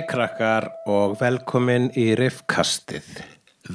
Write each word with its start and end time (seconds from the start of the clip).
Hæ 0.00 0.06
krakkar 0.08 0.64
og 0.88 1.18
velkomin 1.20 1.90
í 1.92 2.14
Riffkastið, 2.16 3.04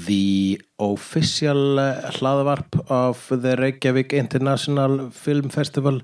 the 0.08 0.58
official 0.82 1.78
hlaðvarp 2.16 2.80
of 2.90 3.28
the 3.30 3.54
Reykjavík 3.60 4.16
International 4.18 5.12
Film 5.14 5.52
Festival. 5.54 6.00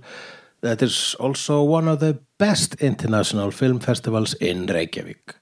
That 0.61 0.84
is 0.85 1.15
also 1.20 1.63
one 1.63 1.88
of 1.88 2.03
the 2.05 2.20
best 2.38 2.77
international 2.84 3.49
film 3.49 3.80
festivals 3.80 4.35
in 4.39 4.70
Reykjavík. 4.70 5.34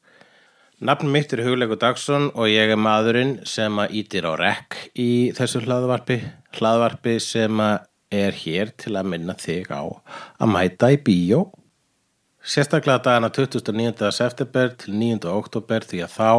Nafn 0.79 1.11
mitt 1.11 1.35
er 1.35 1.43
Hugleikur 1.43 1.81
Dagsson 1.81 2.31
og 2.31 2.47
ég 2.47 2.71
er 2.71 2.79
maðurinn 2.79 3.41
sem 3.43 3.83
að 3.83 3.99
ítir 3.99 4.31
á 4.31 4.39
rekk 4.39 4.79
í 4.95 5.35
þessu 5.35 5.65
hlaðvarpi, 5.67 6.21
hlaðvarpi 6.55 7.19
sem 7.19 7.59
að 7.59 7.81
er 8.15 8.31
hér 8.45 8.71
til 8.79 8.95
að 8.95 9.11
minna 9.11 9.35
þig 9.35 9.73
á 9.75 9.83
að 10.39 10.53
mæta 10.55 10.95
í 10.95 11.03
bíó 11.03 11.49
Sérstaklega 12.39 13.01
dagana 13.03 13.27
29. 13.29 14.11
september 14.15 14.69
til 14.79 14.93
9. 14.95 15.27
oktober 15.27 15.83
því 15.83 15.97
að 16.05 16.13
þá 16.13 16.29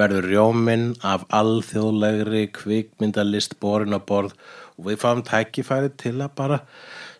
verður 0.00 0.26
rjóminn 0.32 0.88
af 1.06 1.28
alþjóðlegri 1.30 2.48
kvikmyndalist 2.56 3.54
borin 3.62 3.94
á 3.94 4.02
borð 4.02 4.34
og 4.74 4.88
við 4.88 4.98
fáum 5.04 5.22
tækifæri 5.22 5.92
til 5.94 6.16
að 6.18 6.34
bara 6.40 6.58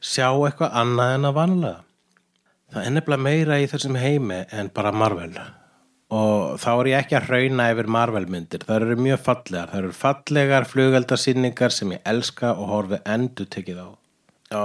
sjá 0.03 0.33
eitthvað 0.33 0.75
annað 0.83 1.15
en 1.15 1.29
að 1.31 1.39
vanlega. 1.39 1.79
Það 2.75 2.85
er 2.89 2.97
nefnilega 2.97 3.27
meira 3.29 3.61
í 3.63 3.71
þessum 3.71 4.01
heimi 4.03 4.43
en 4.51 4.75
bara 4.75 4.93
Marvel 4.93 5.39
og 6.09 6.59
þá 6.59 6.69
er 6.73 6.91
ég 6.91 7.03
ekki 7.05 7.17
að 7.19 7.27
hrauna 7.29 7.71
yfir 7.71 7.89
Marvel 7.93 8.27
myndir. 8.33 8.65
Það 8.65 8.83
eru 8.83 8.99
mjög 9.05 9.25
fallegar. 9.27 9.71
Það 9.71 9.81
eru 9.83 9.95
fallegar 10.03 10.69
flugeldarsýningar 10.69 11.75
sem 11.75 11.93
ég 11.95 12.05
elska 12.09 12.55
og 12.57 12.71
horfi 12.73 13.01
endur 13.05 13.47
tekið 13.47 13.83
á. 13.85 13.89
Á 14.49 14.65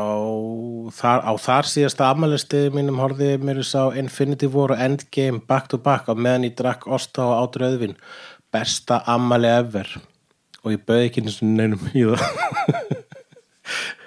þar, 0.96 1.26
á 1.28 1.34
þar 1.44 1.68
síðasta 1.68 2.08
amalistiði 2.14 2.72
mínum 2.72 3.02
horfið 3.04 3.42
mér 3.44 3.60
sá 3.68 3.92
Infinity 4.00 4.48
War 4.48 4.72
og 4.72 4.80
Endgame 4.80 5.42
back 5.44 5.68
to 5.72 5.78
back 5.78 6.08
á 6.08 6.16
meðan 6.16 6.48
ég 6.48 6.56
drakk 6.56 6.88
Osta 6.88 7.26
og 7.28 7.36
átur 7.42 7.68
öðvin 7.68 7.98
besta 8.54 9.02
amali 9.12 9.52
ever. 9.52 9.90
Og 10.64 10.78
ég 10.78 10.86
bauði 10.88 11.10
ekki 11.10 11.26
neinum 11.44 11.90
í 11.92 12.08
það. 12.08 12.24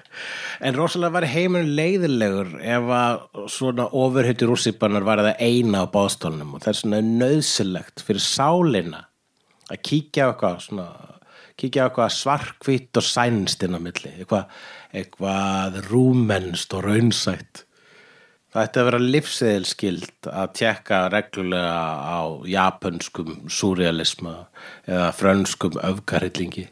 En 0.66 0.72
rosalega 0.72 1.12
var 1.12 1.26
heiminn 1.28 1.74
leiðilegur 1.76 2.54
ef 2.64 2.86
að 2.96 3.18
svona 3.52 3.84
ofurhyttir 3.92 4.48
úrsýpanar 4.48 5.04
var 5.04 5.20
það 5.20 5.42
eina 5.44 5.82
á 5.84 5.92
báðstólnum 5.92 6.54
og 6.56 6.62
það 6.64 6.70
er 6.70 6.78
svona 6.78 7.00
nöðsilegt 7.04 8.04
fyrir 8.06 8.24
sálina 8.24 9.02
að 9.68 9.82
kíkja 9.84 10.24
á 10.24 10.28
eitthvað 10.30 10.62
svona 10.64 10.86
kíkja 11.60 11.84
á 11.84 11.86
eitthvað 11.88 12.16
svarkvitt 12.16 13.00
og 13.00 13.04
sænst 13.04 13.66
inn 13.66 13.76
á 13.76 13.80
milli. 13.80 14.12
Eitthvað, 14.16 14.48
eitthvað 14.96 15.80
rúmenst 15.90 16.74
og 16.76 16.86
raunsætt. 16.88 17.64
Það 18.52 18.62
ætti 18.62 18.80
að 18.80 18.88
vera 18.88 19.02
livseðilskild 19.02 20.30
að 20.32 20.54
tjekka 20.56 21.00
reglulega 21.12 21.82
á 22.08 22.20
japanskum 22.48 23.34
surrealisma 23.52 24.38
eða 24.88 25.10
frönskum 25.18 25.76
öfgarhyllingi 25.84 26.70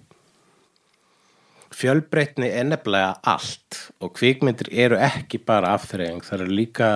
fjölbreytni 1.74 2.50
er 2.50 2.68
nefnilega 2.68 3.16
allt 3.34 3.80
og 4.02 4.14
kvikmyndir 4.18 4.70
eru 4.84 4.98
ekki 5.00 5.40
bara 5.46 5.74
afþreying, 5.78 6.22
það 6.24 6.44
eru 6.44 6.58
líka 6.60 6.90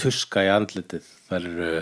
tuska 0.00 0.44
í 0.46 0.50
andlitið, 0.52 1.08
það 1.28 1.48
eru 1.50 1.72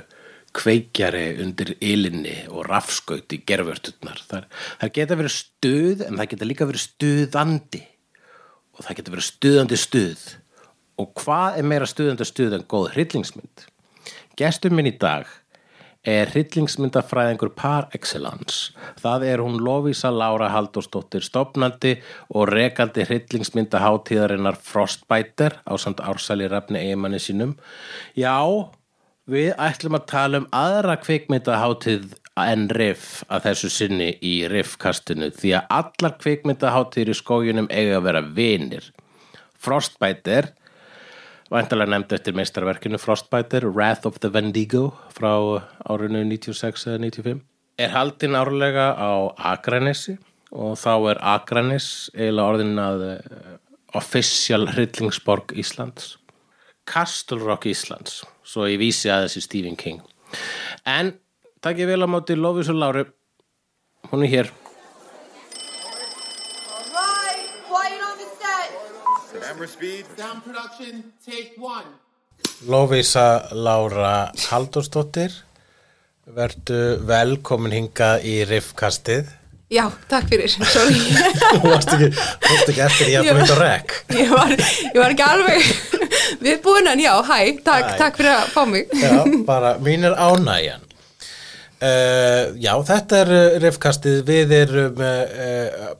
kveikjari 0.56 1.26
undir 1.44 1.74
ylinni 1.78 2.36
og 2.50 2.64
rafskaut 2.66 3.30
í 3.36 3.42
gerfurturnar 3.46 4.18
það, 4.26 4.48
það 4.80 4.94
geta 4.96 5.18
verið 5.20 5.36
stuð 5.36 6.04
en 6.06 6.18
það 6.18 6.30
geta 6.32 6.48
líka 6.48 6.70
verið 6.70 6.86
stuðandi 6.88 7.82
og 8.80 8.86
það 8.86 8.96
geta 8.96 9.12
verið 9.12 9.28
stuðandi 9.28 9.76
stuð. 9.76 10.22
Og 11.00 11.12
hvað 11.20 11.60
er 11.60 11.68
meira 11.68 11.88
stuðandi 11.88 12.26
stuð 12.28 12.56
en 12.56 12.64
góð 12.68 12.88
hryllingsmynd? 12.94 13.66
Gestur 14.40 14.72
minn 14.72 14.88
í 14.88 14.96
dag 14.96 15.28
er 16.08 16.30
hryllingsmyndafræðingur 16.32 17.52
par 17.52 17.90
excellence. 17.96 18.72
Það 19.02 19.26
er 19.28 19.42
hún 19.44 19.60
Lovisa 19.60 20.08
Laura 20.08 20.48
Halldórsdóttir 20.48 21.26
stopnandi 21.26 21.98
og 22.32 22.48
rekandi 22.48 23.04
hryllingsmyndaháttíðarinnar 23.04 24.56
Frostbiter 24.64 25.60
á 25.68 25.76
samt 25.76 26.00
ársæli 26.00 26.48
rafni 26.48 26.80
eigimanni 26.80 27.20
sínum. 27.20 27.58
Já 28.16 28.40
Við 29.30 29.52
ætlum 29.62 29.94
að 29.94 30.06
tala 30.10 30.38
um 30.40 30.46
aðra 30.56 30.96
kvikmyndaháttíð 30.98 32.16
en 32.38 32.68
riff 32.70 33.24
að 33.28 33.48
þessu 33.48 33.70
sinni 33.72 34.10
í 34.22 34.34
riffkastinu 34.50 35.30
því 35.34 35.54
að 35.58 35.74
allar 35.80 36.16
kvikmyndaháttíðir 36.20 37.12
í 37.12 37.18
skójunum 37.18 37.68
eiga 37.70 37.98
að 37.98 38.06
vera 38.06 38.22
vinir. 38.38 38.86
Frostbiter, 39.60 40.52
væntalega 41.52 41.92
nefnd 41.94 42.14
eftir 42.16 42.36
meistarverkinu 42.38 43.00
Frostbiter, 43.02 43.66
Wrath 43.68 44.06
of 44.08 44.20
the 44.20 44.30
Wendigo 44.32 44.90
frá 45.12 45.32
árinu 45.90 46.22
96-95, 46.30 47.42
er 47.80 47.94
haldinn 47.94 48.38
árlega 48.38 48.92
á 48.94 49.34
Akranesi 49.52 50.16
og 50.50 50.78
þá 50.80 50.94
er 51.12 51.20
Akranes 51.34 52.10
eiginlega 52.14 52.54
orðin 52.54 52.80
að 52.82 53.04
official 53.98 54.68
hryllingsborg 54.70 55.54
Íslands. 55.58 56.16
Castle 56.90 57.42
Rock 57.42 57.68
Íslands 57.70 58.22
svo 58.46 58.66
ég 58.66 58.80
vísi 58.80 59.10
að 59.12 59.26
þessi 59.26 59.42
Stephen 59.44 59.76
King 59.78 60.00
en 60.88 61.12
takk 61.60 61.78
ég 61.82 61.88
vel 61.90 62.04
á 62.04 62.08
móti 62.10 62.36
Lofís 62.38 62.68
og 62.72 62.78
Láru 62.80 63.04
hún 64.10 64.24
er 64.24 64.30
hér 64.34 64.48
Alright, 66.70 67.50
quiet 67.68 68.00
on 68.08 68.16
the 68.20 68.28
set. 68.38 68.70
Camera 69.42 69.68
speed. 69.68 70.04
Sound 70.18 70.42
production, 70.44 71.04
take 71.24 71.52
one. 71.58 71.90
Lofísa 72.68 73.26
Lára 73.52 74.32
Halldórsdóttir 74.48 75.32
verðu 76.30 76.80
velkomin 77.08 77.72
hingað 77.74 78.24
í 78.28 78.40
riffkastið 78.48 79.28
Já, 79.70 79.84
takk 80.10 80.26
fyrir, 80.32 80.50
sorry 80.50 80.96
þú 81.60 81.60
varst 81.68 81.92
ekki, 81.94 82.08
ekki 82.56 82.82
eftir 82.86 83.10
ég 83.12 83.20
að 83.20 83.28
búin 83.38 83.52
að 83.54 83.60
rekk 83.62 83.94
ég 84.22 84.32
var, 84.34 84.54
ég 84.56 84.98
var 84.98 85.14
ekki 85.14 85.26
alveg 85.26 85.68
viðbúin 86.44 86.90
en 86.90 87.02
já, 87.04 87.12
hæ, 87.28 87.38
takk, 87.66 87.90
Hæ. 87.92 87.96
takk 88.00 88.18
fyrir 88.20 88.32
að 88.34 88.48
fá 88.56 88.62
mig 88.70 88.94
Já, 88.98 89.12
bara 89.46 89.74
mín 89.82 90.06
er 90.08 90.16
ánægjan 90.18 90.86
uh, 91.80 92.52
Já, 92.60 92.72
þetta 92.86 93.20
er 93.24 93.32
uh, 93.34 93.58
riffkastið, 93.64 94.20
við 94.28 94.54
erum 94.60 95.00
uh, 95.04 95.94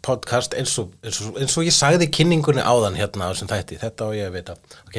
podcast 0.00 0.56
eins 0.56 0.72
og, 0.80 0.94
eins, 1.04 1.20
og, 1.24 1.36
eins 1.40 1.58
og 1.60 1.66
ég 1.68 1.76
sagði 1.76 2.08
kynningunni 2.12 2.64
áðan 2.64 2.96
hérna 2.98 3.28
á 3.28 3.30
þessum 3.32 3.50
þætti, 3.52 3.80
þetta 3.82 4.08
á 4.08 4.16
ég 4.16 4.30
að 4.30 4.38
vita. 4.38 4.56
Ok? 4.88 4.96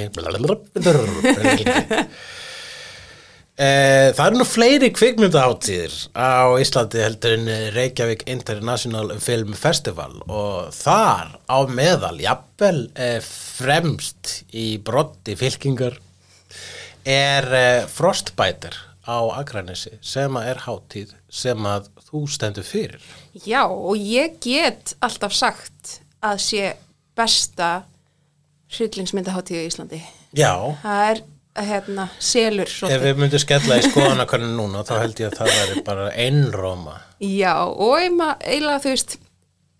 Uh, 3.62 4.10
það 4.18 4.22
eru 4.28 4.38
nú 4.40 4.48
fleiri 4.48 4.92
kvikmyndaháttíðir 4.96 5.98
á 6.14 6.54
Íslandi 6.62 7.02
heldur 7.04 7.36
en 7.40 7.50
Reykjavík 7.76 8.28
International 8.32 9.16
Film 9.22 9.58
Festival 9.58 10.22
og 10.28 10.70
þar 10.78 11.36
á 11.50 11.58
meðal 11.70 12.16
jafnvel 12.22 12.88
fremst 13.26 14.40
í 14.54 14.78
brotti 14.82 15.36
fylkingar 15.38 15.98
er 17.06 17.50
Frostbiter 17.90 18.78
á 19.08 19.18
Akranesi 19.40 19.96
sem 20.06 20.36
að 20.38 20.48
er 20.52 20.62
háttíð 20.66 21.14
sem 21.32 21.68
að 21.68 21.88
þú 22.10 22.22
stendur 22.30 22.66
fyrir. 22.68 23.02
Já, 23.48 23.64
og 23.66 23.98
ég 23.98 24.38
get 24.44 24.96
alltaf 25.02 25.34
sagt 25.34 26.00
að 26.22 26.42
sé 26.44 26.66
besta 27.18 27.72
hryllingsmyndaháttíð 28.72 29.62
í 29.62 29.68
Íslandi 29.68 30.02
Já, 30.38 30.54
það 30.84 31.02
er, 31.10 31.22
hérna, 31.68 32.06
selur 32.24 32.70
ef 32.70 32.76
svolítið. 32.78 33.02
við 33.04 33.18
myndum 33.20 33.42
skella 33.44 33.80
í 33.80 33.88
skoðanakönnun 33.90 34.54
núna 34.56 34.84
þá 34.88 34.94
held 35.02 35.20
ég 35.20 35.32
að 35.32 35.40
það 35.42 35.58
væri 35.58 35.84
bara 35.90 36.06
einróma. 36.16 36.94
Já, 37.20 37.56
og 37.68 37.98
eiginlega 38.00 38.80
þú 38.86 38.94
veist 38.94 39.18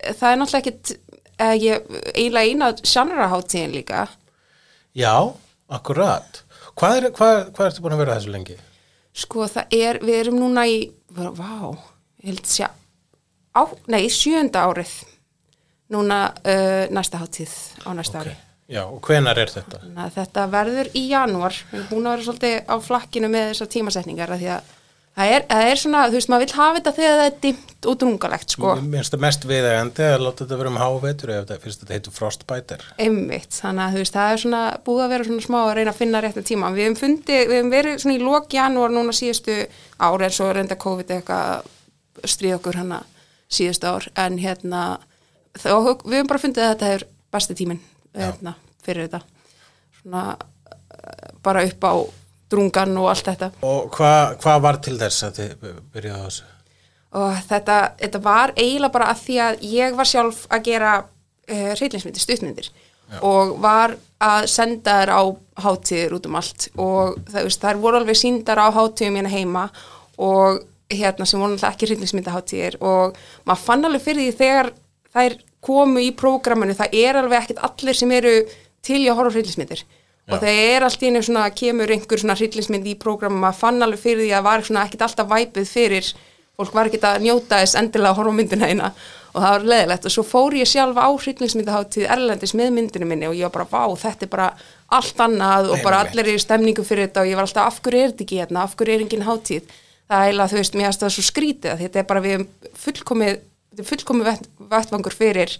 það 0.02 0.28
er 0.28 0.40
náttúrulega 0.42 0.60
ekkit 0.60 0.92
eh, 1.38 1.54
ég, 1.62 1.86
eiginlega 2.12 2.50
eina 2.50 2.72
sjanraháttíðin 2.82 3.72
líka 3.78 4.08
Já, 4.92 5.32
akkurat. 5.72 6.42
Hvað, 6.76 6.98
er, 6.98 7.08
ertu 7.64 7.80
búin 7.84 7.94
að 7.96 8.02
vera 8.04 8.18
þessu 8.18 8.32
lengi? 8.34 8.58
Sko 9.12 9.46
það 9.50 9.74
er, 9.76 9.98
við 10.04 10.20
erum 10.22 10.38
núna 10.40 10.64
í, 10.68 10.78
vá, 11.12 11.72
ég 12.22 12.30
held 12.30 12.40
að 12.40 12.52
sé, 12.54 12.68
á, 13.52 13.62
nei, 13.92 14.06
sjönda 14.12 14.64
árið, 14.70 14.94
núna 15.92 16.22
uh, 16.32 16.86
næsta 16.94 17.20
hátíð 17.20 17.52
á 17.84 17.90
næsta 17.98 18.22
ári. 18.22 18.32
Já, 18.72 18.86
og 18.86 19.02
hvenar 19.04 19.36
er 19.36 19.50
þetta? 19.52 19.82
Að 20.00 20.14
þetta 20.14 20.46
verður 20.48 20.88
í 20.96 21.02
janúar, 21.10 21.56
erum 21.74 21.88
búin 21.90 22.06
að 22.08 22.14
vera 22.14 22.26
svolítið 22.28 22.54
á 22.72 22.74
flakkinu 22.80 23.28
með 23.28 23.50
þessar 23.50 23.70
tímasetningar 23.74 24.32
af 24.32 24.40
því 24.40 24.48
að 24.54 24.70
það 25.16 25.34
er, 25.36 25.44
það 25.50 25.68
er 25.68 25.80
svona, 25.82 26.02
þú 26.08 26.18
veist, 26.18 26.30
maður 26.32 26.44
vil 26.44 26.56
hafa 26.58 26.78
þetta 26.78 26.92
þegar 26.96 27.18
það 27.18 27.26
er 27.26 27.36
dimmt 27.44 27.88
og 27.90 27.98
drungalegt, 28.00 28.54
sko, 28.54 28.74
Mér 28.78 29.02
finnst 29.02 29.14
það 29.14 29.24
mest 29.24 29.46
viðegandi 29.50 30.06
að 30.06 30.24
láta 30.24 30.44
þetta 30.44 30.58
vera 30.60 30.72
um 30.72 30.80
hávetur 30.80 31.32
þetta 31.34 31.58
finnst 31.62 31.82
þetta 31.82 31.96
heitur 31.96 32.16
Frostbiter. 32.16 32.86
einmitt, 33.02 33.52
þannig 33.58 33.84
að 33.84 33.96
þú 33.96 34.02
veist, 34.02 34.16
það 34.16 34.32
er 34.32 34.42
svona 34.44 34.62
búið 34.86 35.04
að 35.04 35.14
vera 35.14 35.28
svona 35.28 35.46
smá 35.46 35.58
að 35.62 35.74
reyna 35.78 35.94
að 35.94 36.00
finna 36.00 36.22
rétta 36.22 36.44
tíma. 36.46 36.72
Við 36.72 36.86
hefum 36.86 36.98
fundið, 37.02 37.42
við 37.50 37.56
hefum 37.58 37.72
verið 37.74 38.02
svona 38.04 38.16
í 38.16 38.22
lok 38.22 38.56
janúar 38.56 38.94
núna 38.94 39.16
síðustu 39.16 39.58
ár 39.98 40.26
en 40.26 40.36
svo 40.38 40.50
reynda 40.52 40.78
COVID 40.80 41.14
eitthvað 41.18 41.70
stríð 42.28 42.58
okkur 42.60 42.80
hana 42.80 43.02
síðustu 43.52 43.90
ár 43.90 44.08
en 44.16 44.38
hérna 44.40 44.82
þá, 45.58 45.74
við 46.06 46.18
hefum 46.20 46.32
bara 46.32 46.42
fundið 46.42 46.66
að 46.66 46.74
þetta 46.74 46.90
er 46.96 47.06
besti 47.32 47.56
tíminn 47.56 47.82
hérna, 48.16 48.54
fyrir 48.84 49.08
þetta 49.08 49.22
svona 50.00 50.24
eh, 50.36 51.30
bara 51.44 51.64
upp 51.68 51.86
á 51.88 51.94
drungan 52.52 52.96
og 53.00 53.10
allt 53.12 53.30
þetta. 53.32 53.50
Og 53.66 53.90
hvað 53.96 54.36
hva 54.44 54.56
var 54.62 54.80
til 54.84 54.96
þess 55.00 55.28
að 55.28 55.40
þið 55.40 55.68
byrjaði 55.94 56.20
á 56.20 56.26
þessu? 56.28 56.48
þetta, 57.12 57.78
þetta 58.00 58.20
var 58.24 58.54
eiginlega 58.56 58.94
bara 58.94 59.10
að 59.12 59.20
því 59.26 59.38
að 59.44 59.64
ég 59.68 59.96
var 59.98 60.08
sjálf 60.08 60.46
að 60.48 60.64
gera 60.70 60.92
uh, 61.02 61.72
hryllingsmyndir, 61.76 62.24
stuttmyndir. 62.24 62.72
Og 63.20 63.58
var 63.60 63.92
að 64.24 64.46
senda 64.48 65.02
þær 65.02 65.10
á 65.12 65.22
hátíðir 65.66 66.14
út 66.16 66.28
um 66.30 66.38
allt. 66.40 66.68
Og 66.80 67.18
það, 67.28 67.48
veist, 67.48 67.60
þær 67.60 67.80
voru 67.82 68.00
alveg 68.00 68.16
síndar 68.16 68.62
á 68.62 68.72
hátíðum 68.72 69.18
hérna 69.20 69.32
heima 69.32 69.64
og 70.16 70.62
hérna 70.92 71.26
sem 71.28 71.40
voru 71.40 71.52
náttúrulega 71.52 71.74
ekki 71.74 71.90
hryllingsmyndahátíðir. 71.90 72.78
Og 72.80 73.18
maður 73.44 73.64
fann 73.66 73.84
alveg 73.88 74.04
fyrir 74.06 74.30
því 74.30 74.38
þegar 74.40 74.72
þær 75.12 75.36
komu 75.62 76.02
í 76.02 76.12
prógraminu 76.16 76.76
það 76.78 76.96
er 77.02 77.20
alveg 77.20 77.42
ekkit 77.42 77.60
allir 77.68 77.98
sem 77.98 78.16
eru 78.16 78.32
til 78.82 79.02
í 79.02 79.10
að 79.10 79.20
horfa 79.20 79.30
á 79.30 79.34
hryllingsmyndir 79.36 79.84
og 80.30 80.36
það 80.38 80.60
er 80.62 80.86
allt 80.86 81.02
í 81.02 81.08
einu 81.10 81.22
svona, 81.24 81.46
kemur 81.56 81.90
einhver 81.90 82.20
svona 82.22 82.36
hryllingsmynd 82.38 82.86
í 82.92 82.98
prógramu, 83.00 83.40
maður 83.42 83.58
fann 83.58 83.82
alveg 83.82 84.02
fyrir 84.02 84.26
því 84.26 84.36
að 84.38 84.46
var 84.46 84.62
svona 84.68 84.84
ekkit 84.86 85.06
alltaf 85.08 85.32
væpið 85.32 85.66
fyrir 85.70 86.12
fólk 86.58 86.76
var 86.76 86.88
ekkit 86.88 87.04
að 87.08 87.26
njóta 87.26 87.58
þess 87.62 87.78
endilega 87.80 88.12
að 88.12 88.18
horfa 88.20 88.32
á 88.32 88.38
myndina 88.38 88.70
eina. 88.70 88.92
Og 89.32 89.40
það 89.40 89.54
var 89.54 89.62
leðilegt 89.72 90.06
og 90.06 90.12
svo 90.12 90.24
fór 90.28 90.54
ég 90.58 90.68
sjálf 90.68 90.98
á 91.00 91.08
hryllingsmyndaháttíð 91.08 92.10
Erlendis 92.12 92.52
með 92.58 92.74
myndinu 92.76 93.06
minni 93.08 93.30
og 93.30 93.36
ég 93.38 93.48
var 93.48 93.54
bara, 93.54 93.68
vá, 93.70 93.96
þetta 94.02 94.26
er 94.26 94.32
bara 94.34 94.48
allt 94.92 95.22
annað 95.24 95.70
og 95.72 95.80
bara 95.86 96.02
allir 96.04 96.28
eru 96.28 96.42
stemningu 96.42 96.84
fyrir 96.84 97.08
þetta. 97.08 97.24
Og 97.24 97.30
ég 97.30 97.40
var 97.40 97.48
alltaf, 97.48 97.70
af 97.70 97.80
hverju 97.80 98.02
er 98.02 98.12
þetta 98.12 98.26
ekki 98.26 98.40
hérna, 98.42 98.66
af 98.66 98.76
hverju 98.76 98.98
er 98.98 99.06
engin 99.06 99.24
hátíð? 99.24 99.72
Það 100.04 100.18
er 100.18 100.28
eiginlega, 100.28 100.52
þú 100.52 100.60
veist, 100.60 100.76
mér 100.76 100.88
finnst 100.90 101.06
það 101.06 101.14
svo 101.16 101.24
skrítið 101.30 101.72
að 101.72 101.82
þetta 101.86 102.02
er 102.02 102.06
bara 102.12 102.24
við 102.26 102.44
fullkomið 102.84 103.40
þetta 103.72 103.86
er 103.86 103.88
fullkomið 103.88 104.28
vett, 104.28 105.56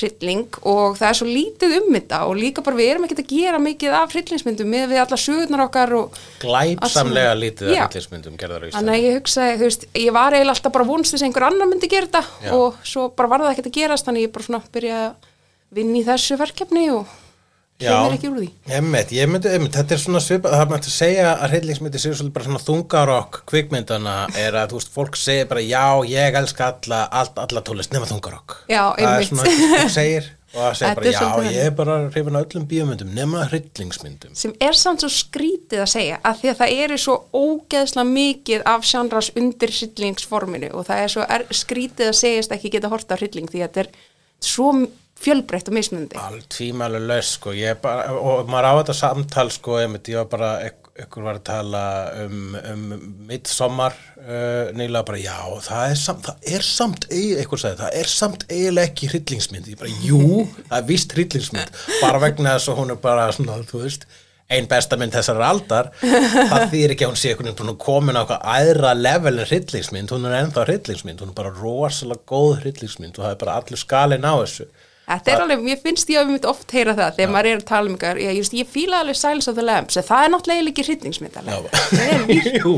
hrylling 0.00 0.58
og 0.66 0.96
það 0.98 1.06
er 1.10 1.18
svo 1.20 1.28
lítið 1.28 1.74
um 1.78 1.88
þetta 1.96 2.20
og 2.26 2.34
líka 2.40 2.64
bara 2.66 2.78
við 2.80 2.90
erum 2.94 3.06
ekkert 3.06 3.22
að 3.24 3.32
gera 3.34 3.60
mikið 3.62 3.96
af 4.00 4.14
hryllingsmyndum 4.14 4.70
með 4.74 4.86
við 4.94 5.02
alla 5.04 5.18
sögurnar 5.24 5.64
okkar 5.66 5.94
Glæpsamlega 6.42 7.34
lítið 7.38 7.72
af 7.76 7.90
hryllingsmyndum 7.94 8.38
gerðar 8.40 8.66
Þannig 8.66 8.74
Íslandi. 8.74 8.96
að 8.96 9.06
ég 9.06 9.18
hugsaði, 9.20 9.56
þú 9.60 9.68
veist, 9.68 9.88
ég 10.04 10.14
var 10.16 10.36
eiginlega 10.36 10.56
alltaf 10.56 10.76
bara 10.76 10.88
vonst 10.90 11.14
þess 11.14 11.22
að 11.24 11.28
einhver 11.30 11.48
annar 11.50 11.70
myndi 11.70 11.90
gera 11.92 12.08
þetta 12.10 12.22
Já. 12.46 12.52
og 12.56 12.78
svo 12.92 13.08
bara 13.14 13.32
var 13.32 13.44
það 13.44 13.52
ekkert 13.54 13.70
að 13.72 13.78
gerast 13.80 14.08
þannig 14.08 14.26
ég 14.26 14.32
bara 14.36 14.48
svona 14.48 14.62
byrjaði 14.74 15.08
að 15.10 15.28
vinna 15.80 16.00
í 16.00 16.06
þessu 16.08 16.38
verkefni 16.40 16.86
og 16.94 17.18
kemur 17.88 18.16
ekki 18.16 18.30
úr 18.30 18.38
því. 18.40 18.48
Einmitt, 18.76 19.12
ég 19.16 19.30
myndi, 19.30 19.52
einmitt, 19.54 19.76
þetta 19.78 19.96
er 19.96 20.02
svona 20.04 20.20
svipað, 20.24 20.56
það 20.58 20.74
að 20.78 20.90
segja 20.94 21.28
að 21.36 21.54
hryllingsmyndi 21.54 22.02
séu 22.02 22.12
svolítið 22.18 22.34
bara 22.36 22.48
svona 22.48 22.64
þungarokk 22.66 23.40
kvikmyndana 23.50 24.16
er 24.40 24.58
að, 24.60 24.74
þú 24.74 24.80
veist, 24.80 24.92
fólk 24.96 25.16
segir 25.20 25.48
bara 25.50 25.64
já, 25.64 25.84
ég 26.10 26.40
elska 26.42 26.68
alla, 26.74 27.04
all, 27.22 27.30
alla 27.46 27.64
tólest 27.70 27.94
nema 27.96 28.10
þungarokk. 28.10 28.60
Já, 28.68 28.84
Það 28.98 29.00
er 29.00 29.16
einmitt. 29.16 29.32
svona 29.32 29.56
fólk 29.80 29.96
segir 29.96 30.30
og 30.50 30.58
það 30.64 30.72
segir 30.80 30.96
bara 30.98 31.10
já, 31.10 31.18
svolítið 31.20 31.54
ég 31.54 31.66
er 31.70 31.74
bara 31.78 31.96
hrifin 32.10 32.34
á 32.36 32.40
öllum 32.42 32.64
bíómyndum 32.70 33.10
nema 33.14 33.44
hryllingsmyndum. 33.52 34.32
Sem 34.34 34.54
er 34.66 34.74
samt 34.74 35.04
svo 35.04 35.10
skrítið 35.14 35.84
að 35.84 35.90
segja 35.92 36.16
að 36.26 36.40
því 36.40 36.50
að 36.50 36.58
það 36.62 36.72
eru 36.84 36.96
svo 36.98 37.14
ógeðslega 37.38 38.08
mikið 38.10 38.64
af 38.72 38.88
sjánras 38.90 39.28
undir 39.38 39.70
hryllingsforminu 39.76 40.72
og 40.74 40.88
það 40.90 41.04
er 41.04 41.12
svo 41.14 41.26
er 41.38 41.46
skrítið 41.54 42.10
að 42.10 42.18
segjast 42.24 42.56
ekki 42.56 42.72
geta 42.74 42.90
horta 42.90 43.18
hrylling 43.20 43.46
því 43.52 43.62
að 43.62 43.68
þetta 43.68 43.84
er 43.86 43.92
svo 44.50 44.72
fjölbreytt 45.20 45.68
og 45.68 45.76
mismunandi. 45.76 46.18
Allt 46.20 46.46
tvímælu 46.54 47.00
laus, 47.04 47.34
sko, 47.36 47.54
bara, 47.82 48.12
og 48.16 48.48
maður 48.50 48.70
á 48.70 48.72
þetta 48.80 48.96
samtal, 48.96 49.50
sko, 49.52 49.76
einmitt, 49.82 50.08
ég 50.12 50.22
var 50.22 50.30
bara, 50.32 50.52
ykkur 51.00 51.26
var 51.26 51.40
að 51.40 51.44
tala 51.48 51.82
um, 52.24 52.56
um 52.72 52.86
midsommar 53.28 53.94
uh, 54.20 54.72
nýlega 54.76 55.04
bara, 55.10 55.20
já, 55.20 55.36
það 55.66 55.84
er 55.92 56.00
samt, 56.00 56.30
það 56.30 56.56
er 56.56 56.66
samt, 56.70 57.06
einhver 57.10 57.62
sagði, 57.62 57.82
það 57.82 58.00
er 58.00 58.10
samt 58.14 58.48
eiginlega 58.48 58.92
ekki 58.92 59.12
hryllingsmynd, 59.12 59.70
ég 59.74 59.80
bara, 59.80 59.94
jú, 60.06 60.48
það 60.64 60.80
er 60.80 60.90
víst 60.90 61.14
hryllingsmynd, 61.16 61.78
bara 62.00 62.24
vegna 62.24 62.56
þess 62.56 62.72
að 62.72 62.82
hún 62.82 62.96
er 62.96 63.00
bara, 63.04 63.30
svona, 63.36 63.60
þú 63.70 63.84
veist, 63.84 64.08
ein 64.50 64.66
besta 64.66 64.96
mynd 64.98 65.14
þessar 65.14 65.38
aldar, 65.46 65.92
það 66.02 66.64
þýr 66.72 66.94
ekki 66.94 67.06
að 67.06 67.12
hún 67.12 67.20
sé 67.20 67.30
einhvern 67.30 67.52
veginn, 67.52 67.76
komin 67.84 68.18
á 68.18 68.22
eitthvað 68.24 68.46
æðra 68.50 68.94
level 68.98 69.44
hryllingsmynd, 69.44 70.10
hún 70.10 70.26
er 70.26 70.38
ennþá 70.40 70.64
hryllingsmynd, 70.66 71.22
hún 71.22 71.30
er 71.30 71.36
bara 71.38 71.52
rosalega 71.54 72.26
góð 72.26 72.64
hryllingsmynd 72.64 73.14
og 73.14 73.26
það 73.28 73.34
er 73.36 73.40
bara 73.44 73.58
allur 73.60 73.80
skalinn 73.80 74.26
á 74.26 74.34
þessu. 74.42 74.66
Þetta 75.10 75.32
er 75.32 75.40
alveg, 75.42 75.62
mér 75.66 75.78
finnst 75.82 76.10
ég 76.12 76.20
að 76.20 76.28
við 76.28 76.36
myndi 76.36 76.48
oft 76.50 76.70
heyra 76.74 76.92
það 76.94 77.16
þegar 77.16 77.32
maður 77.34 77.48
er 77.50 77.56
að 77.58 77.64
tala 77.66 77.90
um 77.90 77.96
ykkur, 77.96 78.20
ég, 78.22 78.36
just, 78.38 78.54
ég 78.54 78.68
fíla 78.70 79.00
alveg 79.02 79.18
Silence 79.18 79.50
of 79.50 79.56
the 79.56 79.64
Lambs, 79.64 79.98
það 80.06 80.26
er 80.26 80.32
náttúrulega 80.34 80.70
ekki. 80.70 80.84
Það. 81.34 81.48
Jú, 82.60 82.74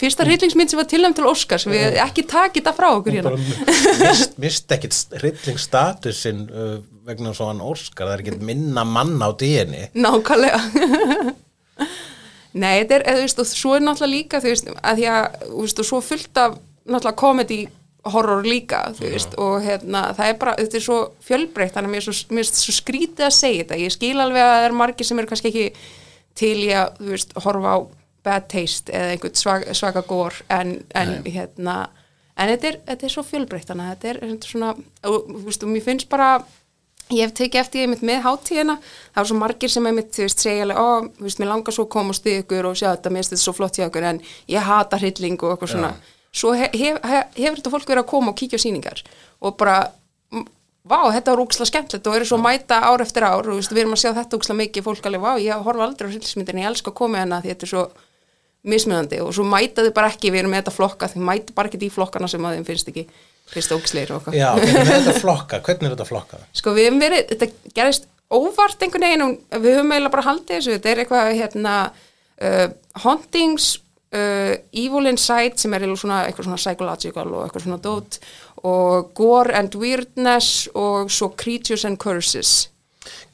Fyrsta 0.00 0.24
hryllingsmynd 0.24 0.72
sem 0.72 0.80
var 0.80 0.88
tilnæmt 0.88 1.18
til 1.20 1.28
Oscars, 1.28 1.68
við 1.68 1.98
ekki 2.00 2.24
takið 2.30 2.62
þetta 2.62 2.74
frá 2.78 2.88
okkur 2.94 3.18
hérna. 3.18 3.34
mist, 4.00 4.40
mist 4.40 4.74
ekkit 4.76 4.96
hryllingsstatusinn 5.20 6.42
uh, 6.48 6.74
vegna 7.04 7.34
svo 7.36 7.50
hann 7.50 7.62
Óskar, 7.64 8.08
það 8.08 8.14
er 8.16 8.24
ekkit 8.24 8.44
minna 8.48 8.86
mann 8.88 9.20
á 9.20 9.28
díinni. 9.36 9.90
Nákvæmlega 9.92 10.60
Nei, 12.54 12.84
þetta 12.84 13.00
er, 13.00 13.02
eða, 13.02 13.18
þú 13.18 13.24
veist, 13.26 13.40
og 13.42 13.48
svo 13.50 13.72
er 13.74 13.82
náttúrulega 13.82 14.14
líka, 14.14 14.40
þú 14.40 14.52
veist, 14.52 14.68
að 14.78 15.00
því 15.00 15.06
að, 15.10 15.24
þú 15.48 15.64
veist, 15.64 15.80
og 15.82 15.88
svo 15.88 15.98
fullt 16.06 16.38
af 16.38 16.60
náttúrulega 16.84 17.18
komedi 17.18 17.64
horror 18.12 18.44
líka, 18.44 18.82
þú 18.98 19.10
veist, 19.14 19.34
og 19.40 19.58
hérna, 19.64 20.06
það 20.16 20.30
er 20.30 20.38
bara, 20.40 20.54
þetta 20.60 20.78
er 20.78 20.84
svo 20.84 20.98
fjölbreytt, 21.24 21.74
þannig 21.74 21.90
að 21.90 21.94
mér 21.94 22.42
er 22.42 22.48
svo, 22.50 22.74
skrítið 22.76 23.26
að 23.28 23.36
segja 23.36 23.62
þetta, 23.62 23.78
ég 23.80 23.94
skil 23.94 24.14
alveg 24.20 24.44
að 24.44 24.54
það 24.54 24.64
er 24.68 24.76
margir 24.80 25.08
sem 25.08 25.20
eru 25.22 25.30
kannski 25.30 25.52
ekki 25.52 25.92
til 26.36 26.56
í 26.66 26.72
að, 26.76 26.98
þú 27.00 27.12
veist, 27.14 27.36
horfa 27.46 27.76
á 27.76 27.78
bad 28.24 28.48
taste 28.52 28.92
eða 28.92 29.14
einhvern 29.14 29.38
svaka, 29.40 29.76
svaka 29.76 30.02
gór, 30.08 30.36
en, 30.52 30.74
en 30.96 31.14
hérna, 31.24 31.78
en 32.36 32.52
þetta 32.52 32.70
er, 32.70 32.78
þetta 32.90 33.08
er 33.08 33.14
svo 33.16 33.24
fjölbreytt, 33.30 33.70
þannig 33.70 33.88
að 33.88 33.94
þetta 33.94 34.12
er, 34.12 34.20
þetta 34.28 34.48
er 34.48 34.52
svona, 34.52 34.74
og, 35.08 35.18
þú 35.30 35.44
veist, 35.48 35.64
og 35.64 35.72
mér 35.72 35.86
finnst 35.88 36.12
bara, 36.12 36.30
ég 37.12 37.24
hef 37.24 37.34
tekið 37.36 37.60
eftir 37.60 37.84
ég 37.84 37.92
mitt 37.92 38.04
með 38.04 38.22
hátíðina 38.24 38.78
það 38.80 39.18
var 39.18 39.30
svo 39.30 39.38
margir 39.40 39.72
sem 39.72 39.88
einmitt, 39.88 40.12
þú 40.16 40.24
veist, 40.24 40.44
segja 40.44 40.64
alveg, 40.64 40.80
ó, 40.80 41.08
þú 41.18 41.26
veist, 41.26 41.40
mér 41.40 41.50
langar 41.52 41.76
svo 41.76 41.84
að 41.84 41.94
komast 41.96 42.28
í 42.28 42.36
ykkur 42.40 42.68
og 42.68 42.78
sjá 42.80 42.88
þetta, 42.94 43.12
mér 43.12 43.24
finnst 43.24 43.34
þetta 43.34 43.44
svo 43.44 43.56
flott 43.56 43.80
hjá 43.80 43.86
ykkur 43.88 44.08
en 44.08 44.20
ég 44.52 44.68
hata 44.68 45.00
hrylling 45.00 45.44
og 45.44 45.52
eitthvað 45.52 45.74
svona 45.74 45.90
svo 46.34 46.54
hef, 46.58 46.72
hef, 46.74 46.98
hef, 47.04 47.36
hefur 47.38 47.60
þetta 47.60 47.74
fólk 47.74 47.92
verið 47.92 48.04
að 48.04 48.10
koma 48.10 48.32
og 48.32 48.38
kíkja 48.40 48.58
á 48.58 48.64
sýningar 48.64 49.04
og 49.44 49.56
bara 49.60 49.76
vá, 50.84 50.98
þetta 51.14 51.34
var 51.34 51.44
úksla 51.44 51.68
skemmtilegt 51.68 52.08
og 52.10 52.16
eru 52.18 52.28
svo 52.28 52.38
mæta 52.42 52.80
ár 52.84 53.04
eftir 53.04 53.26
ár 53.26 53.48
og 53.52 53.60
við 53.62 53.84
erum 53.84 53.94
að 53.96 54.02
sjá 54.02 54.10
þetta 54.16 54.40
úksla 54.40 54.58
mikið 54.58 54.88
fólk 54.88 55.06
alveg, 55.08 55.22
vá, 55.24 55.32
ég 55.40 55.68
horfa 55.68 55.86
aldrei 55.86 56.08
á 56.08 56.10
hryllingsmyndin 56.10 56.60
ég 56.60 56.72
elska 56.72 56.92
að 56.92 56.98
koma 57.00 57.22
hérna 57.22 57.40
því 57.44 57.54
þetta 57.54 57.68
er 57.68 57.72
svo 57.72 57.84
mismunandi 58.64 59.20
og 59.20 59.30
svo 59.36 59.44
mæta 59.48 59.84
þau 59.84 59.94
bara 59.96 60.10
ekki, 60.12 60.32
við 60.32 60.42
erum 60.42 60.54
með 60.54 60.64
þetta 60.64 60.74
flokka 60.78 61.10
þau 61.12 61.20
mæta 61.28 61.56
bara 61.56 61.70
ekki 61.70 61.84
í 61.84 61.92
flokkana 61.92 62.28
sem 62.32 62.44
að 62.44 62.58
þeim 62.58 62.66
finnst 62.68 62.90
ekki 62.92 63.04
og 63.44 64.22
eitthvað 64.24 64.36
Já, 64.38 64.48
hvernig 64.56 64.80
er 64.80 64.90
þetta 65.04 65.20
flokka? 65.20 65.60
Hvernig 65.66 65.88
er 65.88 65.94
þetta 65.94 66.08
flokka? 66.08 66.40
Sko 66.56 66.72
við 66.76 66.88
hefum 66.88 67.02
verið, 67.02 67.26
þetta 67.32 67.74
gerist 67.76 68.08
óvart 68.32 68.82
einhvern 68.82 69.04
veginn 69.04 69.24
og 69.26 69.60
við 69.60 69.76
höfum 69.76 69.92
eiginlega 69.92 70.14
bara 70.14 70.26
haldið 70.30 70.56
þessu, 70.56 70.76
þetta 70.78 70.90
er 70.90 71.02
eitthvað 71.02 71.32
hérna 71.42 71.74
uh, 71.92 72.66
hauntings, 73.04 73.68
uh, 74.14 74.54
evil 74.72 75.10
inside 75.10 75.58
sem 75.60 75.74
er 75.76 75.86
svona 75.98 76.22
eitthvað 76.28 76.48
svona 76.48 76.60
psychological 76.60 77.34
og 77.34 77.44
eitthvað 77.46 77.66
svona 77.66 77.80
dót 77.82 78.20
og 78.64 79.10
gore 79.18 79.54
and 79.58 79.74
weirdness 79.76 80.68
og 80.74 81.10
svo 81.12 81.32
creatures 81.36 81.84
and 81.84 81.98
curses. 82.00 82.70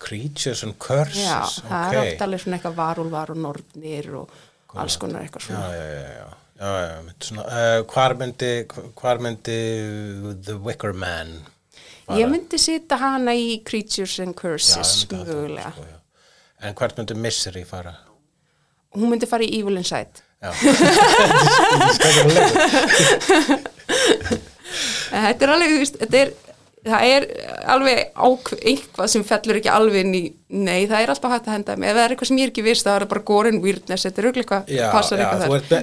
Creatures 0.02 0.64
and 0.66 0.74
curses, 0.82 1.22
Já, 1.22 1.44
það 1.68 1.86
ok. 1.86 1.94
er 1.94 2.02
oft 2.02 2.24
alveg 2.26 2.42
svona 2.44 2.58
eitthvað 2.58 2.78
varúlvar 2.80 3.32
og 3.34 3.40
nornir 3.44 4.10
og 4.18 4.36
alls 4.80 4.96
konar 4.98 5.26
eitthvað 5.26 5.46
svona. 5.46 5.68
já, 5.70 5.86
já, 5.86 6.10
já. 6.16 6.28
já, 6.60 6.72
já 6.88 7.14
svona, 7.28 7.46
uh, 7.46 7.84
hvar 7.92 8.16
myndi, 8.18 8.52
hvar 8.98 9.22
myndi 9.22 9.60
The 10.46 10.58
Wicker 10.58 10.92
Man? 10.92 11.40
Ég 12.10 12.26
myndi 12.26 12.58
sita 12.58 12.96
hana 12.98 13.36
í 13.38 13.60
creatures 13.62 14.16
and 14.18 14.34
curses 14.34 15.04
það, 15.06 15.28
sko, 15.28 15.44
já. 15.54 15.70
En 16.66 16.74
hvert 16.74 16.98
myndi 16.98 17.14
Misery 17.14 17.62
fara? 17.64 17.94
Hún 18.96 19.12
myndi 19.12 19.28
fara 19.30 19.46
í 19.46 19.52
evil 19.60 19.78
inside. 19.78 20.24
Þetta 25.10 25.42
er 25.44 25.50
alveg, 25.52 25.72
veist, 25.82 25.96
þetta 26.00 26.16
er, 26.20 26.28
það 26.86 27.02
er 27.10 27.24
alveg 27.74 27.98
ákveð, 28.14 28.60
eitthvað 28.70 29.08
sem 29.12 29.24
fellur 29.26 29.58
ekki 29.60 29.72
alveg 29.74 29.98
inn 30.04 30.14
í, 30.16 30.22
nei, 30.54 30.80
það 30.88 31.02
er 31.02 31.10
alltaf 31.14 31.32
hægt 31.34 31.48
að 31.50 31.56
henda 31.56 31.72
ef 31.76 31.80
það 31.96 32.04
er 32.04 32.10
eitthvað 32.14 32.30
sem 32.30 32.38
ég 32.40 32.46
er 32.46 32.52
ekki 32.54 32.64
vist, 32.68 32.86
það 32.86 32.96
er 33.00 33.04
bara 33.10 33.24
gore 33.32 33.48
and 33.52 33.60
weirdness, 33.64 34.02
þetta 34.06 34.18
er 34.22 34.26
auðvitað 34.30 34.44
eitthvað, 34.44 34.62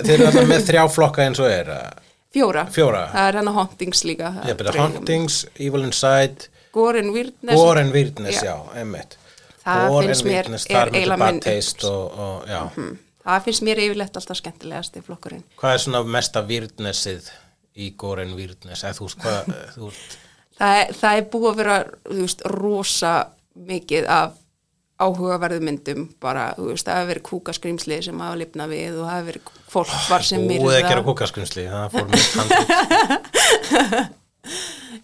þeir 0.08 0.16
eru 0.16 0.26
alltaf 0.30 0.48
með 0.54 0.62
þrjá 0.72 0.84
flokka 0.96 1.20
eins 1.28 1.40
og 1.44 1.48
er. 1.52 1.68
Fjóra. 2.38 2.64
Fjóra. 2.74 3.04
Það 3.14 3.26
er 3.32 3.36
hennar 3.42 3.56
hauntings 3.58 4.02
líka. 4.08 4.28
það 4.38 4.46
dregur- 4.62 4.82
Hauntings, 4.84 5.36
Evil 5.68 5.84
Inside, 5.88 6.40
Gore 6.78 6.98
and 7.02 7.12
weirdness. 7.16 7.58
Gore 7.58 7.80
and 7.82 7.92
Weirdness, 7.96 8.38
Já. 8.44 8.48
já, 8.52 8.56
einmitt. 8.78 9.12
Það 9.66 9.88
Gore 9.92 10.06
finnst 10.08 10.26
mér 10.28 10.46
er 10.48 10.52
eiginlega 10.94 11.32
minn 11.32 11.42
og, 11.90 12.06
og, 12.20 12.36
já. 12.48 12.62
Hm, 12.76 12.94
Það 13.28 13.44
finnst 13.44 13.64
mér 13.68 13.82
yfirleitt 13.84 14.18
alltaf 14.20 14.40
skemmtilegast 14.40 14.96
í 14.96 15.04
flokkurinn. 15.04 15.44
Hvað 15.60 15.74
er 15.76 15.84
svona 15.84 16.02
mesta 16.08 16.44
Weirdnessið 16.48 17.28
í 17.76 17.92
Weirdness? 18.00 18.86
Eða 18.86 18.96
þú 18.96 19.08
veist 19.10 19.20
hvað, 19.26 19.54
þú 19.76 19.90
veist, 19.90 20.18
Það 20.58 20.80
er, 20.80 20.94
það 20.98 21.20
er 21.20 21.26
búið 21.34 21.48
að 21.52 21.58
vera, 21.60 21.78
þú 22.08 22.20
veist, 22.24 22.40
rosa 22.58 23.14
mikið 23.68 24.08
af 24.10 24.38
áhugaverðu 24.98 25.62
myndum 25.62 26.08
bara, 26.24 26.48
þú 26.58 26.72
veist, 26.72 26.88
það 26.88 26.98
hefur 26.98 27.12
verið 27.12 27.26
kúkaskrimsli 27.28 28.00
sem 28.08 28.24
hafa 28.24 28.40
lifnað 28.40 28.72
við 28.74 28.96
og 28.98 29.04
það 29.06 29.18
hefur 29.18 29.28
verið 29.30 29.44
fólk 29.76 29.92
var 30.10 30.26
sem 30.26 30.48
búið 30.50 30.78
að 30.80 30.88
gera 30.88 31.04
kúkaskrimsli, 31.06 31.68
það 31.70 31.88
fór 31.94 32.06
mér. 32.10 32.24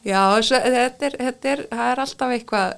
Já, 0.03 0.19
þetta, 0.43 1.07
er, 1.07 1.15
þetta 1.15 1.49
er, 1.53 1.61
það 1.69 1.89
er 1.91 2.01
alltaf 2.03 2.33
eitthvað, 2.35 2.73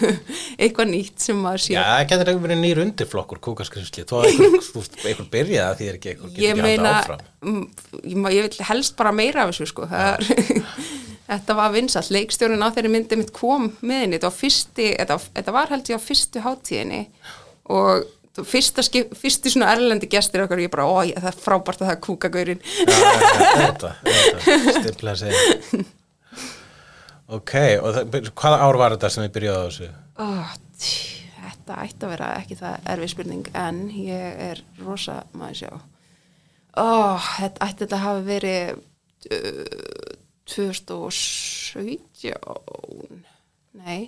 eitthvað 0.64 0.88
nýtt 0.90 1.22
sem 1.22 1.38
maður 1.38 1.62
sé. 1.66 1.74
Já, 1.76 1.82
það 1.84 2.08
getur 2.10 2.30
ekki 2.32 2.44
verið 2.46 2.60
nýr 2.62 2.80
undirflokkur 2.84 3.40
kúkaskrinsli, 3.46 4.06
þó 4.10 4.16
að 4.20 4.26
einhver, 4.30 4.56
þú 4.66 4.82
veist, 4.82 4.98
einhver 5.04 5.28
byrjaði 5.36 5.62
að 5.68 5.78
því 5.78 5.88
er 5.90 5.98
ekki 6.00 6.12
einhver 6.12 6.34
getur 6.34 6.50
ekki 6.50 6.66
meina, 6.66 6.96
haldið 6.96 7.14
áfram. 7.14 8.34
ég, 8.34 8.48
vil 8.48 8.68
helst 8.70 8.98
bara 8.98 9.14
meira 9.14 9.44
af 9.44 9.52
þessu, 9.52 9.70
sko. 9.70 9.86
Það 9.92 10.10
er, 10.10 10.74
þetta 11.30 11.58
var 11.60 11.72
vinsall. 11.76 12.04
Leikstjórinn 12.18 12.66
á 12.66 12.68
þeirri 12.74 12.92
myndi 12.96 13.22
mitt 13.22 13.32
kom 13.36 13.70
með 13.78 14.04
henni. 14.04 14.18
Þetta 14.18 14.30
var, 14.32 14.38
fyrsti, 14.42 14.90
þetta, 14.98 15.22
þetta 15.38 15.56
var 15.60 15.74
held 15.76 15.94
ég 15.94 16.02
á 16.02 16.06
fyrstu 16.08 16.44
hátíðinni 16.44 17.02
og 17.74 18.10
fyrsta 18.42 18.82
skip, 18.82 19.12
fyrstu 19.14 19.52
svona 19.52 19.70
erlendi 19.74 20.08
gestir 20.10 20.42
okkar 20.42 20.58
og 20.58 20.66
ég 20.66 20.72
bara, 20.72 20.86
ó, 20.90 21.06
það 21.06 21.28
er 21.30 21.36
frábært 21.38 21.82
að 21.82 21.86
það 21.86 21.94
er 21.94 22.00
kúkagaurinn. 22.02 22.64
Já, 22.82 23.12
þetta, 23.60 23.92
þetta, 24.08 24.56
stimplega 24.80 25.12
að 25.14 25.20
segja. 25.22 25.84
Ok, 27.28 27.52
og 27.80 27.94
það, 27.96 28.14
hvaða 28.36 28.58
ár 28.66 28.76
var 28.76 28.90
þetta 28.96 29.08
sem 29.14 29.24
þið 29.24 29.32
byrjaði 29.38 29.56
á 29.56 29.64
þessu? 29.64 29.88
Ó, 30.20 30.22
tí, 30.76 30.92
þetta 31.40 31.72
ætti 31.86 32.02
að 32.04 32.12
vera 32.12 32.28
ekki 32.42 32.56
það 32.60 32.74
erfið 32.94 33.10
spurning 33.14 33.46
en 33.56 33.76
ég 33.96 34.24
er 34.50 34.58
rosa 34.84 35.16
maður 35.32 35.56
sjá 35.62 35.72
Ó, 36.74 37.14
þetta 37.38 37.64
ætti 37.68 37.80
þetta 37.86 37.98
hafi 38.02 38.22
verið 38.28 38.66
uh, 39.30 39.64
2017 40.54 43.24
Nei 43.84 44.02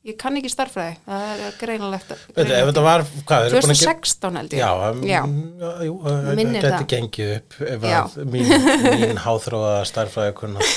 Ég 0.00 0.16
kann 0.16 0.32
ekki 0.40 0.48
starffræði, 0.48 0.94
það 1.04 1.40
er 1.44 1.56
greinilegt 1.60 2.08
að- 2.14 2.20
Veitu, 2.32 2.54
ef 2.56 2.64
þetta 2.70 2.82
var, 2.86 3.02
hvað, 3.28 3.42
þeir 3.42 3.50
eru 3.50 3.60
búin 3.60 3.74
að 3.74 3.80
gera- 3.82 3.92
2016 4.00 4.38
held 4.40 4.52
ég 4.56 4.60
Já, 4.62 4.70
um, 4.88 5.02
Já. 5.04 5.20
já, 5.60 5.68
jú, 5.84 5.92
það 6.06 6.30
Minnir 6.38 6.62
geti 6.64 6.72
það. 6.72 6.86
gengið 6.94 7.30
upp 7.36 7.50
ef 7.74 7.80
að 7.84 8.16
mín, 8.32 8.48
mín 9.04 9.20
háþróa 9.26 9.74
starfræði 9.90 10.32
kunnátt 10.40 10.72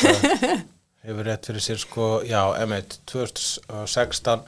hefur 1.04 1.28
rétt 1.28 1.48
fyrir 1.50 1.64
sér 1.64 1.80
sko, 1.82 2.10
já, 2.28 2.42
emitt, 2.64 3.00
2016 3.12 4.44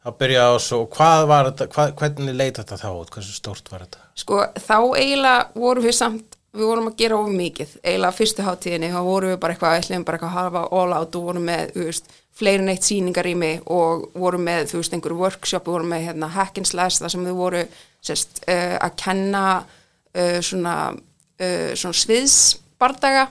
þá 0.00 0.12
byrjaði 0.16 0.56
á 0.56 0.58
svo, 0.64 0.82
hvað 0.88 1.26
var 1.28 1.48
þetta, 1.50 1.68
hvað, 1.74 1.94
hvernig 2.00 2.36
leit 2.36 2.60
þetta 2.60 2.78
þá 2.80 2.90
út, 2.92 3.10
hversu 3.14 3.36
stórt 3.36 3.72
var 3.72 3.84
þetta? 3.84 4.04
Sko, 4.22 4.38
þá 4.56 4.76
eiginlega 4.96 5.60
vorum 5.60 5.84
við 5.84 5.96
samt, 5.98 6.38
við 6.56 6.66
vorum 6.66 6.88
að 6.90 6.96
gera 7.02 7.18
of 7.20 7.28
mikið, 7.34 7.74
eiginlega 7.84 8.16
fyrstu 8.16 8.46
hátíðinni, 8.46 8.90
þá 8.94 9.00
vorum 9.06 9.34
við 9.34 9.42
bara 9.42 9.54
eitthvað, 9.56 9.82
ætlum 9.82 10.06
bara 10.08 10.18
eitthvað 10.18 10.32
að 10.32 10.38
hafa 10.38 10.62
all 10.80 10.96
out 10.96 11.18
og 11.20 11.26
vorum 11.28 11.46
með, 11.50 11.74
þú 11.74 11.86
veist, 11.90 12.16
fleiri 12.40 12.64
neitt 12.64 12.86
sýningarými 12.86 13.52
og 13.76 14.06
vorum 14.16 14.46
með, 14.48 14.70
þú 14.70 14.80
veist, 14.80 14.96
einhverju 14.96 15.20
workshop, 15.20 15.68
við 15.68 15.76
vorum 15.76 15.92
með 15.92 16.06
hérna 16.08 16.30
hack 16.32 16.62
and 16.62 16.70
slash, 16.70 17.02
það 17.02 17.14
sem 17.14 17.28
við 17.28 17.36
voru, 17.42 17.62
sérst, 18.08 18.40
uh, 18.48 18.78
að 18.80 18.96
kenna 19.04 19.44
uh, 19.60 20.40
svona, 20.40 20.76
uh, 20.96 21.70
svona 21.76 22.00
sviðsbardaga 22.00 23.28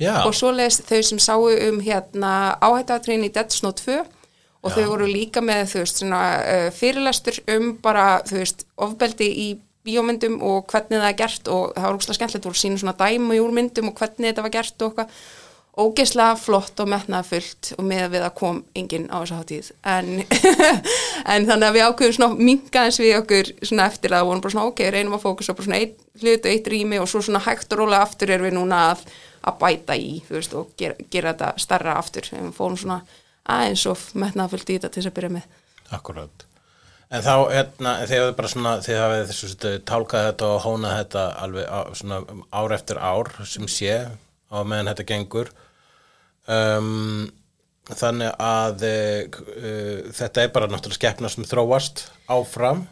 Já. 0.00 0.22
og 0.24 0.32
svoleiðis 0.36 0.80
þau 0.88 1.02
sem 1.10 1.20
sáu 1.22 1.48
um 1.52 1.82
hérna 1.84 2.32
áhættuatriðin 2.62 3.28
í 3.28 3.32
Dead 3.34 3.52
Snow 3.52 3.74
2 3.76 4.00
og 4.62 4.70
þau 4.70 4.84
voru 4.92 5.10
líka 5.10 5.42
með 5.42 5.66
þú 5.72 5.82
veist 5.82 6.00
svona 6.00 6.22
uh, 6.38 6.70
fyrirlestur 6.74 7.42
um 7.56 7.76
bara 7.82 8.22
þú 8.28 8.40
veist 8.40 8.66
ofbeldi 8.78 9.28
í 9.28 9.46
bíómyndum 9.86 10.38
og 10.46 10.66
hvernig 10.70 11.00
það 11.00 11.08
er 11.08 11.18
gert 11.18 11.48
og 11.50 11.70
það 11.74 11.86
var 11.86 11.96
ógæslega 11.96 12.18
skemmtilegt, 12.18 12.48
voru 12.48 12.60
sínu 12.60 12.82
svona 12.82 12.98
dæmi 12.98 13.38
úr 13.42 13.54
myndum 13.54 13.90
og 13.90 13.96
hvernig 13.98 14.30
þetta 14.30 14.44
var 14.44 14.54
gert 14.54 14.84
og 14.84 14.92
eitthvað. 14.92 15.24
Ógeðslega 15.72 16.36
flott 16.36 16.80
og 16.84 16.88
metnaðfullt 16.92 17.70
og 17.78 17.86
með 17.88 18.02
við 18.12 18.24
að 18.26 18.34
kom 18.36 18.58
enginn 18.76 19.06
á 19.08 19.24
þessa 19.24 19.38
hátíð. 19.38 19.70
En, 19.88 20.10
en 21.32 21.46
þannig 21.48 21.68
að 21.70 21.78
við 21.78 21.86
ákveðum 21.86 22.16
svona 22.18 22.46
mingaðins 22.50 23.00
við 23.00 23.14
okkur 23.22 23.52
svona 23.62 23.86
eftir 23.88 24.12
að 24.12 24.26
vorum 24.28 24.42
bara 24.44 24.54
svona 24.54 24.68
ok, 24.68 24.82
reynum 24.92 25.16
að 25.16 25.24
fókusa 25.24 25.56
bara 25.56 25.66
svona 25.70 25.80
eitt 25.80 25.96
hlut 26.20 26.44
og 26.44 26.50
eitt 26.52 26.68
rými 26.74 27.00
og 27.00 27.08
svo 27.08 27.24
svona 27.24 27.40
hægt 27.46 27.72
og 27.72 27.80
rólega 27.80 28.04
aftur 28.04 28.34
erum 28.34 28.50
við 28.50 28.54
núna 28.58 28.82
að, 28.90 29.06
að 29.42 29.58
bæta 29.60 29.96
í 29.98 30.14
veist 30.28 30.54
og 30.58 30.72
gera, 30.78 30.96
gera 31.10 31.32
þetta 31.32 31.50
starra 31.62 31.96
aftur. 32.00 32.28
En 32.36 32.48
við 32.48 32.56
fórum 32.56 32.78
svona 32.80 33.00
aðeins 33.50 33.84
of 33.90 34.06
metnaðfullt 34.18 34.70
í 34.70 34.78
þetta 34.78 34.92
til 34.92 35.02
þess 35.02 35.10
að 35.10 35.16
byrja 35.18 35.34
með. 35.36 35.60
Akkurát. 35.92 36.46
En 37.12 37.24
þá, 37.24 37.34
hérna, 37.52 37.96
þið 38.08 38.22
hafið 38.22 38.36
bara 38.38 38.50
svona, 38.54 38.74
þið 38.84 39.00
hafið 39.02 39.24
þessu 39.32 39.72
tálkað 39.88 40.28
þetta 40.30 40.48
og 40.48 40.62
hónað 40.64 40.96
þetta 41.02 41.24
alveg 41.44 41.66
á, 41.68 41.80
svona 41.98 42.20
ár 42.48 42.76
eftir 42.78 43.02
ár 43.02 43.32
sem 43.44 43.68
sé 43.68 43.98
á 44.08 44.56
meðan 44.64 44.92
þetta 44.92 45.08
gengur. 45.10 45.52
Um, 46.48 47.28
þannig 47.92 48.32
að 48.40 48.86
uh, 48.88 50.08
þetta 50.16 50.46
er 50.46 50.54
bara 50.54 50.70
náttúrulega 50.70 51.00
skeppna 51.02 51.32
sem 51.32 51.44
þróast 51.48 52.06
áfram. 52.32 52.86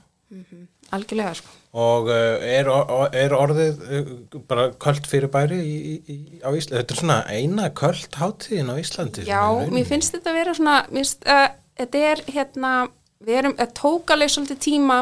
Algjörlega 0.93 1.39
sko 1.41 1.60
og 1.71 2.09
uh, 2.11 2.43
er, 2.43 2.67
er 3.15 3.35
orðið 3.37 3.83
uh, 3.87 4.13
bara 4.51 4.71
köld 4.83 5.07
fyrirbæri 5.07 5.59
í, 5.63 5.75
í, 5.79 5.97
í, 6.11 6.17
á 6.43 6.51
Íslandi. 6.51 6.81
Þetta 6.81 6.97
er 6.97 7.01
svona 7.03 7.19
eina 7.31 7.69
köld 7.79 8.19
hátíðin 8.19 8.73
á 8.73 8.77
Íslandi. 8.81 9.27
Já, 9.29 9.43
mér 9.71 9.87
finnst 9.87 10.17
þetta 10.17 10.33
að 10.33 10.41
vera 10.41 10.55
svona, 10.59 10.79
finnst, 10.91 11.23
uh, 11.31 11.47
þetta 11.79 12.03
er 12.11 12.25
hérna, 12.35 12.73
við 13.23 13.43
erum, 13.43 13.57
það 13.61 13.77
tók 13.79 14.15
alveg 14.17 14.35
svolítið 14.35 14.63
tíma 14.67 14.99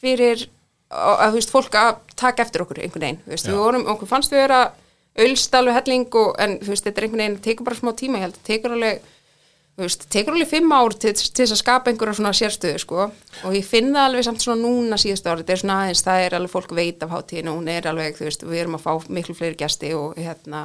fyrir 0.00 0.46
að, 0.88 1.14
að, 1.14 1.26
þú 1.28 1.40
veist, 1.40 1.54
fólk 1.54 1.78
að 1.78 1.92
taka 2.18 2.46
eftir 2.46 2.64
okkur 2.64 2.82
einhvern 2.82 3.04
veginn, 3.04 3.22
veist, 3.28 3.50
við 3.50 3.60
vorum, 3.60 3.86
okkur 3.92 4.10
fannst 4.10 4.32
við 4.32 4.46
vera 4.46 4.62
ölst 5.18 5.54
alveg 5.58 5.76
helling 5.82 6.18
og, 6.22 6.32
en 6.40 6.56
þú 6.62 6.72
veist, 6.72 6.86
þetta 6.86 7.02
er 7.02 7.08
einhvern 7.08 7.24
veginn, 7.24 7.40
tekur 7.44 7.68
bara 7.68 7.80
smá 7.82 7.92
tíma, 7.98 8.20
ég 8.20 8.28
held, 8.28 8.40
tekur 8.46 8.76
alveg, 8.78 9.04
þú 9.78 9.86
veist, 9.86 10.08
tekur 10.10 10.34
alveg 10.34 10.50
fimm 10.50 10.72
ár 10.74 10.94
til, 10.98 11.12
til 11.14 11.44
þess 11.44 11.54
að 11.54 11.60
skapa 11.60 11.92
einhverja 11.92 12.18
svona 12.18 12.32
sérstöðu, 12.34 12.80
sko, 12.82 13.04
og 13.46 13.52
ég 13.54 13.66
finn 13.66 13.92
það 13.94 14.08
alveg 14.08 14.26
samt 14.26 14.42
svona 14.42 14.64
núna 14.64 14.98
síðustu 14.98 15.30
árið, 15.30 15.44
þetta 15.44 15.54
er 15.54 15.60
svona 15.62 15.76
aðeins, 15.84 16.02
það 16.08 16.22
er 16.24 16.34
alveg 16.38 16.52
fólk 16.56 16.74
veit 16.74 17.04
af 17.06 17.12
hátíðinu, 17.14 17.54
hún 17.54 17.70
er 17.70 17.86
alveg, 17.86 18.16
þú 18.18 18.26
veist, 18.26 18.42
við 18.42 18.62
erum 18.64 18.74
að 18.80 18.82
fá 18.88 19.06
miklu 19.20 19.36
fleiri 19.38 19.58
gesti 19.60 19.92
og 19.94 20.18
hérna, 20.18 20.64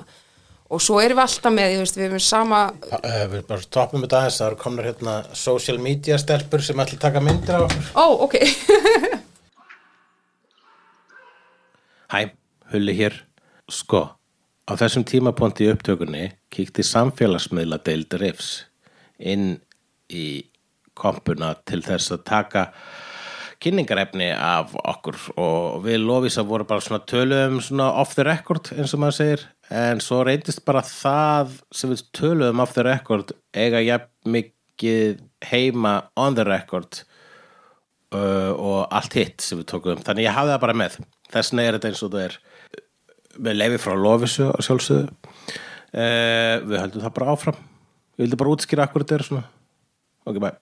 og 0.74 0.82
svo 0.82 0.98
erum 1.04 1.22
við 1.22 1.26
alltaf 1.28 1.54
með, 1.54 1.76
þú 1.76 1.84
veist, 1.84 2.00
við 2.02 2.08
erum 2.08 2.24
sama 2.26 2.64
Uh, 3.04 3.24
við 3.30 3.46
bara 3.52 3.68
stoppum 3.68 4.02
þetta 4.08 4.24
aðeins, 4.24 4.42
það 4.42 4.50
eru 4.50 4.62
komnar 4.66 4.90
hérna 4.90 5.16
social 5.38 5.78
media 5.86 6.18
stelpur 6.18 6.66
sem 6.66 6.82
ætla 6.82 6.98
að 6.98 7.06
taka 7.06 7.22
myndir 7.22 7.62
á 7.62 7.62
okkur. 7.68 7.94
Ó, 7.94 8.06
ok. 8.26 8.36
Hæ, 12.14 12.34
Hulli 12.74 12.98
hér. 12.98 13.22
Sko, 13.70 14.08
á 14.66 14.72
þessum 14.80 15.06
tímaponti 15.06 15.68
í 15.68 15.74
upptökunni 15.74 16.32
kíkti 16.54 16.82
samfélagsmiðla 16.86 17.84
inn 19.20 19.58
í 20.14 20.28
kompuna 20.98 21.54
til 21.68 21.82
þess 21.86 22.14
að 22.14 22.24
taka 22.28 22.68
kynningarefni 23.64 24.30
af 24.36 24.74
okkur. 24.76 25.18
Og 25.40 25.84
við 25.86 26.04
Lofísa 26.04 26.44
voru 26.48 26.68
bara 26.68 26.84
svona 26.84 27.04
töluðum 27.10 27.62
svona 27.64 27.90
off 28.02 28.16
the 28.18 28.26
record 28.28 28.72
eins 28.76 28.94
og 28.96 29.04
maður 29.04 29.20
segir. 29.20 29.48
En 29.74 30.04
svo 30.04 30.22
reyndist 30.28 30.64
bara 30.68 30.84
það 30.86 31.58
sem 31.74 31.94
við 31.94 32.06
töluðum 32.18 32.64
off 32.64 32.76
the 32.76 32.86
record 32.88 33.34
eiga 33.56 33.82
jafn 33.84 34.36
mikið 34.36 35.24
heima 35.48 35.96
on 36.20 36.38
the 36.38 36.46
record 36.48 37.04
uh, 38.14 38.52
og 38.54 38.80
allt 38.92 39.18
hitt 39.20 39.44
sem 39.44 39.62
við 39.62 39.70
tókum 39.74 40.04
þannig 40.04 40.28
ég 40.28 40.38
hafði 40.38 40.56
það 40.56 40.66
bara 40.68 40.80
með. 40.84 40.98
Þess 41.34 41.54
vegna 41.54 41.68
er 41.68 41.78
þetta 41.78 41.94
eins 41.94 42.06
og 42.06 42.16
það 42.16 42.26
er. 42.28 42.40
Með 43.44 43.56
leifi 43.58 43.78
frá 43.82 43.96
Lofísu 43.98 44.50
á 44.54 44.58
sjálfsögðu. 44.62 45.38
Uh, 45.94 46.58
við 46.66 46.82
höldum 46.82 47.06
það 47.06 47.16
bara 47.20 47.34
áfram 47.34 47.62
við 48.18 48.26
vildum 48.26 48.44
bara 48.44 48.54
útskýra 48.56 48.88
akkur 48.88 49.06
þetta 49.06 49.20
er 49.20 49.28
svona 49.30 49.48
ok, 50.28 50.38
bye 50.40 50.56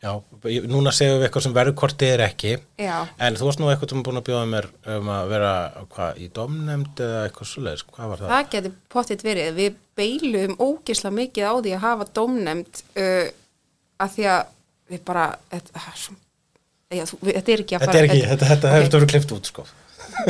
Já, 0.00 0.14
ég- 0.48 0.64
núna 0.64 0.94
segjum 0.96 1.18
við 1.20 1.26
eitthvað 1.26 1.42
sem 1.44 1.52
þið 1.52 2.10
er 2.14 2.20
ekki 2.24 2.52
Já. 2.80 3.06
en 3.20 3.34
þú 3.36 3.44
varst 3.44 3.60
nú 3.60 3.66
eitthvað 3.68 3.90
sem 3.90 4.02
búin 4.02 4.16
að 4.16 4.28
bjóða 4.30 4.46
mér 4.48 4.68
um 4.96 5.10
að 5.12 5.28
vera 5.28 5.50
hvað, 5.92 6.20
í 6.24 6.28
domnemnd 6.32 7.02
eða 7.04 7.18
eitthvað 7.26 7.50
svoleiðis, 7.50 7.84
hvað 7.84 8.08
var 8.08 8.22
það? 8.22 8.32
Það 8.32 8.48
getur 8.54 8.72
pottitt 8.88 9.24
verið. 9.26 9.50
Við 9.58 9.76
beilum 10.00 10.56
ógisla 10.56 11.12
mikið 11.12 11.44
á 11.44 11.54
því 11.60 11.74
að 11.76 11.84
hafa 11.84 12.08
dómnefnd 12.16 12.82
uh, 12.96 13.28
að 14.00 14.16
því 14.16 14.26
að 14.32 14.40
við 14.88 15.04
bara, 15.04 15.26
þetta, 15.52 15.84
er 15.84 17.04
við, 17.20 17.34
þetta 17.36 17.52
er 17.52 17.64
ekki 17.66 17.76
að 17.76 17.84
Þetta 17.84 18.00
er 18.00 18.08
ekki, 18.08 18.24
þetta, 18.32 18.50
þetta 18.54 18.72
hefur 18.72 18.88
okay. 18.88 18.96
verið 18.96 19.12
klift 19.12 19.36
út 19.36 19.52
sko 19.52 19.66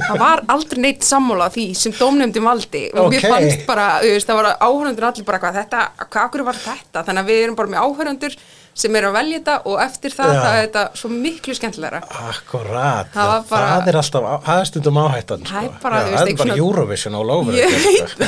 Það 0.08 0.18
var 0.20 0.42
aldrei 0.54 0.80
neitt 0.84 1.02
sammála 1.06 1.49
því 1.54 1.64
sem 1.76 1.92
dómnefndin 1.99 2.44
valdi 2.46 2.82
og 2.94 3.06
Ok. 3.06 3.12
mér 3.14 3.26
fannst 3.32 3.66
bara, 3.66 3.87
veist, 4.04 4.28
það 4.28 4.40
var 4.42 4.49
áhörundur 4.60 5.06
allir 5.10 5.25
bara 5.28 5.38
hvað 5.42 5.58
þetta, 5.60 5.84
hvað 6.10 6.44
var 6.50 6.58
þetta 6.64 7.04
þannig 7.06 7.22
að 7.25 7.30
við 7.32 7.42
erum 7.44 7.56
bara 7.60 7.72
með 7.75 7.84
áhörundur 7.87 8.37
sem 8.80 8.96
eru 8.96 9.08
að 9.10 9.16
velja 9.18 9.38
þetta 9.40 9.54
og 9.66 9.80
eftir 9.82 10.14
það, 10.14 10.30
það 10.40 10.54
er 10.56 10.66
þetta 10.68 10.84
svo 11.00 11.08
miklu 11.10 11.54
skemmtilegra. 11.58 12.00
Akkurat, 12.30 13.08
Það 13.12 13.32
bara- 13.50 13.70
það 13.80 13.88
er 13.90 13.96
alltaf, 14.00 14.28
það 14.46 14.60
er 14.60 14.68
stundum 14.70 15.00
áhættan 15.02 15.42
sko. 15.44 15.54
Það 15.54 15.64
er 15.64 15.80
bara, 15.82 15.96
Já, 16.00 16.16
það 16.16 16.28
er 16.30 16.37
bara 16.44 16.56
Eurovision 16.56 17.14
all 17.18 17.30
over 17.30 17.52
sko. 17.52 18.26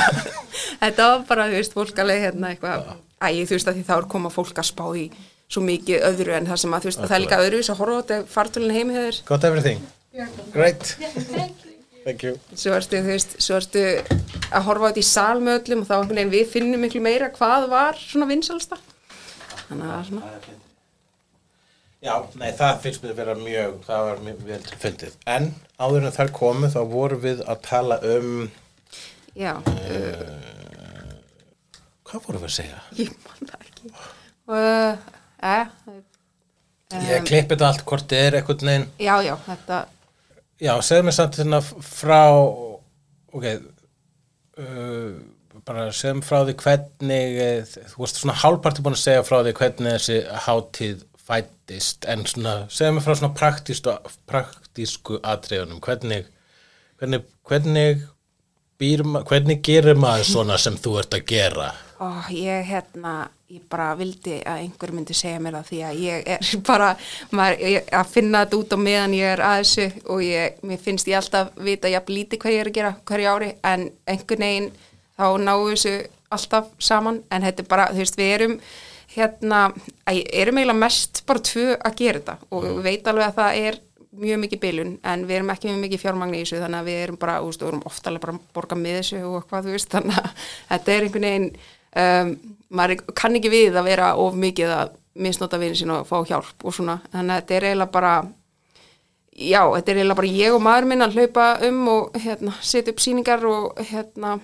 Þetta 0.83 1.07
var 1.07 1.23
bara, 1.29 1.47
þú 1.49 1.57
veist, 1.57 1.73
fólk 1.77 1.99
alveg 2.03 2.21
hérna 2.27 2.51
eitthvað, 2.53 2.83
æ, 3.23 3.27
þú 3.47 3.55
veist 3.55 3.67
að 3.71 3.77
því 3.79 3.85
þá 3.87 3.93
er 3.97 4.07
koma 4.13 4.29
fólk 4.33 4.59
að 4.61 4.67
spá 4.69 4.85
í 4.99 5.05
svo 5.53 5.61
mikið 5.63 6.05
öðru 6.11 6.35
en 6.37 6.47
það 6.49 6.57
sem 6.63 6.73
að, 6.75 6.81
þú 6.85 6.89
veist, 6.91 7.01
að 7.03 7.09
það 7.09 7.17
er 7.17 7.23
líka 7.25 7.41
öðru 7.47 7.59
að 7.63 7.77
horfa 7.81 7.93
á 7.93 8.01
þetta 8.03 8.17
fartölun 8.35 8.75
heimi 8.77 8.93
þeir, 8.99 9.19
Got 9.31 9.43
everything? 9.49 9.81
Great. 10.53 10.97
Thank 12.03 12.23
you. 12.23 12.35
Svo 12.53 12.75
ertu, 12.75 12.99
þú 12.99 13.13
veist, 13.13 13.37
svo 13.41 13.55
ertu 13.57 13.81
að 14.53 14.65
horfa 14.67 14.91
þetta 14.91 15.01
í 15.01 15.05
sal 15.07 15.39
með 15.41 15.61
öllum 15.61 15.85
og 15.85 15.87
þá 15.87 15.93
einhvern 15.95 16.19
veginn 16.19 16.33
við 16.33 16.51
finnum 16.51 16.83
miklu 16.83 17.01
meira 17.01 17.31
hvað 17.33 17.69
var 17.71 17.97
svona 17.97 18.27
vinsalsta. 18.29 18.77
Þannig 19.69 19.87
að 19.87 19.89
það 19.89 19.97
er 19.97 20.11
svona, 20.11 20.59
Já, 22.03 22.17
nei, 22.35 22.49
það 22.51 22.79
finnst 22.83 23.03
mér 23.03 23.13
að 23.13 23.19
vera 23.21 23.33
mjög, 23.39 23.75
það 23.87 24.05
var 24.09 24.17
mjög 24.25 24.39
vel 24.49 24.57
til 24.67 24.79
fundið. 24.81 25.13
En 25.33 25.45
áður 25.79 26.07
en 26.09 26.15
þær 26.17 26.31
komu 26.35 26.69
þá 26.73 26.79
vorum 26.91 27.21
við 27.23 27.43
að 27.47 27.61
tala 27.63 27.99
um, 28.11 28.41
já, 29.39 29.53
uh, 29.55 31.13
Hvað 32.09 32.27
vorum 32.27 32.43
við 32.43 32.49
að 32.49 32.55
segja? 32.57 32.81
ég 32.99 33.13
man 33.23 33.53
það 33.53 33.63
ekki. 33.63 33.93
Uh, 34.51 35.13
eh, 35.47 36.01
Ég 37.07 37.23
klippi 37.25 37.55
þetta 37.55 37.69
allt 37.71 37.87
hvort 37.87 38.11
þið 38.11 38.19
er 38.27 38.35
eitthvað 38.37 38.63
neginn 38.67 38.83
já, 39.01 39.13
já, 39.25 39.33
þetta 39.47 39.77
Já, 40.63 40.73
segðu 40.85 41.07
mér 41.09 41.15
samt 41.17 41.39
hérna 41.41 41.59
frá 41.63 42.21
ok 43.33 43.47
uh, 43.51 45.15
bara 45.67 45.89
segðu 45.95 46.19
mér 46.21 46.27
frá 46.27 46.37
því 46.47 46.55
hvernig 46.63 47.41
eh, 47.43 47.73
þú 47.91 48.03
varst 48.05 48.21
svona 48.21 48.37
hálfparti 48.41 48.85
búin 48.85 48.95
að 48.95 49.03
segja 49.03 49.25
frá 49.27 49.41
því 49.41 49.55
hvernig 49.59 49.97
þessi 49.97 50.21
hátíð 50.45 51.03
fættist 51.23 52.07
en 52.11 52.23
svona 52.27 52.55
segðu 52.71 52.95
mér 52.97 53.05
frá 53.05 53.17
svona 53.19 53.35
praktísku, 53.37 53.97
praktísku 54.29 55.19
atriðunum. 55.33 55.83
Hvernig 55.83 56.29
hvernig, 56.99 57.23
hvernig 57.47 58.03
býr 58.79 59.03
hvernig 59.27 59.61
gerir 59.65 59.99
maður 59.99 60.29
svona 60.29 60.57
sem 60.61 60.77
þú 60.79 60.97
ert 61.01 61.17
að 61.17 61.25
gera? 61.33 61.71
Ó, 61.99 62.07
ég 62.31 62.67
hérna, 62.67 63.29
ég 63.53 63.65
bara 63.69 63.91
vildi 63.97 64.39
að 64.49 64.63
einhver 64.63 64.93
myndi 64.95 65.13
segja 65.13 65.41
mér 65.43 65.59
það 65.59 65.67
því 65.67 65.81
að 65.85 65.99
ég 66.01 66.29
er 66.35 66.47
bara 66.69 66.87
maður, 67.35 67.59
ég, 67.69 67.91
að 67.93 68.09
finna 68.15 68.41
þetta 68.43 68.59
út 68.59 68.73
á 68.73 68.77
meðan 68.81 69.13
ég 69.17 69.33
er 69.35 69.43
að 69.45 69.59
þessu 69.61 70.07
og 70.15 70.23
ég, 70.25 70.57
mér 70.65 70.81
finnst 70.81 71.11
ég 71.11 71.19
alltaf 71.19 71.51
vita 71.67 71.91
jafn 71.91 72.15
lítið 72.17 72.41
hvað 72.41 72.55
ég 72.55 72.63
er 72.63 72.71
að 72.71 72.77
gera 72.79 72.95
hverju 73.11 73.29
ári 73.33 73.51
en 73.73 73.85
einhvern 74.09 74.45
veginn 74.47 74.71
þá 75.13 75.27
náu 75.43 75.59
þessu 75.67 75.93
alltaf 76.33 76.73
saman 76.81 77.21
en 77.29 77.45
þetta 77.45 77.63
er 77.63 77.69
bara, 77.69 77.87
þú 77.93 78.01
veist, 78.01 78.17
við 78.17 78.33
erum 78.39 78.57
hérna, 79.13 79.61
að, 80.09 80.23
erum 80.33 80.61
eiginlega 80.61 80.81
mest 80.87 81.23
bara 81.29 81.45
tvö 81.51 81.67
að 81.77 81.99
gera 82.01 82.23
þetta 82.23 82.37
og 82.49 82.65
við 82.65 82.81
veit 82.87 83.11
alveg 83.11 83.27
að 83.27 83.37
það 83.37 83.61
er 83.67 83.79
mjög 84.23 84.43
mikið 84.43 84.63
bilun 84.65 84.97
en 85.09 85.27
við 85.29 85.39
erum 85.39 85.53
ekki 85.53 85.69
með 85.69 85.79
mikið 85.85 86.03
fjármagn 86.07 86.33
í 86.33 86.41
þessu 86.41 86.63
þannig 86.63 86.81
að 86.81 86.89
við 86.89 86.99
erum 87.05 87.21
bara, 87.21 87.37
þú 87.41 87.51
veist, 87.51 87.61
við 87.61 87.71
erum 87.71 87.87
ofta 87.89 88.09
alveg 88.09 88.25
bara 88.25 88.35
að 88.37 88.51
borga 88.57 88.81
með 88.81 88.99
þessu 88.99 89.23
og 89.27 89.39
eitthvað, 89.39 89.69
þú 89.69 89.77
veist, 89.77 89.93
þannig 89.93 90.19
að 90.19 90.43
þetta 90.73 90.97
er 90.97 91.07
einhvern 91.07 91.29
veginn 91.29 91.49
um, 91.99 92.35
maður 92.73 93.03
kann 93.17 93.37
ekki 93.37 93.51
við 93.53 93.79
að 93.79 93.89
vera 93.91 94.13
of 94.19 94.37
mikið 94.39 94.75
að 94.77 94.95
misnota 95.23 95.59
vinni 95.61 95.77
sín 95.77 95.93
og 95.93 96.07
fá 96.09 96.17
hjálp 96.25 96.65
og 96.65 96.73
svona, 96.73 96.99
þannig 97.13 97.35
að 97.35 97.41
þetta 97.41 97.57
er 97.57 97.67
eiginlega 97.69 97.93
bara 97.93 98.13
já, 99.33 99.61
þetta 99.75 99.91
er 99.91 99.99
eiginlega 99.99 100.19
bara 100.21 100.31
ég 100.39 100.55
og 100.55 100.63
maður 100.65 100.89
minn 100.89 101.05
að 101.05 101.19
hlaupa 101.19 101.45
um 101.69 101.83
og 101.93 102.17
hérna, 102.23 102.55
setja 102.65 102.93
upp 102.93 103.03
sýningar 103.03 103.45
og 103.49 103.83
hérna 103.91 104.39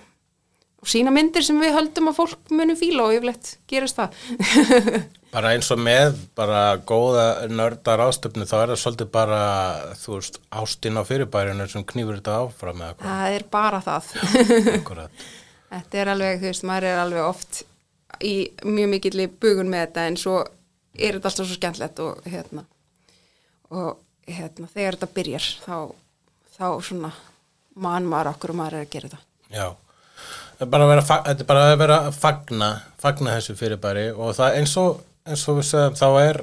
og 0.80 0.88
sína 0.88 1.12
myndir 1.12 1.44
sem 1.44 1.58
við 1.60 1.74
höldum 1.76 2.08
að 2.10 2.20
fólk 2.22 2.52
muni 2.56 2.76
fíla 2.78 3.04
og 3.04 3.16
yfirleitt 3.18 3.56
gerist 3.68 3.98
það. 3.98 4.14
Bara 5.34 5.52
eins 5.54 5.68
og 5.70 5.78
með 5.78 6.16
bara 6.34 6.60
góða 6.82 7.46
nördar 7.46 8.00
ástöfnu 8.02 8.48
þá 8.50 8.54
er 8.56 8.72
það 8.72 8.80
svolítið 8.82 9.10
bara 9.14 9.42
þú 10.00 10.16
veist, 10.16 10.40
ástin 10.50 10.98
á 10.98 11.06
fyrirbærinu 11.06 11.68
sem 11.70 11.84
knýfur 11.86 12.18
þetta 12.18 12.40
áfram 12.40 12.80
með 12.80 13.04
það 13.04 13.36
er 13.36 13.44
bara 13.52 13.78
það. 13.84 14.08
Akkurat 14.74 15.22
Þetta 15.70 16.00
er 16.02 16.12
alveg, 16.14 16.40
þú 16.40 16.48
veist, 16.50 16.66
maður 16.66 16.88
er 16.90 17.00
alveg 17.04 17.26
oft 17.28 17.62
í 18.26 18.34
mjög 18.66 18.88
mikill 18.90 19.26
bugun 19.40 19.70
með 19.70 19.86
þetta 19.86 20.06
en 20.10 20.18
svo 20.18 20.38
er 20.40 21.16
þetta 21.16 21.30
alltaf 21.30 21.46
svo 21.46 21.56
skemmtilegt 21.56 22.00
og 22.02 22.24
hérna 22.26 22.64
og 23.70 24.00
hérna, 24.26 24.66
þegar 24.72 24.98
þetta 24.98 25.14
byrjar 25.14 25.46
þá, 25.62 25.76
þá 26.56 26.66
svona 26.86 27.12
mann 27.80 28.08
maður 28.10 28.32
okkur 28.34 28.54
og 28.54 28.58
maður 28.60 28.80
er 28.80 28.86
að 28.86 28.92
gera 28.94 29.10
þetta. 29.12 29.22
Já, 29.50 29.66
þetta 30.58 30.66
er 30.66 31.46
bara 31.48 31.68
að 31.68 31.78
vera 31.84 32.00
að 32.08 32.18
fagna, 32.18 32.70
fagna 33.00 33.38
þessu 33.38 33.56
fyrirbæri 33.58 34.04
og 34.10 34.34
það 34.38 34.58
eins 34.58 34.76
og, 34.82 35.00
eins 35.26 35.46
og 35.46 35.60
við 35.60 35.68
sögum, 35.70 35.98
þá 36.00 36.08
er, 36.24 36.40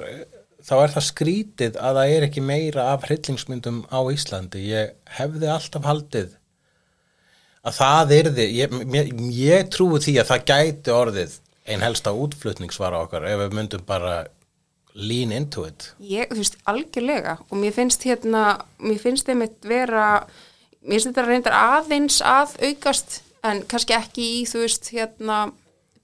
þá 0.63 0.74
er 0.79 0.96
það 0.96 1.07
skrítið 1.10 1.79
að 1.84 2.00
það 2.00 2.15
er 2.15 2.27
ekki 2.29 2.46
meira 2.48 2.89
af 2.93 3.07
hryllingsmyndum 3.10 3.84
á 3.91 4.00
Íslandi. 4.15 4.63
Ég 4.71 4.95
hefði 5.19 5.51
alltaf 5.51 5.88
haldið 5.88 6.37
að 7.67 7.75
það 7.77 8.15
yrði, 8.21 8.47
ég, 8.56 8.80
ég, 8.95 9.13
ég 9.36 9.69
trúi 9.73 9.99
því 10.03 10.17
að 10.21 10.32
það 10.32 10.47
gæti 10.51 10.95
orðið 10.95 11.38
ein 11.67 11.84
helsta 11.84 12.13
útflutningsvara 12.15 13.03
okkar 13.03 13.27
ef 13.27 13.41
við 13.43 13.56
myndum 13.58 13.86
bara 13.88 14.21
lean 14.97 15.34
into 15.36 15.65
it. 15.67 15.91
Ég, 16.01 16.30
þú 16.32 16.41
veist, 16.41 16.58
algjörlega. 16.69 17.38
Og 17.51 17.60
mér 17.62 17.75
finnst 17.75 18.06
hérna, 18.08 18.43
mér 18.82 19.01
finnst 19.01 19.27
þeim 19.27 19.43
eitt 19.45 19.67
vera, 19.67 20.06
mér 20.82 20.97
finnst 20.97 21.12
þetta 21.12 21.25
reyndar 21.27 21.58
aðeins 21.58 22.21
að 22.25 22.56
aukast 22.63 23.19
en 23.45 23.62
kannski 23.69 23.95
ekki 23.97 24.30
í, 24.39 24.45
þú 24.49 24.63
veist, 24.63 24.89
hérna 24.95 25.41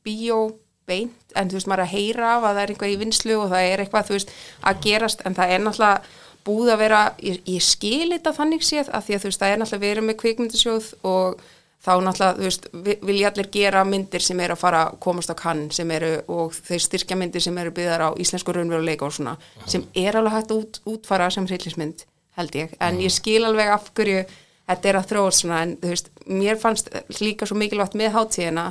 bíó 0.06 0.44
beint, 0.88 1.32
en 1.40 1.50
þú 1.50 1.58
veist, 1.58 1.70
maður 1.72 1.86
er 1.86 1.88
að 1.88 1.96
heyra 1.96 2.34
af 2.36 2.44
að 2.44 2.58
það 2.58 2.62
er 2.64 2.74
eitthvað 2.74 2.94
í 2.94 3.00
vinslu 3.02 3.40
og 3.40 3.50
það 3.54 3.70
er 3.70 3.84
eitthvað, 3.84 4.10
þú 4.10 4.18
veist, 4.18 4.36
að 4.62 4.84
gerast, 4.84 5.24
en 5.26 5.38
það 5.38 5.56
er 5.56 5.64
náttúrulega 5.64 6.20
búið 6.46 6.72
að 6.74 6.80
vera, 6.84 7.02
ég, 7.24 7.42
ég 7.48 7.64
skil 7.64 8.10
þetta 8.14 8.34
þannig 8.38 8.64
séð, 8.68 8.90
að 8.94 9.06
því 9.08 9.16
að 9.18 9.22
þú 9.24 9.30
veist, 9.32 9.42
það 9.44 9.52
er 9.54 9.60
náttúrulega 9.62 9.86
verið 9.88 10.08
með 10.10 10.18
kvikmyndasjóð 10.24 10.88
og 11.08 11.44
þá 11.84 11.92
náttúrulega, 12.06 12.38
þú 12.40 12.48
veist, 12.48 12.68
vi- 12.86 12.98
vilja 13.10 13.30
allir 13.32 13.50
gera 13.52 13.84
myndir 13.88 14.22
sem 14.24 14.40
eru 14.40 14.54
að 14.56 14.62
fara 14.64 14.82
komast 15.04 15.32
á 15.32 15.36
kann 15.36 15.66
sem 15.72 15.92
eru, 15.92 16.12
og 16.28 16.54
þeir 16.56 16.80
styrkja 16.86 17.18
myndir 17.20 17.42
sem 17.44 17.58
eru 17.58 17.72
byggðar 17.76 18.06
á 18.08 18.10
íslensku 18.20 18.56
raunveruleika 18.56 19.06
og 19.08 19.14
svona 19.18 19.38
sem 19.68 19.84
er 19.96 20.16
alveg 20.20 20.34
hægt 20.38 20.52
út, 20.56 20.80
útfara 20.86 21.30
sem 21.32 21.46
hryllismynd, 21.48 22.06
held 22.38 22.56
ég, 22.56 22.74
en 22.80 23.00
ég 23.04 23.12
skil 23.12 23.44
alveg 23.46 23.68
af 23.76 23.92
hverju 23.94 24.24
þetta 24.68 24.90
er 24.90 24.96
að 25.02 25.10
þróast 25.12 25.44
svona, 25.44 25.62
en 25.66 25.76
þú 25.78 25.92
veist, 25.92 26.10
mér 26.28 26.56
fannst 26.60 26.90
líka 27.20 27.46
svo 27.46 27.56
mikilvægt 27.60 27.96
með 28.00 28.14
hátíðina 28.16 28.70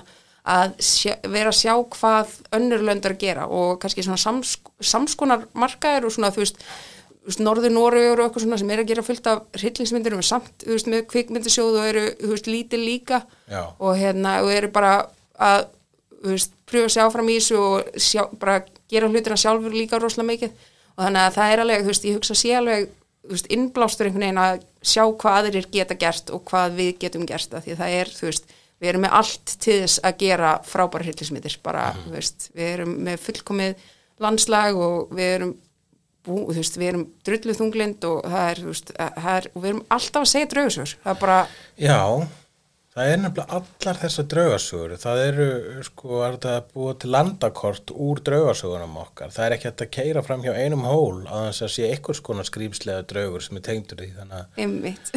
að 0.48 0.72
sjá, 0.82 1.12
vera 1.30 1.52
að 1.52 1.58
sjá 1.61 1.74
hvað 1.94 2.32
önnur 2.56 2.80
löndar 2.82 3.12
gera 3.20 3.44
og 3.46 3.76
kannski 3.78 4.02
svona 4.02 4.18
sams, 4.18 4.56
samskonar 4.80 5.44
markaður 5.54 6.08
og 6.08 6.14
svona, 6.16 6.32
þú 6.35 6.42
veist, 6.42 6.64
Norður 7.22 7.70
Noregur 7.70 8.20
og 8.20 8.26
eitthvað 8.26 8.44
svona 8.46 8.58
sem 8.58 8.70
er 8.74 8.82
að 8.82 8.88
gera 8.90 9.04
fullt 9.06 9.28
af 9.30 9.42
hryllingsmyndir 9.61 10.16
og 10.16 10.24
samt, 10.26 10.64
veist, 10.66 10.88
með 10.90 11.04
kvikmyndasjóð 11.12 11.78
og 11.78 11.87
eru, 11.87 12.02
veist, 12.32 12.48
lítil 12.50 12.82
líka. 12.82 13.22
Já. 13.46 13.62
og 13.78 13.94
hérna, 14.00 14.40
og 14.42 14.50
eru 14.50 14.72
bara 14.74 14.94
að, 15.38 15.68
veist, 16.24 16.56
pröfa 16.66 16.90
að 16.90 16.96
sjá 16.96 17.04
fram 17.14 17.30
í 17.30 17.37
þessu 17.38 17.61
og 17.61 18.00
sjá, 18.02 18.24
bara 18.40 18.62
gera 18.90 19.11
hlutina 19.11 19.38
sjálfur 19.38 19.76
líka 19.76 20.02
rosalega 20.02 20.32
mikið. 20.32 20.66
Og 20.96 21.06
þannig 21.06 21.22
að 21.22 21.38
það 21.38 21.52
er 21.52 21.62
alveg, 21.62 21.92
ég 22.08 22.18
hugsa 22.18 22.37
sé 22.37 22.56
alveg 22.58 22.90
innblástur 23.54 24.08
einhvern 24.08 24.26
veginn 24.26 24.42
að 24.42 24.64
sjá 24.82 25.04
hvað 25.06 25.38
aðrir 25.38 25.68
geta 25.70 25.94
gert 25.94 26.32
og 26.35 26.42
hvað 26.50 26.74
við 26.80 26.92
getum 27.04 27.26
gert 27.28 27.54
því 27.54 27.76
að 27.76 27.82
það 27.85 27.96
er, 28.00 28.11
þú 28.16 28.28
veist, 28.28 28.54
við 28.82 28.90
erum 28.90 29.04
með 29.06 29.18
allt 29.20 29.52
til 29.62 29.76
þess 29.85 30.02
að 30.02 30.16
gera 30.24 30.54
frábæra 30.66 31.06
hryllismyndir 31.06 31.58
bara, 31.62 31.85
þú 32.02 32.14
veist, 32.16 32.48
við 32.56 32.72
erum 32.72 32.96
með 33.06 33.20
fullkomið 33.22 33.85
landslag 34.22 34.78
og 34.78 35.14
við 35.14 35.35
erum 35.37 35.52
bú, 36.26 36.37
þú 36.52 36.58
veist, 36.61 36.76
við 36.78 36.88
erum 36.92 37.06
drullu 37.26 37.56
þunglind 37.58 38.04
og 38.11 38.22
það 38.28 38.46
er, 38.52 38.61
þú 38.62 38.70
veist, 38.74 38.92
að- 38.98 39.16
það 39.24 39.35
er, 39.40 39.50
og 39.54 39.62
við 39.64 39.72
erum 39.72 39.82
alltaf 39.96 40.22
að 40.22 40.30
segja 40.37 40.50
draugasögur, 40.54 40.94
það 41.02 41.12
er 41.16 41.20
bara 41.24 41.40
Já, 41.82 41.98
það 42.92 43.11
er 43.12 43.20
nefnilega 43.22 43.58
allar 43.58 44.00
þessar 44.02 44.26
draugasögur. 44.35 44.94
Það 45.02 45.20
eru, 45.26 45.46
sko, 45.88 46.18
er 46.26 46.35
þetta 46.37 46.54
búa 46.74 46.94
til 47.00 47.11
landakort 47.14 47.92
úr 47.96 48.20
draugasögunum 48.28 48.98
okkar. 49.02 49.32
Það 49.32 49.46
er 49.48 49.56
ekki 49.56 49.68
hægt 49.70 49.85
að 49.87 49.92
keira 49.96 50.22
fram 50.26 50.42
hjá 50.44 50.52
einum 50.61 50.85
hól 50.85 51.22
að 51.26 51.46
þess 51.50 51.62
að 51.66 51.72
sé 51.78 51.88
einhvers 51.90 52.20
konar 52.28 52.44
skrýmslega 52.50 53.06
draugur 53.08 53.42
sem 53.46 53.56
er 53.56 53.64
tengdur 53.70 54.04
í 54.04 54.11
þannig 54.12 54.42
að 54.42 54.61
einmitt 54.66 55.14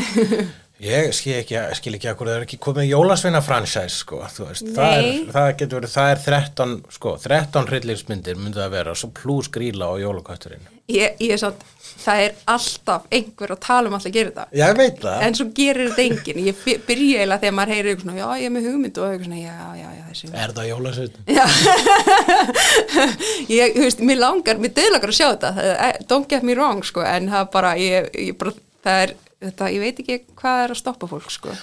ég 0.84 1.14
skil 1.16 1.38
ekki, 1.40 1.56
skil 1.80 1.94
ekki 1.96 2.10
að 2.12 2.18
það 2.20 2.32
er 2.36 2.44
ekki 2.46 2.58
komið 2.66 2.90
jólasveina 2.90 3.40
franchise, 3.46 3.96
sko. 4.02 4.18
Það 4.28 4.50
er, 4.98 5.06
það 5.32 5.48
getur 5.62 5.78
verið, 5.80 5.94
það 5.96 6.10
er 6.12 6.20
13, 6.26 6.74
sko, 6.98 7.10
13 7.24 7.70
hryllingsmyndir 7.72 8.36
myndi 8.42 8.60
það 8.60 8.74
vera, 8.76 8.92
svo 9.00 9.08
plús 9.16 9.48
gríla 9.56 9.86
og 9.96 10.00
jólakötturinn. 10.04 10.66
ég, 10.92 11.10
ég 11.24 11.32
er 11.34 11.40
satt, 11.42 11.60
það 12.04 12.18
er 12.28 12.32
alltaf 12.54 13.02
einhver 13.10 13.50
að 13.56 13.60
tala 13.66 13.88
um 13.90 13.96
alltaf 13.98 14.12
að 14.12 14.18
gera 14.20 14.30
þetta 14.30 14.46
Já, 14.60 14.66
ég 14.70 14.78
veit 14.78 14.98
það. 15.02 15.18
en 15.26 15.34
svo 15.40 15.46
gerir 15.58 15.88
þetta 15.90 16.04
enginn 16.06 16.40
ég 16.46 16.56
by- 16.66 16.82
byrja 16.86 17.18
eiginlega 17.24 17.42
þegar 17.42 17.56
maður 17.58 17.72
heyrir 17.74 17.90
eitthvað 17.90 18.06
svona, 18.06 18.20
já 18.20 18.28
ég 18.38 18.46
er 18.46 18.54
með 18.54 18.66
hugmynd 18.70 18.98
og 19.02 19.06
eitthvað 19.08 19.26
svona, 19.26 19.42
já, 19.42 19.56
já, 19.80 19.90
já, 19.96 20.04
þessi 20.12 20.26
Er 20.44 20.50
það 20.60 20.70
jólasvein? 20.70 21.16
ég, 23.56 23.66
þú 23.76 23.82
veist, 23.88 24.00
mér 24.12 24.20
langar, 24.22 24.56
mér 24.62 24.72
döðlangar 24.78 25.10
að 25.14 25.18
sjá 25.18 25.28
þetta 25.34 25.50
er- 25.90 26.00
don't 26.10 26.30
get 26.30 26.44
me 26.46 26.54
wrong, 26.58 26.80
sko 26.86 27.02
en 27.08 27.30
það 27.34 27.44
bara, 27.58 27.72
ég, 27.82 28.10
ég 28.28 28.36
bara, 28.38 28.54
það 28.86 28.98
er 29.08 29.12
þetta, 29.44 29.72
ég 29.74 29.84
veit 29.84 30.00
ekki 30.04 30.20
hvað 30.36 30.64
er 30.64 30.76
að 30.76 30.82
stoppa 30.82 31.10
fólk, 31.12 31.32
sko 31.34 31.54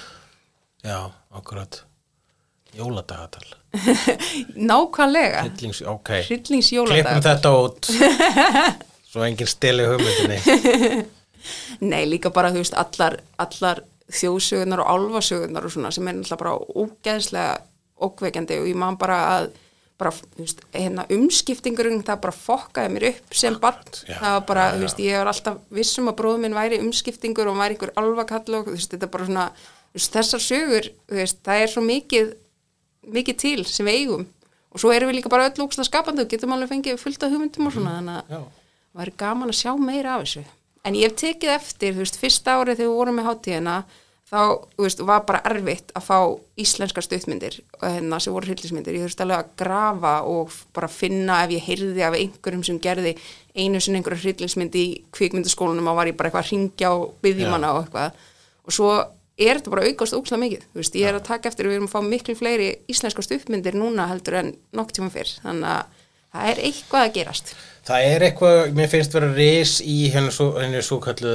Já, 0.82 1.12
akkurat. 1.30 1.84
Jóladagatal. 2.74 3.44
nákvæmlega 4.70 5.44
Hryllings, 5.46 5.82
ok. 5.86 6.08
Klippum 6.08 6.26
hryllingsjóladag 6.28 7.22
þetta 7.24 7.52
út 7.56 7.88
Svo 9.12 9.24
enginn 9.26 9.48
steli 9.50 9.84
hugmyndinni 9.88 11.04
Nei, 11.92 12.04
líka 12.08 12.30
bara, 12.32 12.52
þú 12.54 12.62
veist, 12.62 12.76
allar, 12.78 13.18
allar 13.42 13.82
þjóðsögunar 14.12 14.82
og 14.84 14.90
álfasögunar 14.92 15.66
og 15.66 15.72
svona 15.74 15.90
sem 15.94 16.08
er 16.08 16.18
náttúrulega 16.18 16.42
bara 16.42 16.82
ógeðslega 16.82 17.54
ókveikjandi 18.02 18.58
og 18.60 18.68
ég 18.70 18.78
man 18.78 18.98
bara 19.00 19.18
að 19.36 19.48
bara, 20.00 20.12
þú 20.12 20.42
veist, 20.42 20.62
hérna 20.74 21.04
umskiptingurinn 21.12 22.04
það 22.06 22.20
bara 22.24 22.34
fokkaði 22.36 22.92
mér 22.94 23.08
upp 23.12 23.36
sem 23.38 23.58
barn. 23.62 23.82
Já, 24.08 24.16
það 24.18 24.36
var 24.36 24.46
bara, 24.48 24.64
já, 24.64 24.74
þú 24.74 24.86
veist, 24.86 25.02
ég 25.04 25.20
var 25.20 25.32
alltaf 25.32 25.58
vissum 25.78 26.10
að 26.10 26.18
bróðum 26.20 26.46
minn 26.46 26.56
væri 26.56 26.80
umskiptingur 26.82 27.50
og 27.52 27.58
væri 27.60 27.76
einhver 27.76 27.94
alvakall 28.00 28.58
og 28.58 28.70
þú 28.70 28.76
veist, 28.76 28.94
þetta 28.94 29.08
er 29.08 29.12
bara 29.12 29.28
svona 29.28 29.48
veist, 29.92 30.14
þessar 30.16 30.42
sögur, 30.42 30.88
þú 31.10 31.20
veist, 31.20 31.42
það 31.46 31.64
er 31.64 31.72
svo 31.74 31.84
mikið 31.86 32.32
mikið 33.12 33.38
til 33.38 33.64
sem 33.66 33.88
við 33.88 34.00
eigum. 34.00 34.26
Og 34.72 34.80
svo 34.80 34.92
erum 34.94 35.10
við 35.10 35.20
líka 35.20 35.32
bara 35.32 35.48
öll 35.50 35.64
ógstlega 35.66 35.88
skapandi 35.88 36.24
og 36.24 36.30
getum 36.30 36.54
alveg 36.54 36.70
fengið 36.70 37.00
fullt 37.00 37.24
af 37.26 37.32
hugmyndum 37.32 37.68
og 37.68 37.74
svona 37.74 37.96
þannig 37.98 38.20
að 38.20 38.30
það 38.32 38.44
væri 39.00 39.14
gaman 39.22 39.52
að 39.52 39.58
sjá 39.58 39.72
meira 39.80 40.14
af 40.14 40.24
þessu. 40.24 40.44
En 40.82 40.96
ég 40.98 41.10
hef 41.10 41.18
tekið 41.20 41.54
eftir, 41.54 41.94
þú 41.94 42.02
veist, 42.02 42.18
fyrsta 42.18 42.56
árið 42.58 42.80
þegar 42.80 42.88
við 42.88 42.96
vorum 42.96 43.18
með 43.18 43.28
hátíðina 43.28 43.74
þá, 44.32 44.40
þú 44.76 44.86
veist, 44.86 45.02
var 45.04 45.24
bara 45.28 45.42
erfitt 45.50 45.92
að 45.96 46.06
fá 46.06 46.18
íslenskar 46.62 47.04
stuttmyndir 47.04 47.58
hérna, 47.82 48.20
sem 48.22 48.32
voru 48.32 48.48
hryllismyndir, 48.48 48.96
ég 48.96 49.06
þurfti 49.06 49.24
alveg 49.26 49.42
að 49.42 49.54
grafa 49.60 50.12
og 50.28 50.54
bara 50.76 50.88
finna 50.92 51.42
ef 51.44 51.52
ég 51.56 51.66
heyrði 51.68 52.06
af 52.06 52.16
einhverjum 52.16 52.64
sem 52.66 52.80
gerði 52.82 53.16
einu 53.52 53.80
sinni 53.82 54.00
einhverju 54.00 54.22
hryllismynd 54.24 54.78
í 54.78 54.86
kvikmyndaskólanum 55.12 55.90
og 55.92 55.98
var 56.00 56.08
ég 56.08 56.16
bara 56.16 56.30
eitthvað 56.30 56.46
að 56.46 56.54
ringja 56.54 56.94
og 56.96 57.10
byggja 57.24 57.50
manna 57.52 57.74
og 57.76 57.82
eitthvað. 57.84 58.22
Og 58.62 58.76
svo 58.76 58.92
er 59.42 59.58
þetta 59.58 59.72
bara 59.74 59.88
aukast 59.88 60.16
ókslega 60.16 60.42
mikið, 60.44 60.64
þú 60.70 60.80
veist, 60.80 60.96
ég 61.00 61.10
er 61.10 61.18
að 61.18 61.26
taka 61.28 61.50
eftir 61.50 61.68
við 61.68 61.78
erum 61.78 61.88
að 61.88 61.94
fá 61.96 62.00
miklu 62.06 62.36
fleiri 62.38 62.70
íslenskar 62.92 63.26
stuttmyndir 63.26 63.76
núna 63.76 64.06
heldur 64.10 64.38
en 64.40 64.54
nokk 64.76 64.94
tíma 64.96 65.12
fyrr, 65.12 65.32
þannig 65.42 65.68
að 65.72 66.00
það 66.32 66.50
er 66.52 66.62
eitthvað 66.68 67.06
að 67.06 67.14
gerast. 67.16 67.54
Það 67.82 68.06
er 68.12 68.24
eitthvað, 68.28 68.60
mér 68.76 68.90
finnst 68.92 69.16
vera 69.16 69.30
ris 69.34 69.72
í 69.82 69.96
henni 70.14 70.32
svo, 70.32 70.52
henni 70.60 70.84
svo 70.86 71.00
kallu, 71.02 71.32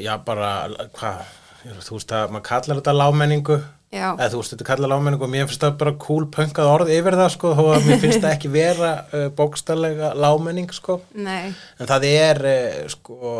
já 0.00 0.14
bara, 0.24 0.52
hvað, 0.96 1.34
þú 1.64 1.98
veist 1.98 2.14
að 2.16 2.32
maður 2.34 2.46
kallar 2.48 2.80
þetta 2.80 2.94
lámenningu, 2.96 3.56
Já. 3.90 4.06
eða 4.14 4.28
þú 4.32 4.40
veist 4.40 4.54
þetta 4.54 4.66
kallar 4.68 4.92
lámenningu 4.94 5.26
og 5.26 5.32
mér 5.32 5.48
finnst 5.50 5.64
það 5.64 5.78
bara 5.82 5.92
cool 6.04 6.26
punkað 6.36 6.70
orð 6.72 6.92
yfir 6.94 7.16
það 7.20 7.30
sko, 7.34 7.52
þó 7.58 7.62
að 7.74 7.86
mér 7.88 8.00
finnst 8.04 8.22
það 8.24 8.34
ekki 8.36 8.52
vera 8.54 8.90
uh, 9.10 9.26
bókstallega 9.40 10.12
lámenning 10.16 10.74
sko. 10.76 11.00
Nei, 11.18 11.52
En 11.78 11.90
það 11.90 12.08
er 12.10 12.42
uh, 12.50 12.82
sko 12.94 13.34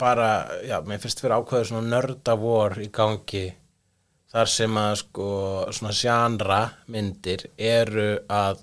bara, 0.00 0.30
já, 0.66 0.78
mér 0.86 1.02
finnst 1.02 1.24
vera 1.24 1.40
ákveður 1.40 1.72
svona 1.72 1.92
nördavor 1.96 2.78
í 2.80 2.88
gangi 2.94 3.46
þar 4.30 4.50
sem 4.50 4.76
að 4.78 4.92
sko 5.00 5.28
svona 5.74 5.94
sjánra 5.96 6.60
myndir 6.90 7.48
eru 7.58 8.12
að 8.30 8.60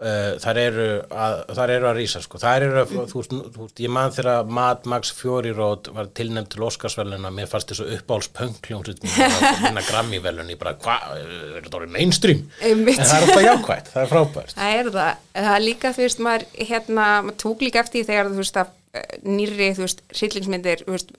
uh, 0.00 0.38
þar 0.42 0.60
eru 0.62 0.86
að, 1.12 1.36
þar 1.58 1.72
eru 1.76 1.88
að 1.90 1.98
rísa 2.00 2.22
sko, 2.24 2.40
þar 2.42 2.66
eru 2.66 2.80
að, 2.82 2.94
þú 3.10 3.22
veist, 3.22 3.82
ég 3.84 3.92
man 3.92 4.14
þegar 4.14 4.50
Mad 4.58 4.88
Max 4.90 5.12
Fury 5.16 5.52
Road 5.56 5.90
var 5.96 6.10
tilnæmt 6.16 6.50
til 6.54 6.64
Óskarsveluna, 6.66 7.32
mér 7.34 7.50
fannst 7.50 7.72
þessu 7.72 7.88
uppáhalds 7.98 8.30
pönkljónsut 8.36 9.04
minna 9.04 9.84
Grammy-velun, 9.86 10.52
ég 10.52 10.60
bara, 10.60 10.74
hvað, 10.80 11.08
er 11.20 11.64
þetta 11.66 11.80
orðið 11.80 11.96
mainstream? 11.96 12.44
Einmitt. 12.60 13.00
En 13.00 13.10
það 13.10 13.16
er 13.16 13.28
alltaf 13.28 13.46
jákvætt, 13.48 13.90
það 13.94 14.04
er 14.04 14.12
frábært. 14.14 14.56
Það 14.56 14.76
er 14.80 14.92
það, 14.98 15.24
það 15.38 15.54
er 15.54 15.66
líka, 15.66 15.94
þú 15.96 16.06
veist, 16.06 16.22
maður, 16.28 16.46
hérna, 16.58 17.08
maður 17.26 17.40
tók 17.44 17.66
líka 17.66 17.84
eftir 17.84 18.06
þegar, 18.08 18.30
þú 18.32 18.44
veist, 18.44 18.60
að 18.60 19.00
eh, 19.00 19.18
nýrri, 19.28 19.72
þú 19.76 19.86
veist, 19.86 20.06
hryllingsmyndir, 20.16 20.86
þú 20.86 20.96
veist, 20.96 21.14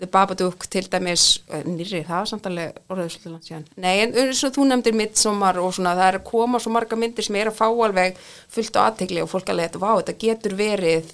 The 0.00 0.08
Babadook 0.08 0.64
til 0.72 0.86
dæmis, 0.88 1.42
eh, 1.52 1.64
nýrri, 1.68 2.00
það 2.08 2.16
var 2.22 2.28
samt 2.30 2.46
alveg 2.48 2.76
orðið 2.88 3.08
svolítið 3.12 3.32
langt 3.34 3.48
síðan. 3.48 3.64
Nei, 3.76 3.96
en 4.00 4.14
eins 4.16 4.44
og 4.46 4.54
þú 4.54 4.66
nefndir 4.70 4.96
Midsommar 4.96 5.58
og 5.60 5.74
svona, 5.76 5.92
það 5.98 6.08
er 6.08 6.18
að 6.18 6.28
koma 6.30 6.58
svo 6.58 6.72
marga 6.72 6.96
myndir 6.96 7.26
sem 7.26 7.36
er 7.36 7.50
að 7.50 7.58
fá 7.58 7.66
alveg 7.68 8.16
fullt 8.48 8.78
á 8.80 8.80
aðtegli 8.86 9.20
og 9.20 9.28
fólk 9.28 9.52
alveg, 9.52 9.68
þetta, 9.68 9.82
vá, 9.82 9.90
þetta 10.00 10.14
getur 10.24 10.56
verið 10.56 11.12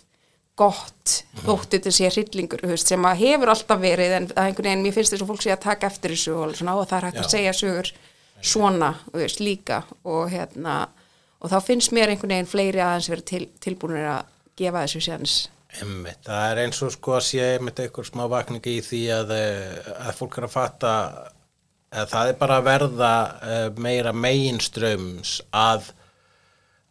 gott, 0.57 1.25
þótt 1.43 1.75
þetta 1.75 1.93
sé 1.93 2.11
hryllingur, 2.15 2.63
sem 2.79 3.03
að 3.03 3.19
hefur 3.25 3.53
alltaf 3.53 3.81
verið, 3.83 4.15
en 4.21 4.29
það 4.31 4.39
er 4.39 4.53
einhvern 4.53 4.71
veginn, 4.71 4.85
mér 4.87 4.95
finnst 4.95 5.13
þess 5.13 5.27
að 5.27 5.33
fólk 5.33 5.43
sé 5.43 5.53
að 5.53 5.65
taka 5.67 5.91
eftir 5.91 6.15
þessu 6.15 6.37
og 6.37 6.55
svona, 6.55 6.77
það 6.87 6.97
er 6.99 7.09
hægt 7.09 7.21
að 7.25 7.35
segja 7.35 7.57
sögur 7.59 7.93
svona, 8.41 8.95
veist, 9.13 9.43
líka. 9.43 9.83
Og 10.05 10.31
hérna, 10.31 10.79
og 11.43 11.51
þá 11.51 11.59
finnst 11.67 11.93
mér 11.93 12.15
einhvern 12.15 12.37
veginn 12.37 12.55
fleiri 12.55 12.81
aðeins 12.87 13.11
verið 13.11 13.29
til, 13.33 13.45
tilbúinir 13.67 14.09
að 14.15 14.33
gefa 14.57 14.87
þessu 14.87 15.05
séðans 15.05 15.37
Einmitt, 15.77 16.23
það 16.25 16.51
er 16.51 16.63
eins 16.65 16.83
og 16.85 16.93
sko 16.95 17.17
að 17.19 17.27
sé 17.29 17.47
einmitt 17.57 17.81
eitthvað 17.83 18.09
smá 18.11 18.25
vakningi 18.33 18.79
í 18.79 18.85
því 18.85 19.03
að, 19.17 19.33
eh, 19.37 19.91
að 20.07 20.19
fólk 20.21 20.39
er 20.39 20.47
að 20.49 20.55
fatta 20.55 20.93
að 21.97 22.09
það 22.13 22.31
er 22.31 22.41
bara 22.41 22.57
að 22.61 22.67
verða 22.71 23.13
eh, 23.43 23.69
meira 23.77 24.13
meginströms 24.17 25.37
að, 25.55 25.93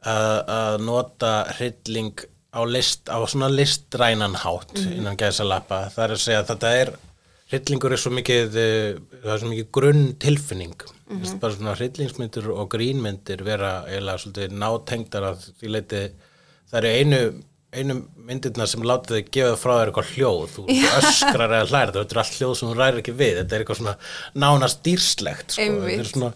að, 0.06 0.38
að 0.58 0.78
nota 0.86 1.34
hrylling 1.58 2.26
á, 2.56 2.62
list, 2.64 3.10
á 3.12 3.20
svona 3.28 3.50
listrænan 3.52 4.38
hátt 4.46 4.78
innan 4.86 5.20
gæsa 5.20 5.48
lappa. 5.48 5.86
Það 5.94 6.06
er 6.06 6.16
að 6.16 6.24
segja 6.24 6.44
að 6.44 6.52
þetta 6.54 6.76
er 6.82 6.94
hryllingur 7.52 7.94
er 7.94 8.02
svo 8.02 8.14
mikið 8.16 8.60
eh, 8.60 9.02
er 9.24 9.42
svo 9.42 9.50
mikið 9.52 9.68
grunn 9.76 10.06
tilfinning 10.22 10.76
mm 10.76 11.20
-hmm. 11.22 11.40
bara 11.40 11.54
svona 11.54 11.76
hryllingsmyndir 11.76 12.50
og 12.50 12.70
grínmyndir 12.74 13.44
vera 13.44 13.84
eiginlega 13.88 14.18
svolítið 14.18 14.56
nátengdar 14.62 15.28
að 15.32 15.50
því 15.60 15.68
leiti 15.76 16.02
það 16.72 16.80
eru 16.80 16.94
einu 17.00 17.22
einu 17.76 17.98
myndirna 18.26 18.68
sem 18.70 18.84
láta 18.86 19.16
þig 19.16 19.32
gefa 19.36 19.56
frá 19.60 19.74
þér 19.76 19.92
eitthvað 19.92 20.12
hljóð, 20.16 20.44
þú 20.56 20.66
öskrar 21.00 21.46
eða 21.46 21.70
hlæri, 21.70 21.96
þetta 21.96 22.16
er 22.16 22.22
allt 22.22 22.38
hljóð 22.40 22.54
sem 22.60 22.70
þú 22.70 22.76
rærir 22.80 23.02
ekki 23.02 23.16
við 23.16 23.40
þetta 23.42 23.56
er 23.56 23.64
eitthvað 23.64 23.80
svona 23.82 23.96
nánast 24.46 24.84
dýrslegt 24.86 25.56
sko. 25.56 25.68
þetta 25.86 26.04
er 26.04 26.12
svona 26.12 26.32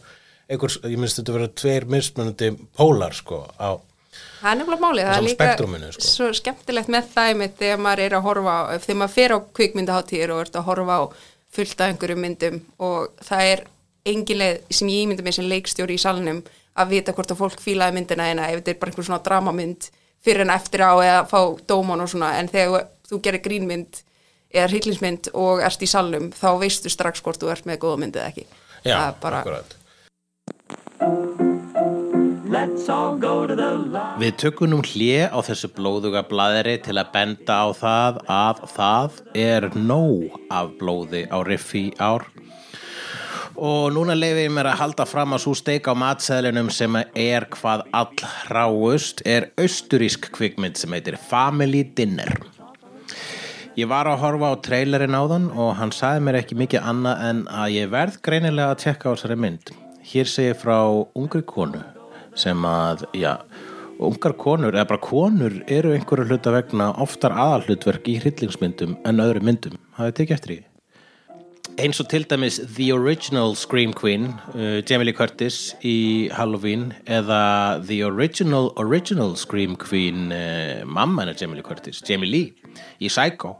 einhver, 0.49 0.75
ég 0.89 0.97
minnst 1.01 1.21
þetta 1.21 1.37
vera 1.37 1.51
tveir 1.61 1.87
mismunandi 1.95 2.51
pólar 2.77 3.17
sko 3.17 3.45
á 3.57 3.71
Það 4.39 4.51
er 4.53 4.57
nefnilega 4.59 4.83
málið, 4.83 5.07
það 5.07 5.17
er 5.17 5.25
líka 5.25 5.47
sko. 5.95 6.05
svo 6.05 6.29
skemmtilegt 6.35 6.91
með 6.91 7.09
það 7.13 7.33
einmitt 7.33 7.57
þegar 7.59 7.81
maður 7.83 8.03
er 8.05 8.15
að 8.15 8.23
horfa 8.25 8.55
þegar 8.85 8.99
maður 9.01 9.15
fer 9.15 9.33
á 9.35 9.37
kvikmyndaháttíðir 9.59 10.33
og 10.33 10.41
ert 10.45 10.55
að 10.55 10.67
horfa 10.69 10.95
á 10.95 11.03
fullt 11.55 11.81
af 11.81 11.91
einhverjum 11.91 12.23
myndum 12.23 12.61
og 12.79 13.25
það 13.25 13.51
er 13.51 13.63
engin 14.09 14.39
leið 14.39 14.73
sem 14.79 14.91
ég 14.91 15.05
ímynda 15.05 15.25
mér 15.25 15.35
sem 15.35 15.49
leikstjóri 15.49 15.97
í 15.97 16.01
salnum 16.01 16.41
að 16.79 16.93
vita 16.93 17.15
hvort 17.15 17.33
að 17.33 17.41
fólk 17.41 17.63
fílaði 17.63 17.97
myndina 17.97 18.29
eina 18.29 18.47
ef 18.49 18.61
þetta 18.61 18.73
er 18.73 18.79
bara 18.79 18.93
einhver 18.93 19.07
svona 19.09 19.23
dramamynd 19.25 19.89
fyrir 20.23 20.45
en 20.45 20.53
eftir 20.53 20.83
á 20.83 20.93
eða 20.97 21.25
fá 21.29 21.41
dóman 21.67 22.03
og 22.03 22.11
svona 22.11 22.35
en 22.39 22.51
þegar 22.51 22.87
þú 23.09 23.21
gerir 23.25 23.43
grínmynd 23.45 24.03
eða 24.49 24.69
hryllingsmynd 24.71 25.31
og 25.37 25.61
ert 25.65 25.83
í 25.85 25.89
salnum 25.89 26.31
þá 26.33 26.49
veistu 26.61 26.91
strax 26.91 27.21
hvort 27.25 27.41
þú 27.41 27.51
ert 27.53 27.67
með 27.69 27.83
góða 27.83 28.01
mynd 28.03 28.17
eða 28.17 28.31
ekki. 28.31 28.47
Já, 28.85 29.13
bara, 29.21 29.43
akkurat. 29.43 29.75
Let's 32.49 32.89
all 32.89 33.15
go 33.19 33.45
to 33.45 33.55
the 33.55 33.69
light. 33.77 34.17
Við 34.19 34.37
tökunum 34.41 34.81
hlje 34.81 35.27
á 35.29 35.37
þessu 35.45 35.69
blóðuga 35.75 36.23
blaðri 36.25 36.79
til 36.81 36.97
að 36.97 37.11
benda 37.13 37.59
á 37.61 37.67
það 37.77 38.17
að 38.25 38.63
það 38.73 39.19
er 39.37 39.67
nóg 39.77 40.39
af 40.49 40.73
blóði 40.79 41.27
á 41.29 41.37
riffi 41.45 41.85
ár 42.01 42.25
og 43.59 43.89
núna 43.95 44.15
leifi 44.15 44.45
ég 44.47 44.53
mér 44.55 44.71
að 44.71 44.79
halda 44.83 45.05
fram 45.09 45.35
að 45.35 45.43
svo 45.45 45.55
steik 45.57 45.89
á 45.91 45.93
matseðlinum 45.97 46.71
sem 46.73 46.95
er 47.13 47.47
hvað 47.55 47.83
allráust 47.91 49.25
er 49.27 49.51
austurísk 49.59 50.31
kvikmynd 50.35 50.79
sem 50.79 50.95
heitir 50.95 51.19
Family 51.29 51.83
Dinner 51.97 52.33
Ég 53.79 53.87
var 53.87 54.09
að 54.09 54.17
horfa 54.23 54.49
á 54.51 54.55
trailerinn 54.65 55.15
áðan 55.15 55.45
og 55.53 55.75
hann 55.77 55.91
sagði 55.95 56.23
mér 56.25 56.37
ekki 56.41 56.57
mikið 56.59 56.87
annað 56.89 57.21
en 57.29 57.37
að 57.47 57.75
ég 57.77 57.91
verð 57.93 58.17
greinilega 58.25 58.73
að 58.73 58.81
tekka 58.81 59.07
á 59.07 59.13
þessari 59.13 59.37
mynd. 59.39 59.71
Hér 60.09 60.27
segir 60.27 60.57
frá 60.59 60.79
ungri 61.15 61.43
konu 61.47 61.79
sem 62.35 62.65
að, 62.67 63.05
já, 63.15 63.37
ungar 64.03 64.35
konur, 64.41 64.75
eða 64.75 64.89
bara 64.89 65.03
konur 65.05 65.59
eru 65.67 65.93
einhverju 65.95 66.27
hluta 66.27 66.55
vegna 66.57 66.89
oftar 67.05 67.35
aðalhlutverk 67.35 68.09
í 68.11 68.17
hryllingsmyndum 68.23 68.97
en 69.07 69.23
öðru 69.23 69.45
myndum. 69.47 69.79
Hafið 69.99 70.17
tekið 70.19 70.39
eftir 70.39 70.55
í? 70.57 70.59
Eins 71.79 72.01
og 72.01 72.09
til 72.11 72.25
dæmis 72.27 72.57
The 72.75 72.89
Original 72.91 73.53
Scream 73.55 73.93
Queen, 73.95 74.33
uh, 74.51 74.81
Jamie 74.83 75.05
Lee 75.07 75.15
Curtis 75.15 75.77
í 75.79 76.27
Halloween 76.35 76.89
eða 77.07 77.79
The 77.87 78.01
Original 78.03 78.73
Original 78.75 79.37
Scream 79.39 79.77
Queen, 79.79 80.27
uh, 80.35 80.83
mamma 80.83 81.23
hennar 81.23 81.39
Jamie 81.39 81.55
Lee 81.55 81.63
Curtis, 81.63 82.01
Jamie 82.03 82.27
Lee 82.27 82.73
í 82.99 83.07
Psycho 83.07 83.53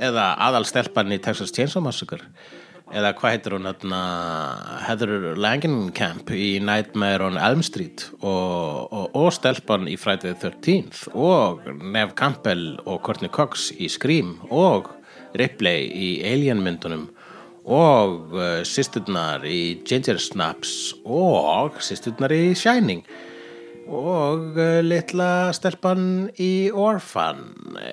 eða 0.00 0.30
aðalstelpan 0.46 1.12
í 1.12 1.20
Texas 1.20 1.52
Chainsaw 1.52 1.84
Massacre 1.84 2.24
eða 2.96 3.12
hvað 3.18 3.36
heitir 3.36 3.58
hún 3.58 3.68
þarna 3.68 4.00
Heather 4.86 5.14
Langenkamp 5.36 6.32
í 6.32 6.48
Nightmare 6.64 7.28
on 7.28 7.36
Elm 7.36 7.60
Street 7.66 8.08
og, 8.22 8.88
og, 8.88 9.06
og 9.12 9.30
stelpan 9.36 9.84
í 9.84 10.00
Friday 10.00 10.32
the 10.32 10.48
13th 10.48 11.12
og 11.12 11.68
Nev 11.76 12.16
Campbell 12.16 12.78
og 12.86 13.02
Courtney 13.04 13.28
Cox 13.28 13.68
í 13.76 13.92
Scream 13.92 14.38
og 14.48 14.94
Ripley 15.36 15.90
í 15.92 16.12
Alien 16.26 16.64
myndunum 16.64 17.10
og 17.70 18.34
uh, 18.34 18.60
sýsturnar 18.66 19.44
í 19.46 19.80
Ginger 19.86 20.18
Snaps 20.18 20.94
og 21.06 21.78
sýsturnar 21.84 22.34
í 22.34 22.50
Shining. 22.58 23.04
Og 23.90 24.58
uh, 24.58 24.80
litla 24.82 25.50
stelpan 25.54 26.30
í 26.42 26.70
Orphan. 26.74 27.44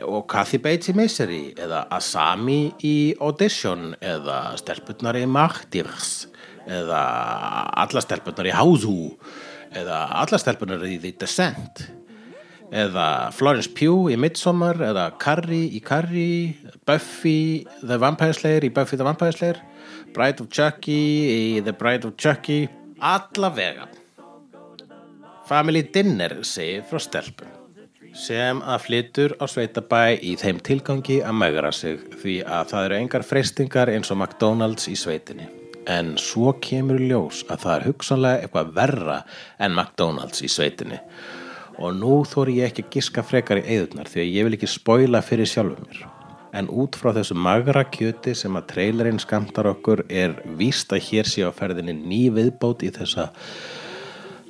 Og 0.05 0.25
Kathy 0.29 0.59
Bates 0.61 0.89
í 0.91 0.97
Misery 0.97 1.43
eða 1.53 1.85
Asami 1.93 2.73
í 2.85 2.97
Audition 3.21 3.93
eða 4.01 4.57
stelpunnar 4.59 5.21
í 5.21 5.27
Martyrs 5.29 6.25
eða 6.67 7.03
alla 7.79 8.03
stelpunnar 8.03 8.49
í 8.49 8.55
Hausu 8.57 8.97
eða 9.77 10.01
alla 10.23 10.39
stelpunnar 10.41 10.83
í 10.87 10.97
The 11.03 11.13
Descent 11.21 11.85
eða 12.71 13.32
Florence 13.36 13.71
Pugh 13.71 14.12
í 14.12 14.17
Midsommar 14.19 14.80
eða 14.89 15.10
Carrie 15.21 15.69
í 15.71 15.82
Carrie 15.84 16.75
Buffy 16.88 17.65
the 17.82 17.97
Vampire 18.01 18.36
Slayer 18.36 18.67
í 18.67 18.73
Buffy 18.73 18.99
the 18.99 19.08
Vampire 19.08 19.36
Slayer 19.36 19.62
Bride 20.13 20.41
of 20.41 20.49
Chucky 20.49 21.01
í 21.30 21.62
The 21.63 21.73
Bride 21.73 22.08
of 22.08 22.17
Chucky. 22.17 22.67
Alla 22.99 23.51
vega. 23.53 23.88
Family 25.47 25.84
Dinner 25.93 26.39
segir 26.43 26.84
frá 26.89 26.99
stelpu 26.99 27.53
sem 28.17 28.63
að 28.65 28.82
flytur 28.82 29.36
á 29.38 29.45
sveitabæ 29.45 30.17
í 30.25 30.34
þeim 30.41 30.58
tilgangi 30.65 31.19
að 31.21 31.36
megra 31.38 31.69
sig 31.75 32.01
því 32.17 32.39
að 32.49 32.71
það 32.71 32.86
eru 32.88 32.97
engar 32.97 33.25
freystingar 33.27 33.91
eins 33.93 34.10
og 34.10 34.17
McDonalds 34.17 34.89
í 34.89 34.95
sveitinni. 34.97 35.45
En 35.86 36.15
svo 36.17 36.56
kemur 36.63 36.97
ljós 36.97 37.43
að 37.45 37.62
það 37.63 37.75
er 37.75 37.86
hugsanlega 37.91 38.41
eitthvað 38.41 38.71
verra 38.80 39.19
en 39.62 39.77
McDonalds 39.77 40.41
í 40.41 40.49
sveitinni 40.49 40.97
og 41.77 41.97
nú 41.97 42.21
þóri 42.25 42.57
ég 42.59 42.71
ekki 42.71 42.85
að 42.85 42.93
giska 42.95 43.23
frekar 43.25 43.61
í 43.61 43.65
eðurnar 43.75 44.09
því 44.09 44.21
að 44.23 44.31
ég 44.33 44.47
vil 44.47 44.57
ekki 44.57 44.69
spoila 44.71 45.21
fyrir 45.25 45.49
sjálfum 45.49 45.85
mér. 45.85 46.05
En 46.57 46.69
út 46.71 46.95
frá 46.97 47.11
þessu 47.13 47.35
magra 47.37 47.83
kjöti 47.85 48.33
sem 48.37 48.55
að 48.57 48.69
trailerinn 48.71 49.19
skamtar 49.21 49.69
okkur 49.73 50.05
er 50.09 50.37
víst 50.57 50.93
að 50.95 51.03
hér 51.09 51.29
sé 51.29 51.45
á 51.45 51.51
ferðinni 51.53 51.93
ný 51.97 52.21
viðbót 52.33 52.85
í 52.87 52.93
þessa 52.95 53.29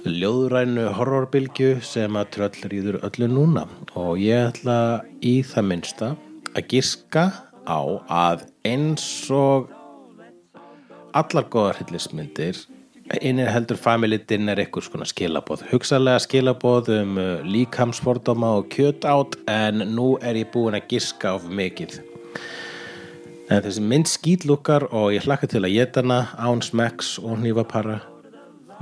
ljóðrænu 0.07 0.85
horrorbylgju 0.95 1.81
sem 1.83 2.15
að 2.15 2.29
tröll 2.37 2.69
rýður 2.71 2.99
öllu 3.03 3.27
núna. 3.31 3.65
Og 3.97 4.21
ég 4.23 4.53
ætla 4.53 5.03
í 5.19 5.41
það 5.43 5.69
minnsta 5.73 6.13
að 6.53 6.69
giska 6.71 7.25
á 7.67 7.81
að 8.07 8.47
eins 8.67 9.27
og 9.33 9.73
allar 11.17 11.49
góðar 11.51 11.81
innir 13.21 13.49
heldur 13.51 13.79
family 13.79 14.19
dinner 14.29 14.59
eitthvað 14.59 14.87
svona 14.87 15.07
skilabóð 15.07 15.63
hugsalega 15.71 16.19
skilabóð 16.23 16.91
um 16.97 17.17
uh, 17.21 17.27
líkamsfordóma 17.45 18.51
og 18.59 18.67
kjöt 18.73 19.07
átt 19.07 19.37
en 19.51 19.83
nú 19.95 20.15
er 20.21 20.39
ég 20.41 20.51
búin 20.53 20.75
að 20.77 20.89
giska 20.91 21.35
of 21.37 21.47
mikið. 21.47 21.99
En 23.47 23.63
þessi 23.63 23.83
mynd 23.83 24.09
skýtlúkar 24.11 24.89
og 24.91 25.13
ég 25.15 25.23
hlakka 25.23 25.47
til 25.47 25.63
að 25.63 25.77
geta 25.77 26.03
hana 26.03 26.19
án 26.35 26.63
smekks 26.65 27.15
og 27.23 27.39
hnífapara 27.39 28.01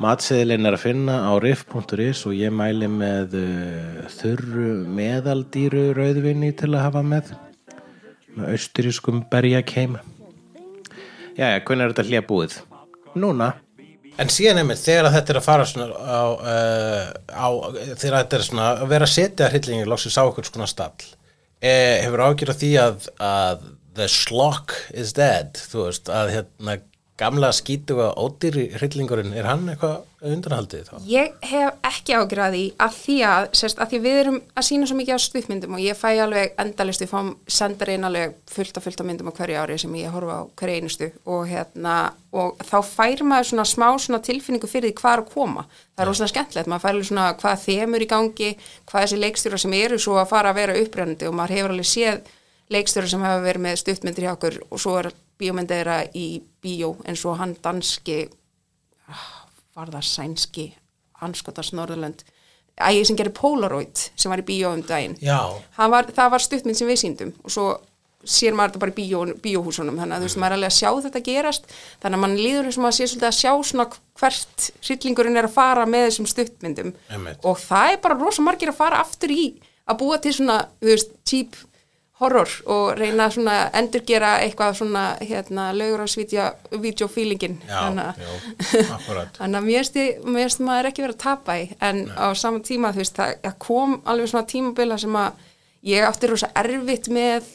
matseðilinn 0.02 0.68
er 0.68 0.76
að 0.76 0.84
finna 0.88 1.20
á 1.30 1.32
riff.is 1.40 2.26
og 2.28 2.34
ég 2.36 2.52
mæli 2.52 2.90
með 2.92 3.38
uh, 3.40 4.02
þurru 4.18 4.72
meðaldýru 4.98 5.92
rauðvinni 5.96 6.52
til 6.58 6.74
að 6.74 6.88
hafa 6.88 7.06
með. 7.06 7.36
Með 8.36 8.56
austurískum 8.58 9.22
berjakeim 9.32 10.00
Jæja, 11.36 11.60
hvernig 11.68 11.84
er 11.84 11.92
þetta 11.92 12.04
hlýja 12.08 12.24
búið? 12.24 12.54
Núna 13.20 13.54
En 14.22 14.32
síðan 14.32 14.62
einmitt, 14.62 14.80
þegar 14.80 15.12
þetta 15.12 15.34
er 15.34 15.40
að 15.42 15.46
fara 15.46 15.66
á, 15.66 16.24
uh, 16.32 17.08
á 17.36 17.48
þegar 18.00 18.20
þetta 18.22 18.38
er 18.38 18.46
svona 18.48 18.68
að 18.72 18.92
vera 18.94 19.08
að 19.10 19.16
setja 19.16 19.50
hryllingi 19.52 19.88
loksins 19.92 20.16
á 20.16 20.24
okkur 20.24 20.48
svona 20.48 20.70
stall 20.72 21.08
eh, 21.60 22.00
hefur 22.06 22.24
ágjör 22.24 22.54
af 22.54 22.60
því 22.62 22.72
að, 22.80 23.10
að 23.20 23.66
the 23.98 24.08
schlock 24.12 24.76
is 24.96 25.12
dead 25.18 25.60
þú 25.72 25.90
veist, 25.90 26.12
að 26.12 26.32
hérna 26.38 26.78
gamla 27.20 27.52
skítuga 27.56 28.10
ódýri 28.20 28.66
hryllingurinn 28.76 29.32
er 29.38 29.48
hann 29.48 29.70
eitthvað 29.72 30.02
undanhaldið 30.26 30.90
þá? 30.90 30.96
Ég 31.08 31.38
hef 31.48 31.86
ekki 31.88 32.16
ágjörði 32.18 32.64
að 32.82 32.98
því 32.98 33.16
að, 33.30 33.48
sérst, 33.56 33.80
að 33.80 33.94
því 33.94 34.00
við 34.04 34.20
erum 34.20 34.40
að 34.52 34.68
sína 34.68 34.90
svo 34.90 34.98
mikið 35.00 35.16
á 35.16 35.20
stuðmyndum 35.24 35.78
og 35.78 35.84
ég 35.86 36.00
fæ 36.00 36.10
alveg 36.26 36.60
endalist, 36.60 37.06
ég 37.06 37.12
fá 37.12 37.32
sendar 37.48 37.94
inn 37.94 38.08
alveg 38.10 38.36
fullt 38.52 38.80
af 38.80 38.88
fullt 38.88 39.04
af 39.04 39.08
myndum 39.08 39.32
á 39.32 39.38
hverju 39.38 39.64
ári 39.64 39.80
sem 39.80 39.96
ég 39.96 40.12
horfa 40.12 40.42
á 40.44 40.50
hverju 40.60 40.80
einustu 40.82 41.12
og 41.24 41.48
hérna 41.48 41.98
og 42.36 42.64
þá 42.68 42.78
fær 42.84 43.24
maður 43.24 43.52
svona 43.54 43.68
smá 43.70 43.88
svona 43.96 44.24
tilfinningu 44.26 44.68
fyrir 44.68 44.92
því 44.92 45.00
hvað 45.00 45.16
er 45.16 45.24
að 45.24 45.30
koma. 45.32 45.68
Það 45.96 46.04
er 46.04 46.10
rosalega 46.12 46.34
skemmtilegt, 46.34 46.72
maður 46.72 46.84
fær 46.84 46.96
alveg 46.98 47.12
svona 47.12 47.30
hvað 47.40 47.62
þemur 47.64 48.04
í 48.04 48.10
gangi, 48.12 48.56
hvað 48.90 49.06
þessi 49.06 49.22
leikstjóra 49.22 49.62
sem 49.64 49.78
eru 49.80 50.02
svo 50.04 50.20
að 50.20 50.34
fara 50.34 50.52
að 50.52 50.60
vera 50.60 50.80
upprennandi 50.82 51.30
og 51.30 51.38
maður 51.38 51.56
hefur 51.56 51.76
alveg 51.78 51.94
séð 51.94 52.34
leikstjóra 52.76 53.08
sem 53.08 53.24
hafa 53.24 53.46
verið 53.46 53.64
með 53.64 53.80
stuttmyndir 53.84 54.26
hjá 54.26 54.34
okkur 54.34 54.60
og 54.68 54.82
svo 54.82 54.98
er 55.00 55.14
bíómyndeira 55.40 56.04
í 56.16 56.42
bíó 56.64 56.96
eins 57.06 57.26
og 57.28 57.40
hann 57.42 57.56
danski 57.64 58.24
ah, 59.10 59.28
var 59.76 59.92
það 59.94 60.08
sænski 60.10 60.70
anskotas 61.26 61.74
Norðurlönd 61.76 62.24
ægir 62.76 63.08
sem 63.08 63.18
gerir 63.18 63.36
Polaroid 63.36 64.08
sem 64.16 64.32
var 64.32 64.42
í 64.44 64.48
bíó 64.48 64.74
um 64.76 64.84
daginn. 64.84 65.16
Var, 65.78 66.10
það 66.16 66.32
var 66.34 66.44
stuttmynd 66.44 66.80
sem 66.80 66.90
við 66.90 67.02
síndum 67.02 67.36
og 67.44 67.54
svo 67.54 67.68
sér 68.26 68.56
maður 68.58 68.74
þetta 68.74 68.82
bara 68.82 68.94
í 68.94 68.98
bíó, 68.98 69.20
bíóhúsunum 69.44 70.00
þannig 70.02 70.16
að 70.16 70.24
þú 70.24 70.28
veist 70.30 70.40
maður 70.42 70.56
er 70.56 70.58
alveg 70.58 70.72
að 70.72 70.80
sjá 70.80 70.90
þetta 71.06 71.22
gerast 71.28 71.68
þannig 72.02 72.18
að 72.18 72.24
mann 72.24 72.40
líður 72.40 72.70
eins 72.70 72.80
og 72.80 72.86
maður 72.86 72.98
sé 72.98 73.08
svolítið 73.12 73.30
að 73.30 73.38
sjá 73.38 73.52
svona 73.70 73.86
hvert 74.20 74.68
hryllingurinn 74.88 75.40
er 75.40 75.48
að 75.48 75.56
fara 75.56 75.86
með 75.90 76.08
þessum 76.08 76.30
stuttmyndum. 76.32 76.92
Einmitt. 77.14 77.46
og 77.46 77.62
það 77.62 77.94
er 77.94 78.02
bara 78.08 78.20
rosa 78.20 78.46
margir 78.46 78.74
að 78.74 78.80
fara 78.80 79.02
aftur 79.06 79.36
í 79.36 79.46
að 79.86 80.00
búa 80.02 80.18
til 80.22 80.34
svona, 80.34 80.58
þú 80.82 80.90
veist, 80.90 81.14
cheap 81.30 81.60
horror 82.22 82.52
og 82.72 82.94
reyna 82.96 83.28
svona 83.34 83.56
að 83.66 83.78
endurgera 83.82 84.32
eitthvað 84.46 84.78
svona 84.80 85.04
hérna 85.20 85.68
lögur 85.76 86.06
á 86.06 86.08
svítjó 86.08 87.10
feelingin 87.12 87.58
Já, 87.68 87.82
þannig 89.40 89.60
að 89.60 89.68
mér 89.68 89.90
finnst 89.92 90.64
maður 90.64 90.92
ekki 90.92 91.04
verið 91.04 91.18
að 91.18 91.26
tapa 91.26 91.58
í 91.60 91.66
en 91.84 92.06
á 92.16 92.32
sama 92.40 92.64
tíma 92.64 92.94
þú 92.96 93.04
veist 93.04 93.20
það 93.20 93.58
kom 93.60 93.98
alveg 94.08 94.32
svona 94.32 94.48
tímabila 94.48 95.00
sem 95.02 95.18
að 95.20 95.44
ég 95.92 96.08
átti 96.08 96.32
rosa 96.32 96.52
erfitt 96.56 97.10
með 97.12 97.50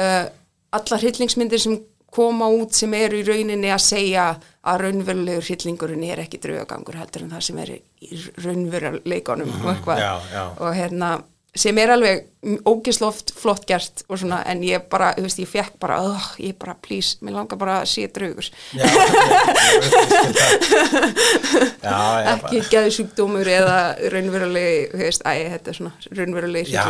uh, 0.00 0.24
allar 0.72 1.04
hryllingsmyndir 1.04 1.60
sem 1.60 1.76
koma 2.12 2.48
út 2.52 2.76
sem 2.76 2.92
eru 2.96 3.20
í 3.20 3.26
rauninni 3.26 3.70
að 3.72 3.84
segja 3.84 4.24
að 4.68 4.82
raunverulegur 4.86 5.44
hryllingurinn 5.46 6.04
er 6.06 6.24
ekki 6.24 6.40
draugagangur 6.42 6.98
heldur 7.00 7.24
en 7.26 7.32
það 7.32 7.44
sem 7.46 7.60
er 7.62 7.74
í 7.76 8.18
raunveruleikunum 8.44 9.52
og 9.62 9.70
eitthvað. 9.72 10.02
já, 10.02 10.12
já. 10.32 10.42
og 10.58 10.76
hérna 10.76 11.12
sem 11.54 11.76
er 11.82 11.90
alveg 11.92 12.22
ógisloft 12.64 13.34
flott 13.36 13.66
gert 13.68 14.00
og 14.08 14.16
svona 14.22 14.38
en 14.48 14.62
ég 14.64 14.86
bara, 14.90 15.10
þú 15.18 15.22
veist, 15.26 15.38
ég 15.42 15.48
fekk 15.50 15.74
bara 15.82 15.98
oh, 16.00 16.30
ég 16.40 16.56
bara, 16.58 16.72
please, 16.80 17.18
mér 17.20 17.34
langar 17.36 17.58
bara 17.60 17.74
að 17.82 17.90
sé 17.92 18.06
draugur 18.08 18.48
Já. 18.72 18.88
Já, 21.82 21.98
ekki 22.32 22.60
geði 22.72 22.92
sjúkdómur 22.96 23.48
eða 23.52 23.76
raunverulegi, 24.12 24.86
þú 24.92 25.00
veist, 25.02 25.24
æ, 25.26 25.32
þetta 25.56 25.72
er 25.72 25.78
svona 25.78 25.92
raunverulegi 26.18 26.74
Já, 26.74 26.84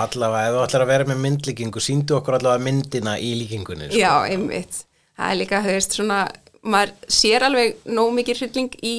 allavega, 0.00 0.48
ef 0.48 0.56
þú 0.56 0.62
ætlar 0.64 0.84
að 0.86 0.92
vera 0.92 1.08
með 1.10 1.22
myndlíkingu, 1.26 1.82
síndu 1.82 2.16
okkur 2.20 2.38
allavega 2.38 2.64
myndina 2.66 3.16
í 3.20 3.30
líkingunni. 3.42 3.90
sko. 3.90 4.00
Já, 4.00 4.12
einmitt. 4.30 4.74
Það 5.16 5.32
er 5.32 5.36
líka, 5.42 5.62
þú 5.64 5.70
veist, 5.76 5.96
svona, 6.00 6.20
maður 6.66 6.90
sér 7.20 7.40
alveg 7.50 7.68
nóg 7.88 8.08
mikið 8.16 8.42
hrylling 8.42 8.72
í, 8.80 8.94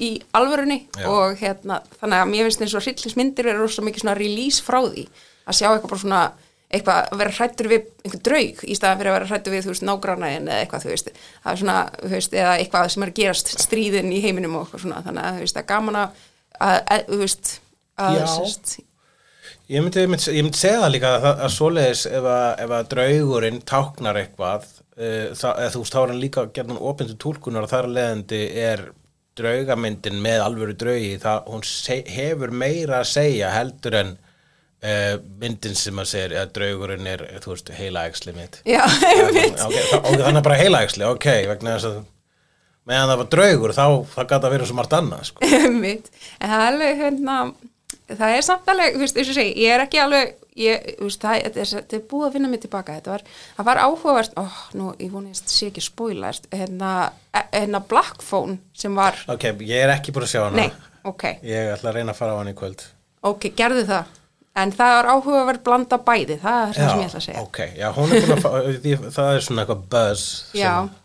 í 0.00 0.10
alvörunni 0.36 0.82
Já. 0.96 1.06
og 1.10 1.40
hérna, 1.40 1.80
þannig 2.00 2.22
að 2.22 2.30
mér 2.30 2.48
finnst 2.48 2.64
eins 2.64 2.76
og 2.76 2.86
hryllingsmyndir 2.86 3.50
eru 3.52 3.64
rosa 3.64 3.84
mikið 3.84 4.04
svona 4.04 4.16
release 4.18 4.64
frá 4.64 4.80
því 4.86 5.06
að 5.44 5.58
sjá 5.58 5.66
eitthvað 5.70 5.92
bara 5.92 6.02
svona 6.04 6.22
eitthvað 6.70 7.00
að 7.10 7.20
vera 7.20 7.34
hrættur 7.34 7.68
við 7.70 7.86
einhvern 8.04 8.22
draug 8.28 8.60
í 8.62 8.76
staðan 8.78 9.00
fyrir 9.00 9.10
að 9.10 9.16
vera 9.16 9.30
hrættur 9.30 9.54
við, 9.54 9.64
þú 9.64 9.72
veist, 9.72 9.86
nágrannaðin 9.88 10.50
eða 10.50 10.58
eitthvað, 10.64 10.84
þú 10.84 10.92
veist, 10.92 11.08
það 11.42 11.52
er 11.52 11.62
svona, 11.62 11.78
þú 11.96 12.10
veist, 12.12 12.36
eða 12.36 12.52
eitthvað 12.60 12.92
sem 12.94 13.04
er 13.04 13.10
að 13.10 13.18
gerast 13.18 13.50
stríðin 13.64 14.12
í 14.14 14.20
heiminum 14.22 14.54
og 14.60 14.76
svona, 14.76 15.00
þannig 15.06 15.26
að, 15.26 15.40
þú 15.40 15.46
veist, 15.46 15.56
það 15.56 15.64
er 15.64 15.68
gaman 15.72 15.98
að, 15.98 16.20
að, 16.60 16.76
að 16.78 17.02
þú 17.08 17.18
veist, 17.24 17.50
að, 17.98 18.20
Já. 18.20 18.28
sérst, 18.36 18.76
Ég 19.70 19.84
myndi, 19.84 20.00
ég, 20.02 20.08
myndi, 20.10 20.32
ég 20.34 20.42
myndi 20.42 20.58
segja 20.58 20.78
það 20.82 20.92
líka 20.96 21.10
að, 21.14 21.26
að 21.44 21.52
svoleiðis 21.54 22.00
ef 22.10 22.24
að, 22.26 22.46
ef 22.64 22.72
að 22.74 22.88
draugurinn 22.90 23.60
táknar 23.70 24.18
eitthvað 24.18 24.64
uh, 24.66 25.28
það, 25.38 25.52
eða 25.52 25.68
þú 25.74 25.82
veist, 25.82 25.94
þá 25.94 26.00
er 26.00 26.10
hann 26.10 26.22
líka 26.24 26.44
gerðan 26.56 26.80
opindu 26.90 27.14
túlkunar 27.22 27.66
og 27.66 27.70
þar 27.70 27.86
að 27.86 27.94
leiðandi 27.98 28.40
er 28.64 28.82
draugamyndin 29.38 30.18
með 30.22 30.42
alvöru 30.44 30.74
draugi 30.78 31.14
það, 31.22 31.46
hún 31.52 31.64
hefur 32.10 32.52
meira 32.52 33.00
að 33.00 33.10
segja 33.12 33.52
heldur 33.54 33.96
en 34.00 34.12
uh, 34.16 35.16
myndin 35.40 35.76
sem 35.78 36.00
að 36.02 36.10
segja 36.12 36.44
að 36.44 36.54
draugurinn 36.58 37.10
er, 37.10 37.24
þú 37.44 37.54
veist, 37.54 37.72
heila 37.76 38.06
æxli 38.10 38.34
mitt. 38.36 38.60
Já, 38.68 38.82
einmitt, 39.10 39.60
okay, 39.60 39.84
það, 39.90 40.00
ok, 40.00 40.24
þannig 40.24 40.46
bara 40.48 40.60
heila 40.60 40.82
æxli, 40.86 41.06
ok 41.08 41.28
vegna 41.52 41.76
þess 41.76 41.90
að 41.90 42.00
meðan 42.90 43.12
það 43.12 43.20
var 43.22 43.30
draugur 43.34 43.76
þá 43.76 43.84
það 44.14 44.30
gæti 44.32 44.48
að 44.48 44.54
vera 44.56 44.68
svo 44.68 44.78
margt 44.78 44.96
annað 44.98 45.26
sko. 45.30 45.50
einmitt, 45.60 46.12
en 46.38 46.52
það 46.52 46.60
er 46.60 46.68
alveg, 46.72 47.02
hérna, 47.04 47.40
það 48.10 48.36
er 48.36 48.46
samt 48.46 48.70
alveg, 48.74 48.96
þú 48.96 49.04
veist, 49.06 49.20
ég 49.46 49.74
er 49.74 49.84
ekki 49.86 50.02
alveg, 50.02 50.34
ég, 50.60 50.86
veist, 51.00 51.22
það, 51.22 51.40
þetta 51.46 51.62
er, 51.64 51.86
er 51.98 52.04
búið 52.10 52.26
að 52.28 52.36
vinna 52.36 52.50
mig 52.52 52.62
tilbaka, 52.64 52.96
þetta 52.98 53.14
var, 53.14 53.24
var 53.70 53.80
áhugavert, 53.86 54.36
ó, 54.38 54.44
nú, 54.78 54.92
ég 55.00 55.10
vonist, 55.14 55.50
sé 55.52 55.70
ekki 55.70 55.84
spóilast, 55.84 56.46
hérna, 56.54 56.92
e- 57.34 57.46
hérna 57.56 57.82
Black 57.90 58.24
Phone 58.26 58.58
sem 58.76 58.94
var, 58.96 59.18
ok, 59.32 59.50
ég 59.66 59.84
er 59.84 59.94
ekki 59.96 60.14
búin 60.16 60.28
að 60.28 60.32
sjá 60.34 60.44
hana. 60.46 60.64
Nei, 60.64 60.94
ok, 61.10 61.26
ég 61.46 61.74
ætla 61.74 61.92
að 61.92 62.00
reyna 62.00 62.14
að 62.14 62.20
fara 62.22 62.36
á 62.36 62.40
hann 62.40 62.52
í 62.52 62.56
kvöld. 62.60 62.86
Ok, 63.30 63.50
gerðu 63.58 63.84
það, 63.90 64.14
en 64.62 64.72
það 64.78 64.94
var 64.96 65.10
áhugavert 65.14 65.66
blanda 65.66 66.00
bæði, 66.06 66.38
það 66.44 66.62
er 66.62 66.78
það 66.78 66.88
sem 66.90 67.02
ég 67.04 67.10
ætla 67.10 67.20
að 67.20 67.28
segja. 67.28 67.44
ok, 67.44 67.60
já, 67.76 67.88
er 67.90 68.34
að 68.36 69.12
það 69.18 69.34
er 69.34 69.46
svona 69.48 69.66
eitthvað 69.66 69.84
buzz 69.96 70.24
Já. 70.56 70.72
sem, 70.80 70.96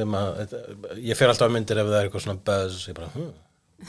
sem 0.00 0.18
að 0.18 0.58
ég 1.02 1.18
fer 1.18 1.30
alltaf 1.32 1.48
að 1.48 1.56
myndir 1.56 1.80
ef 1.82 1.88
það 1.90 2.00
er 2.00 2.10
eitthvað 2.10 2.26
svona 2.26 2.44
buzz. 2.50 2.82
Ég 2.90 2.98
bara, 2.98 3.12
hm 3.14 3.30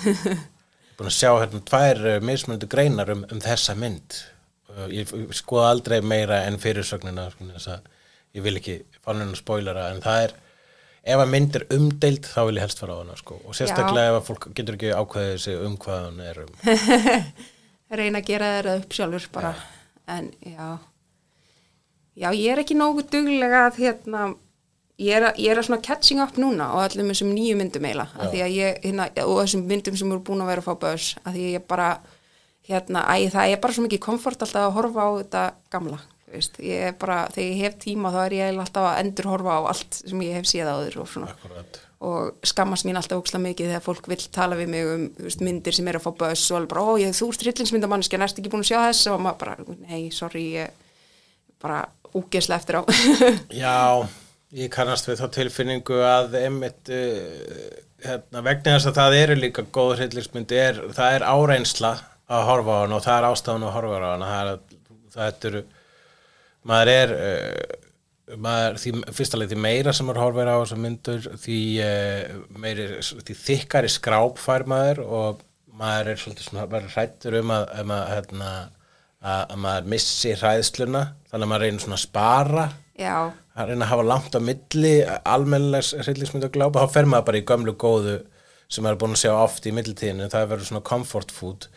ég 0.06 0.22
er 0.36 1.00
búin 1.00 1.10
að 1.10 1.16
sjá 1.16 1.32
hérna 1.40 1.62
tvær 1.66 2.02
mismunandi 2.28 2.68
greinar 2.70 3.10
um, 3.14 3.24
um 3.32 3.40
þessa 3.44 3.76
mynd 3.80 4.18
ég 4.94 5.14
ég 5.14 5.34
skoða 5.38 5.72
aldrei 5.74 6.00
meira 6.02 6.44
en 6.48 6.60
fyrirsögnina 6.62 7.30
sko, 7.34 7.50
að 7.58 7.90
ég 8.38 8.46
vil 8.46 8.56
ekki 8.60 8.80
fann 9.02 9.22
hennar 9.22 9.40
spoilera 9.40 9.90
en 9.94 10.04
það 10.04 10.28
er 10.28 10.36
ef 11.10 11.24
að 11.24 11.32
mynd 11.34 11.56
er 11.58 11.66
umdeild 11.76 12.28
þá 12.28 12.42
vil 12.50 12.58
ég 12.60 12.66
helst 12.66 12.82
fara 12.82 12.98
á 12.98 13.02
hana 13.02 13.16
sko. 13.20 13.40
og 13.46 13.56
sérstaklega 13.58 14.12
ef 14.12 14.20
að 14.20 14.28
fólk 14.28 14.50
getur 14.58 14.78
ekki 14.78 14.92
ákveðið 14.94 15.40
sig 15.46 15.64
um 15.64 15.78
hvað 15.80 16.04
hann 16.06 16.22
er 16.26 16.44
um. 16.44 16.52
Reyna 18.00 18.22
að 18.22 18.28
gera 18.28 18.52
þeirra 18.58 18.76
upp 18.84 18.94
sjálfur 18.94 19.26
bara, 19.34 19.56
en 20.14 20.30
já. 20.46 20.68
Já, 22.20 22.30
ég 22.36 22.52
er 22.52 22.62
ekki 22.62 22.78
nógu 22.78 23.06
duglega 23.10 23.64
að 23.70 23.80
hérna 23.82 24.28
ég 25.00 25.16
er, 25.16 25.26
að, 25.32 25.40
ég 25.42 25.54
er 25.54 25.62
að 25.62 25.70
svona 25.70 25.84
catching 25.86 26.22
up 26.22 26.38
núna 26.38 26.70
og 26.76 26.84
allum 26.84 27.10
þessum 27.14 27.32
nýju 27.34 27.58
myndum 27.58 27.88
eiginlega 27.88 28.20
af 28.20 28.34
því 28.34 28.44
að 28.46 28.56
ég, 28.58 28.80
hérna, 28.84 29.10
og 29.24 29.42
þessum 29.42 29.66
myndum 29.72 29.98
sem 29.98 30.12
eru 30.12 30.24
búin 30.28 30.44
að 30.44 30.52
vera 30.52 30.64
að 30.64 30.68
fá 30.68 30.82
buzz, 30.84 31.14
að 31.24 31.38
því 31.38 31.46
ég 31.56 31.68
bara 31.72 31.90
hérna, 32.70 33.04
æ, 33.10 33.30
það 33.34 33.54
er 33.56 33.62
bara 33.64 33.76
svo 33.76 33.86
mikið 33.86 34.02
komfort 34.06 34.46
alltaf 34.46 34.70
að 34.70 34.76
horfa 34.78 35.06
á 35.06 35.10
þetta 35.20 35.44
gamla 35.74 36.00
veist, 36.34 36.58
ég 36.64 36.90
er 36.90 36.96
bara, 37.00 37.24
þegar 37.34 37.48
ég 37.48 37.62
hef 37.64 37.78
tíma 37.82 38.12
þá 38.14 38.20
er 38.24 38.36
ég 38.38 38.60
alltaf 38.62 38.88
að 38.92 38.98
endur 39.04 39.30
horfa 39.32 39.60
á 39.60 39.62
allt 39.72 40.00
sem 40.02 40.26
ég 40.26 40.38
hef 40.38 40.50
séð 40.50 40.72
áður 40.72 41.00
og 41.04 41.14
svona. 41.14 41.32
Akkurat. 41.34 41.80
og 42.00 42.48
skammast 42.48 42.86
mín 42.88 42.96
alltaf 42.96 43.20
óksla 43.20 43.42
mikið 43.44 43.74
þegar 43.74 43.84
fólk 43.84 44.06
vill 44.08 44.22
tala 44.32 44.56
við 44.56 44.70
mig 44.72 44.86
um 44.88 45.02
veist, 45.20 45.42
myndir 45.44 45.76
sem 45.76 45.90
eru 45.92 46.00
að 46.00 46.06
fá 46.06 46.14
buzz 46.22 46.46
og 46.52 46.60
alveg 46.60 46.72
bara, 46.72 46.86
ó, 46.86 46.92
ég, 47.02 47.18
þú 47.18 47.32
ert 47.34 47.44
hryllingsmyndamanniski, 47.44 48.22
næst 48.22 48.40
ekki 48.40 48.54
búin 48.54 48.64
að 48.64 48.70
sjá 48.72 48.80
þess? 48.86 49.10
Og 49.12 49.26
maður 49.26 49.42
bara, 49.42 49.76
nei, 49.90 50.06
sorry, 50.16 50.46
ég 50.62 50.88
bara 51.60 51.82
úgesla 52.16 52.56
eftir 52.56 52.80
á. 52.80 52.82
Já, 53.64 54.08
ég 54.56 54.72
kannast 54.72 55.10
við 55.10 55.20
þá 55.20 55.28
tilfinningu 55.36 56.00
að 56.08 56.40
einmitt 56.40 56.94
uh, 56.94 57.68
hérna, 58.06 58.46
vegna 58.48 58.78
þess 58.78 58.94
að 58.94 59.02
það 59.02 59.18
eru 59.26 59.38
líka 59.42 59.68
góð 59.68 59.98
hryllingsmynd, 60.00 60.56
er, 60.56 60.82
það 60.96 61.18
er 61.18 61.28
áreynsla 61.28 61.94
að 62.30 62.48
horfa 62.50 62.78
á 62.78 62.82
hana 62.84 62.98
og 62.98 63.06
það 63.06 63.18
er 63.18 63.28
ástafan 63.30 63.68
að 63.68 63.76
horfa 63.76 64.00
á 64.00 64.10
hana. 64.14 64.32
Það 64.32 64.50
er, 64.54 64.64
það 65.16 65.46
er 65.50 65.60
maður 66.70 66.92
er 66.94 67.14
uh, 67.18 67.78
maður, 68.38 68.80
því, 68.84 68.96
fyrsta 69.18 69.40
leið 69.40 69.54
því 69.54 69.62
meira 69.66 69.94
sem 69.96 70.10
maður 70.10 70.24
horfir 70.26 70.52
á 70.52 70.62
þessar 70.62 70.82
myndur 70.86 71.30
því, 71.46 71.60
uh, 71.86 72.42
meiri, 72.62 72.90
því 73.02 73.38
þykkari 73.44 73.94
skráp 73.94 74.42
fær 74.42 74.68
maður 74.70 75.04
og 75.06 75.46
maður 75.80 76.14
er 76.14 76.20
svolítið 76.20 76.50
svona 76.50 76.68
verður 76.70 76.96
hrættur 76.98 77.40
um 77.40 77.54
að, 77.56 77.70
um 77.82 77.94
að, 77.96 78.08
hérna, 78.14 78.50
að, 79.24 79.44
að 79.44 79.62
maður 79.66 79.94
missi 79.96 80.34
hræðsluna. 80.36 81.06
Þannig 81.30 81.46
að 81.46 81.54
maður 81.54 81.66
reynir 81.66 81.86
svona 81.86 82.00
að 82.00 82.08
spara. 82.08 82.66
Já, 83.00 83.16
að 83.60 83.72
reyna 83.72 83.86
að 83.86 83.92
hafa 83.94 84.08
langt 84.08 84.36
á 84.36 84.42
milli 84.44 84.94
almennilegs 85.28 85.94
hryllingsmynd 86.00 86.48
að 86.48 86.56
glápa 86.56 86.84
þá 86.84 86.96
fer 86.96 87.10
maður 87.10 87.28
bara 87.30 87.40
í 87.40 87.46
gömlu 87.48 87.76
góðu 87.80 88.16
sem 88.70 88.86
maður 88.86 88.96
er 88.96 89.00
búin 89.04 89.16
að 89.16 89.22
sjá 89.24 89.32
oft 89.36 89.68
í 89.68 89.74
millitíðinu 89.76 90.30
það 90.32 90.50
verður 90.54 90.70
svona 90.70 90.86
comfort 90.90 91.34
food 91.34 91.68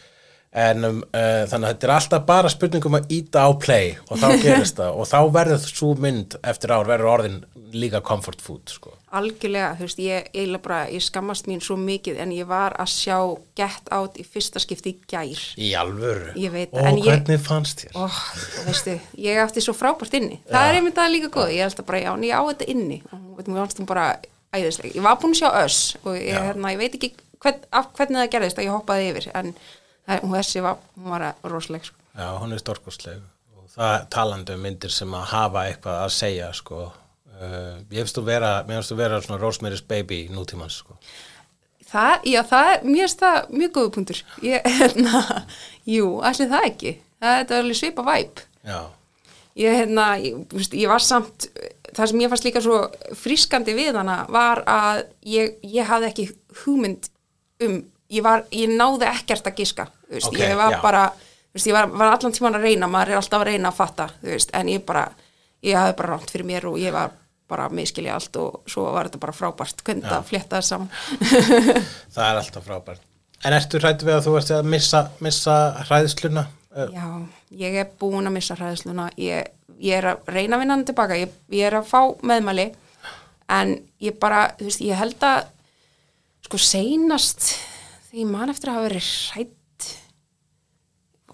en 0.53 0.85
um, 0.85 0.99
uh, 1.17 1.45
þannig 1.49 1.65
að 1.69 1.73
þetta 1.73 1.87
er 1.88 1.93
alltaf 1.95 2.25
bara 2.29 2.49
spurningum 2.53 2.97
að 2.99 3.12
íta 3.17 3.47
á 3.49 3.51
play 3.57 3.95
og 4.11 4.19
þá 4.21 4.27
gerist 4.45 4.77
það. 4.77 4.99
Og 5.01 5.09
þá 5.09 5.19
verður 5.33 5.62
svo 5.65 5.95
mynd 5.97 6.37
eftir 6.45 6.75
ár 6.77 6.85
verður 6.91 7.09
orðin 7.15 7.38
líka 7.73 8.03
comfort 8.05 8.43
food 8.45 8.69
sko. 8.69 8.91
algjörlega, 9.17 9.71
þú 9.79 9.87
veist, 9.87 10.01
ég, 10.05 10.27
ég, 10.37 10.51
bara, 10.65 10.83
ég 10.93 11.01
skammast 11.05 11.47
mín 11.49 11.61
svo 11.65 11.77
mikið 11.81 12.19
en 12.21 12.35
ég 12.37 12.45
var 12.49 12.75
að 12.81 12.91
sjá 12.93 13.17
Get 13.57 13.88
Out 13.93 14.19
í 14.21 14.25
fyrsta 14.29 14.61
skipti 14.61 14.93
í 14.93 14.99
gær. 15.09 15.41
Í 15.57 15.71
alvöru? 15.81 16.35
Ég 16.37 16.53
veit, 16.53 16.69
og 16.73 16.85
en 16.85 17.01
ég- 17.01 17.09
hvernig 17.09 17.41
fannst 17.41 17.87
þér? 17.87 17.97
og 17.97 18.21
veistu, 18.69 18.99
ég 19.25 19.41
átti 19.41 19.65
svo 19.65 19.73
frábært 19.77 20.17
inni. 20.21 20.38
Það 20.53 20.69
er 20.69 20.79
einmitt 20.83 20.97
það 21.01 21.12
líka 21.17 21.33
góð, 21.33 21.53
ég 21.57 21.65
held 21.65 21.81
að 21.81 21.88
bara 21.88 22.01
já, 22.05 22.12
en 22.12 22.25
ég 22.29 22.37
á 22.37 22.43
þetta 22.53 22.69
inni. 22.77 23.03
Og 23.12 23.37
veit, 23.41 23.49
mér 23.49 23.62
fannst 23.65 23.81
hún 23.81 23.88
bara 23.88 24.07
æðisleg, 24.53 24.97
ég 24.97 25.05
var 25.09 25.17
búin 25.21 25.33
að 25.33 25.41
sjá 25.41 25.51
öss 25.65 25.81
og 26.05 26.17
hérna, 26.21 26.73
ég 26.77 26.81
veit 26.85 26.97
ekki 27.01 27.12
hvern, 27.41 27.62
hvernig 27.97 28.21
það 28.21 28.33
gerðist 28.37 28.61
að 28.61 28.69
ég 28.69 28.77
hoppaði 28.77 29.09
yfir 29.15 29.31
en 29.35 29.55
það- 30.09 30.23
hún 30.23 30.35
þessi 30.38 30.62
var, 30.62 30.77
hún 30.99 31.11
var 31.11 31.35
rosaleg 31.45 31.85
sko. 31.85 31.97
Já, 32.19 32.27
hún 32.41 32.53
er 32.53 32.59
storkostleg 32.59 33.21
og 33.57 33.69
það 33.77 34.09
talandi 34.11 34.53
um 34.57 34.61
myndir 34.67 34.91
sem 34.93 35.11
að 35.15 35.25
hafa 35.33 35.67
eitthvað 35.71 36.01
að 36.07 36.11
segja 36.17 36.53
sko. 36.55 36.93
uh, 37.43 37.79
ég 37.91 38.03
finnst 38.05 38.17
þú 38.19 38.25
vera, 38.25 38.51
mér 38.69 38.77
finnst 38.83 38.93
þú 38.93 38.97
vera 38.97 39.21
svona 39.21 39.41
Rosemary's 39.43 39.83
Baby 39.88 40.29
nútímans 40.31 40.77
sko. 40.83 40.97
það, 41.93 42.21
já, 42.25 42.43
það 42.47 42.69
er 42.73 42.83
mjög, 42.85 43.15
það, 43.21 43.38
mjög 43.51 43.73
góðu 43.73 43.91
punktur 43.97 44.23
ég, 44.43 44.62
hérna, 44.79 45.45
jú, 45.87 46.21
allir 46.23 46.49
það 46.53 46.67
ekki 46.71 46.93
það 47.23 47.38
þetta 47.38 47.55
er 47.57 47.62
alveg 47.65 47.77
svipa 47.81 48.03
væp 48.07 48.41
Já, 48.65 48.79
ég, 49.59 49.75
hérna, 49.81 50.07
ég, 50.23 50.37
veist, 50.53 50.73
ég 50.79 50.88
var 50.88 51.03
samt 51.03 51.49
það 51.93 52.07
sem 52.12 52.21
ég 52.23 52.31
fannst 52.33 52.45
líka 52.47 52.62
svo 52.65 52.79
frískandi 53.19 53.75
við 53.77 53.99
hana 53.99 54.21
var 54.33 54.62
að 54.71 55.03
ég, 55.29 55.57
ég 55.67 55.85
hafði 55.91 56.09
ekki 56.12 56.29
hugmynd 56.62 57.11
um 57.67 57.83
ég, 58.12 58.22
var, 58.25 58.44
ég 58.55 58.70
náði 58.77 59.09
ekkert 59.11 59.48
að 59.51 59.59
giska 59.62 59.88
þú 60.07 60.16
veist, 60.18 60.29
Ok, 60.31 60.38
ég 60.42 60.55
var 60.59 60.77
já. 60.77 60.81
bara 60.85 61.03
veist, 61.53 61.66
ég 61.68 61.77
var, 61.77 61.88
var 61.92 62.14
allan 62.16 62.37
tíman 62.37 62.59
að 62.59 62.66
reyna, 62.68 62.88
maður 62.92 63.14
er 63.14 63.20
alltaf 63.22 63.42
að 63.44 63.51
reyna 63.53 63.72
að 63.72 63.79
fatta 63.81 64.09
veist, 64.25 64.53
en 64.57 64.70
ég 64.72 64.85
bara 64.88 65.07
ég 65.62 65.79
hafði 65.79 65.98
bara 66.01 66.16
rátt 66.16 66.33
fyrir 66.35 66.48
mér 66.48 66.68
og 66.70 66.79
ég 66.83 66.94
var 66.94 67.12
bara 67.53 67.66
að 67.68 67.77
miskilja 67.77 68.14
allt 68.16 68.37
og 68.40 68.62
svo 68.70 68.87
var 68.94 69.09
þetta 69.11 69.20
bara 69.22 69.35
frábært 69.37 69.83
hvernig 69.85 70.07
það 70.09 70.29
fléttaði 70.31 70.68
saman 70.68 70.92
það 72.14 72.29
er 72.29 72.42
alltaf 72.42 72.68
frábært 72.68 73.09
En 73.42 73.57
ertu 73.57 73.81
hrættu 73.83 74.07
við 74.07 74.14
að 74.14 74.27
þú 74.29 74.33
ert 74.38 74.51
að 74.55 74.66
missa, 74.70 74.98
missa 75.18 75.55
hræðsluna? 75.88 76.44
Uh, 76.70 76.92
Já, 76.94 77.07
ég 77.64 77.75
er 77.81 77.88
búin 77.98 78.29
að 78.31 78.37
missa 78.37 78.55
hræðsluna 78.55 79.09
ég, 79.18 79.48
ég 79.83 79.98
er 79.98 80.07
að 80.12 80.31
reyna 80.31 80.55
að 80.57 80.62
vinna 80.62 80.77
hann 80.77 80.85
tilbaka 80.87 81.18
ég, 81.18 81.33
ég 81.51 81.66
er 81.66 81.75
að 81.81 81.88
fá 81.90 81.98
meðmæli 82.22 82.68
en 83.53 83.75
ég 84.01 84.14
bara, 84.22 84.44
þú 84.61 84.68
veist, 84.68 84.85
ég 84.87 84.96
held 85.03 85.27
að 85.27 85.42
sko 86.46 86.61
seinast 86.62 87.48
þegar 88.12 88.20
ég 88.20 88.29
man 88.29 88.53
eftir 88.53 88.68
að 88.68 88.77
hafa 88.77 88.88
verið 88.90 89.07
hrætt 89.33 89.87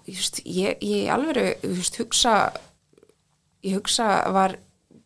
veist, 0.09 0.39
ég, 0.47 0.79
ég 0.81 1.11
alveg, 1.13 1.59
veist, 1.67 1.99
hugsa 1.99 2.35
ég 3.65 3.75
hugsa 3.75 4.07
var 4.33 4.57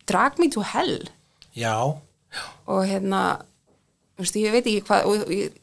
Drag 0.06 0.38
Me 0.38 0.50
to 0.52 0.62
Hell. 0.62 1.08
Já, 1.56 1.74
og 2.66 2.86
hérna 2.86 3.40
veist, 4.20 4.36
ég 4.36 4.54
veit 4.54 4.66
ekki 4.66 4.84
hvað 4.86 5.10
og, 5.10 5.32
ég, 5.32 5.60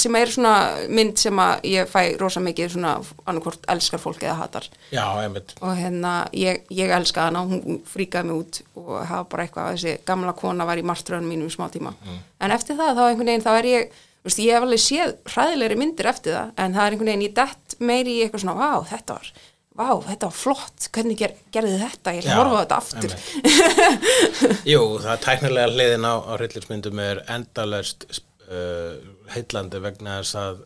sem 0.00 0.16
er 0.16 0.30
svona 0.32 0.52
mynd 0.88 1.18
sem 1.20 1.40
að 1.40 1.66
ég 1.68 1.88
fæ 1.88 2.16
rosa 2.20 2.40
mikið 2.40 2.74
svona 2.74 2.94
annarkvort 3.28 3.66
elskar 3.72 4.00
fólk 4.00 4.22
eða 4.24 4.38
hatar. 4.42 4.68
Já, 4.92 5.04
og 5.60 5.74
hérna 5.76 6.14
ég, 6.36 6.62
ég 6.72 6.92
elska 6.96 7.28
hana, 7.28 7.44
hún 7.48 7.80
fríkaði 7.88 8.30
mig 8.30 8.38
út 8.44 8.60
og 8.80 8.92
hafa 9.04 9.26
bara 9.32 9.44
eitthvað, 9.46 9.72
þessi 9.76 9.96
gamla 10.08 10.36
kona 10.36 10.68
var 10.68 10.80
í 10.80 10.86
martröðunum 10.88 11.32
mínum 11.32 11.50
í 11.50 11.56
smá 11.56 11.68
tíma. 11.72 11.92
En 12.40 12.56
eftir 12.56 12.78
það 12.80 12.96
þá 12.96 13.04
einhvern 13.08 13.32
veginn 13.32 13.46
þá 13.48 13.52
er 13.58 13.70
ég 13.72 14.00
veist, 14.26 14.42
ég 14.42 14.56
hef 14.56 14.66
alveg 14.66 14.82
séð 14.82 15.14
hræðilegri 15.32 15.78
myndir 15.80 16.10
eftir 16.10 16.36
það 16.36 16.50
en 16.64 16.76
það 16.76 16.84
er 16.86 16.96
einhvern 16.96 17.12
veginn, 17.12 17.28
ég 17.28 17.38
dett 17.38 17.78
meiri 17.80 18.16
í 18.18 18.24
eitthvað 18.24 18.44
svona, 18.44 18.58
vá, 18.60 18.88
þetta 18.90 19.16
var 19.18 19.32
vá, 19.80 19.90
þetta 20.04 20.28
var 20.28 20.36
flott, 20.36 20.88
hvernig 20.94 21.20
ger, 21.20 21.36
gerði 21.54 21.78
þetta? 21.80 22.14
Ég 22.14 22.24
ætla 22.24 22.34
að 22.34 22.40
horfa 22.40 22.58
á 22.58 22.62
þetta 22.62 22.80
aftur. 22.80 23.14
Jú, 24.72 24.82
það 25.00 25.12
er 25.14 25.22
tæknilega 25.24 25.72
hliðin 25.74 26.08
á, 26.08 26.14
á 26.20 26.32
hryllingsmyndum 26.36 27.02
er 27.04 27.22
endalest 27.30 28.06
uh, 28.10 28.98
heillandi 29.34 29.82
vegna 29.84 30.18
þess 30.20 30.38
að 30.40 30.62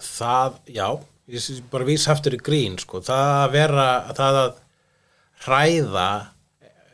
það, 0.00 0.60
já, 0.72 0.86
ég 1.30 1.44
sé 1.44 1.58
bara 1.72 1.88
vísa 1.88 2.14
aftur 2.14 2.36
í 2.36 2.42
grín, 2.42 2.78
sko, 2.80 3.02
það 3.06 3.34
að 3.36 3.56
vera, 3.58 3.88
það 4.18 4.40
að 4.42 4.62
hræða 5.46 6.10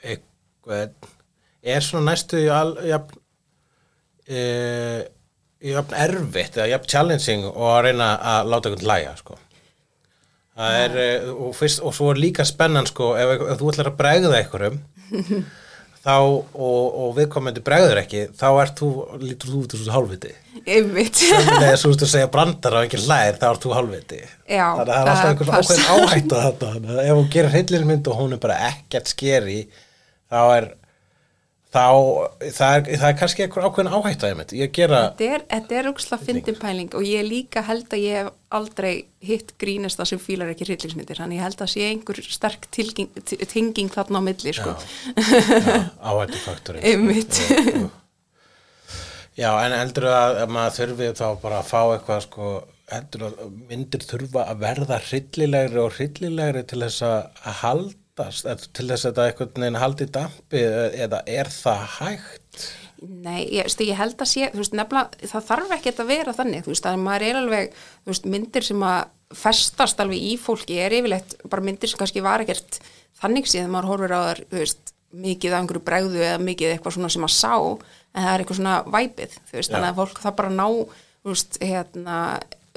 eitthvað 0.07 1.13
er 1.67 1.87
svona 1.87 2.13
næstu 2.13 2.43
í 2.43 2.51
al, 2.53 2.73
jafn, 2.87 3.23
uh, 4.29 5.01
jafn 5.65 5.97
erfitt 5.97 6.57
eða 6.59 6.71
jafn 6.75 6.91
challenging 6.93 7.45
og 7.49 7.69
að 7.73 7.83
reyna 7.89 8.09
að 8.35 8.51
láta 8.53 8.71
einhvern 8.71 8.89
hlæja, 8.89 9.13
sko. 9.21 9.39
Það 10.57 10.81
er, 10.81 10.99
eh, 11.03 11.29
og, 11.35 11.53
fyrst, 11.57 11.83
og 11.85 11.93
svo 11.93 12.11
er 12.13 12.21
líka 12.21 12.45
spennan 12.49 12.89
sko, 12.89 13.13
ef, 13.21 13.37
ef 13.45 13.61
þú 13.61 13.73
ætlar 13.73 13.91
að 13.91 13.99
bregða 13.99 14.37
einhverjum 14.39 14.79
þá, 16.07 16.15
og, 16.23 16.85
og 17.03 17.11
viðkomandi 17.19 17.63
bregður 17.67 18.01
ekki, 18.01 18.23
þá 18.39 18.47
ert 18.63 18.81
þú, 18.81 18.91
lítur 19.23 19.53
þú 19.53 19.63
út 19.65 19.75
úr 19.77 19.83
svo 19.83 19.95
hálfviti. 19.97 20.33
einmitt 20.63 21.21
Þegar 21.21 21.81
svo 21.83 21.93
að 21.93 22.07
segja 22.13 22.31
brandar 22.33 22.79
og 22.79 22.87
engin 22.87 23.05
hlær, 23.05 23.39
þá 23.41 23.47
ert 23.51 23.67
þú 23.67 23.75
hálfviti. 23.77 24.21
Já, 24.47 24.67
Þannig 24.79 24.81
að 24.81 24.95
það 24.95 25.01
er 25.03 25.13
alltaf 25.13 25.31
einhvern 25.31 25.55
ákveðin 25.59 25.91
áhættu 25.97 26.39
að 26.39 26.47
þetta. 26.47 26.73
Ef 27.03 27.13
hún 27.19 27.31
gerir 27.35 27.55
hryllinsmynd 27.57 28.11
og 28.13 28.21
hún 28.21 28.37
er 28.37 28.43
bara 28.47 28.59
ekkert 28.71 29.13
skeri, 29.13 29.59
þá 30.31 30.41
er, 30.45 30.69
þá, 31.77 31.89
það 32.57 32.77
er, 32.79 32.89
það 33.01 33.07
er 33.09 33.19
kannski 33.21 33.45
einhver 33.45 33.67
ákveðin 33.67 33.93
áhættu 33.93 34.27
að 34.27 34.33
ég 34.33 34.55
Ég 34.57 34.73
gera, 34.77 35.03
Þetta 35.19 35.79
er, 35.79 35.89
úksla 35.91 36.19
fyndin 36.23 36.59
pæling 36.61 36.97
og 36.97 37.05
ég 37.07 37.27
líka 37.27 37.63
held 37.67 37.93
að 37.93 38.05
ég 38.05 38.23
hef 38.23 38.31
aldrei 38.57 38.93
hitt 39.27 39.53
grínesta 39.61 40.07
sem 40.09 40.21
fílar 40.23 40.53
ekki 40.53 40.69
hryllingsmyndir 40.69 41.21
þannig 41.21 41.41
ég 41.41 41.47
held 41.47 41.63
að 41.67 41.73
sé 41.75 41.89
einhver 41.91 42.23
sterk 42.25 42.69
tenging 42.73 43.93
þarna 43.93 44.23
á 44.23 44.27
milli 44.31 44.55
sko. 44.57 44.75
áhættu 46.09 46.43
faktorinn. 46.47 46.87
Einmitt. 46.87 47.43
Já, 49.37 49.51
en 49.67 49.75
heldur 49.77 50.09
að, 50.09 50.39
að 50.47 50.57
maður 50.57 50.77
þurfi 50.79 51.13
þá 51.19 51.27
bara 51.43 51.61
að 51.61 51.69
fá 51.69 51.81
eitthvað 51.83 52.23
sko, 52.25 52.55
heldur 52.89 53.27
að 53.27 53.41
myndir 53.69 54.07
þurfa 54.09 54.47
að 54.49 54.63
verða 54.63 55.01
hryllilegri 55.11 55.83
og 55.83 55.93
hryllilegri 55.99 56.63
til 56.71 56.81
þess 56.87 57.05
að 57.05 57.57
haldast, 57.61 58.03
eða 58.25 58.57
til 58.65 58.89
þess 58.89 59.05
að 59.05 59.07
þetta 59.11 59.27
eitthvað 59.31 59.63
neina 59.63 59.83
haldi 59.83 60.09
dampi 60.13 60.63
eða 61.07 61.23
er 61.29 61.51
það 61.53 61.87
hægt? 61.99 62.67
Nei, 63.05 63.43
ég, 63.53 63.69
stu, 63.69 63.85
ég 63.85 63.99
held 63.99 64.17
að 64.17 64.31
sé, 64.31 64.49
þú 64.55 64.63
veist, 64.63 64.75
nefnilega 64.77 65.29
það 65.29 65.49
þarf 65.51 65.73
ekki 65.77 65.93
að 65.93 66.09
vera 66.09 66.33
þannig, 66.37 66.65
þú 66.65 66.73
veist, 66.73 66.87
að 66.89 67.03
maður 67.03 67.25
er 67.27 67.39
alveg, 67.43 67.75
þú 68.05 68.13
veist, 68.13 68.29
myndir 68.33 68.65
sem 68.65 68.85
að 68.89 69.37
festast 69.37 70.01
alveg 70.01 70.23
í 70.23 70.35
fólki 70.41 70.79
er 70.81 70.95
yfirleitt 70.97 71.35
bara 71.51 71.65
myndir 71.67 71.91
sem 71.91 72.01
kannski 72.01 72.23
var 72.25 72.45
ekkert 72.45 72.79
þannig 73.21 73.49
síðan 73.51 73.73
maður 73.75 73.91
horfir 73.93 74.17
á 74.17 74.21
þar, 74.31 74.43
þú 74.49 74.61
veist, 74.63 74.93
mikið 75.27 75.55
af 75.55 75.63
einhverju 75.63 75.85
bregðu 75.87 76.23
eða 76.25 76.43
mikið 76.47 76.73
eitthvað 76.73 76.97
svona 76.97 77.13
sem 77.13 77.25
maður 77.25 77.37
sá, 77.37 77.55
en 78.17 78.25
það 78.25 78.33
er 78.33 78.45
eitthvað 78.45 78.61
svona 78.61 78.77
væpið, 78.97 79.41
þú 79.51 79.59
veist, 79.59 79.75
þannig 79.75 79.91
að 79.91 80.01
fólk 80.01 80.23
það 80.25 80.37
bara 80.41 80.55
ná, 80.57 80.67
þú 81.21 81.35
veist, 81.35 81.59
hérna, 81.63 82.21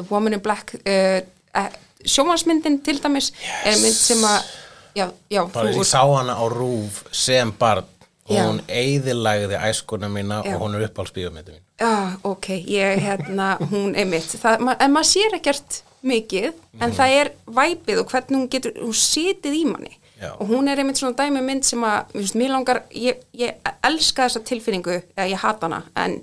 Woman 0.09 0.35
in 0.35 0.43
Black, 0.43 0.75
uh, 0.83 1.19
uh, 1.59 1.69
sjómansmyndin 2.05 2.79
til 2.83 2.99
dæmis 3.03 3.31
er 3.67 3.79
mynd 3.79 3.97
sem 3.97 4.23
að, 4.27 4.51
já, 4.99 5.07
já, 5.31 5.41
Bara 5.53 5.71
ég 5.73 5.87
sá 5.87 6.03
hana 6.03 6.35
á 6.35 6.45
rúf 6.51 7.03
sem 7.15 7.51
barn 7.59 7.87
Já. 8.29 8.43
hún 8.45 8.59
eyðilagði 8.69 9.57
æskuna 9.57 10.09
mína 10.11 10.43
Já. 10.45 10.53
og 10.55 10.61
hún 10.61 10.75
er 10.77 10.85
uppáhaldsbíómyndi 10.85 11.55
mín. 11.55 11.63
Já, 11.79 12.17
ok, 12.23 12.47
ég, 12.67 12.99
hérna, 13.01 13.55
hún 13.71 13.95
einmitt, 13.97 14.35
það, 14.37 14.59
ma 14.67 14.75
en 14.77 14.93
maður 14.93 15.09
sér 15.09 15.37
ekkert 15.39 15.79
mikið, 16.05 16.51
en 16.79 16.93
það 16.95 17.15
er 17.21 17.31
væpið 17.47 18.01
og 18.03 18.11
hvernig 18.11 18.37
hún 18.37 18.49
getur, 18.53 18.75
hún 18.77 18.93
sitið 18.95 19.55
í 19.57 19.63
manni 19.67 19.95
Já. 20.19 20.33
og 20.35 20.51
hún 20.51 20.69
er 20.69 20.81
einmitt 20.83 20.99
svona 21.01 21.17
dæmi 21.17 21.41
mynd 21.41 21.65
sem 21.67 21.83
að, 21.83 22.13
veist, 22.13 22.37
mér 22.37 22.53
langar, 22.53 22.83
ég, 22.93 23.23
ég 23.33 23.71
elska 23.87 24.27
þessa 24.27 24.43
tilfinningu, 24.45 24.99
eða 25.15 25.29
ég 25.31 25.41
hata 25.41 25.65
hana, 25.65 25.81
en 25.95 26.19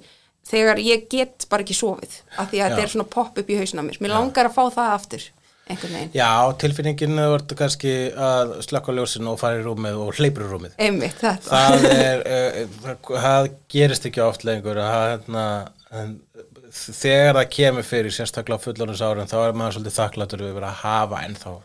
þegar 0.47 0.79
ég 0.85 1.09
get 1.11 1.49
bara 1.51 1.67
ekki 1.67 1.75
sofið, 1.75 2.21
af 2.39 2.53
því 2.53 2.61
að 2.61 2.63
Já. 2.63 2.69
þetta 2.69 2.85
er 2.87 2.95
svona 2.95 3.09
popp 3.17 3.43
upp 3.43 3.51
í 3.51 3.59
hausna 3.59 3.83
mér, 3.83 3.99
mér 4.05 4.15
langar 4.15 4.47
að 4.53 4.55
fá 4.61 4.63
það 4.79 4.95
aftur. 4.95 5.27
Einhvern 5.67 5.97
veginn. 5.97 6.13
Já, 6.17 6.31
tilfinningin 6.63 7.19
er 7.19 7.33
verður 7.35 7.61
kannski 7.61 7.95
að 8.13 8.57
slökka 8.67 8.95
ljósin 8.97 9.31
og 9.31 9.39
fara 9.41 9.61
í 9.61 9.65
rúmið 9.67 10.01
og 10.03 10.19
hleypur 10.19 10.47
í 10.47 10.51
rúmið. 10.51 10.77
Einmitt, 10.79 11.19
þetta. 11.21 11.51
Það 11.51 11.89
er, 11.93 12.27
uh, 12.27 12.59
það, 12.87 13.15
það 13.27 13.51
gerist 13.77 14.11
ekki 14.11 14.25
oft 14.27 14.47
lengur 14.49 14.83
að 14.83 14.93
það, 14.95 15.07
hérna, 15.15 15.47
en, 16.01 16.19
þegar 16.77 17.41
það 17.41 17.55
kemur 17.61 17.89
fyrir 17.93 18.15
sérstaklega 18.15 18.61
á 18.61 18.65
fullorins 18.67 19.05
árum 19.05 19.31
þá 19.31 19.39
er 19.45 19.57
maður 19.57 19.79
svolítið 19.79 19.99
þakklættur 20.01 20.47
við 20.49 20.61
að 20.63 20.79
hafa 20.85 21.25
ennþá 21.29 21.57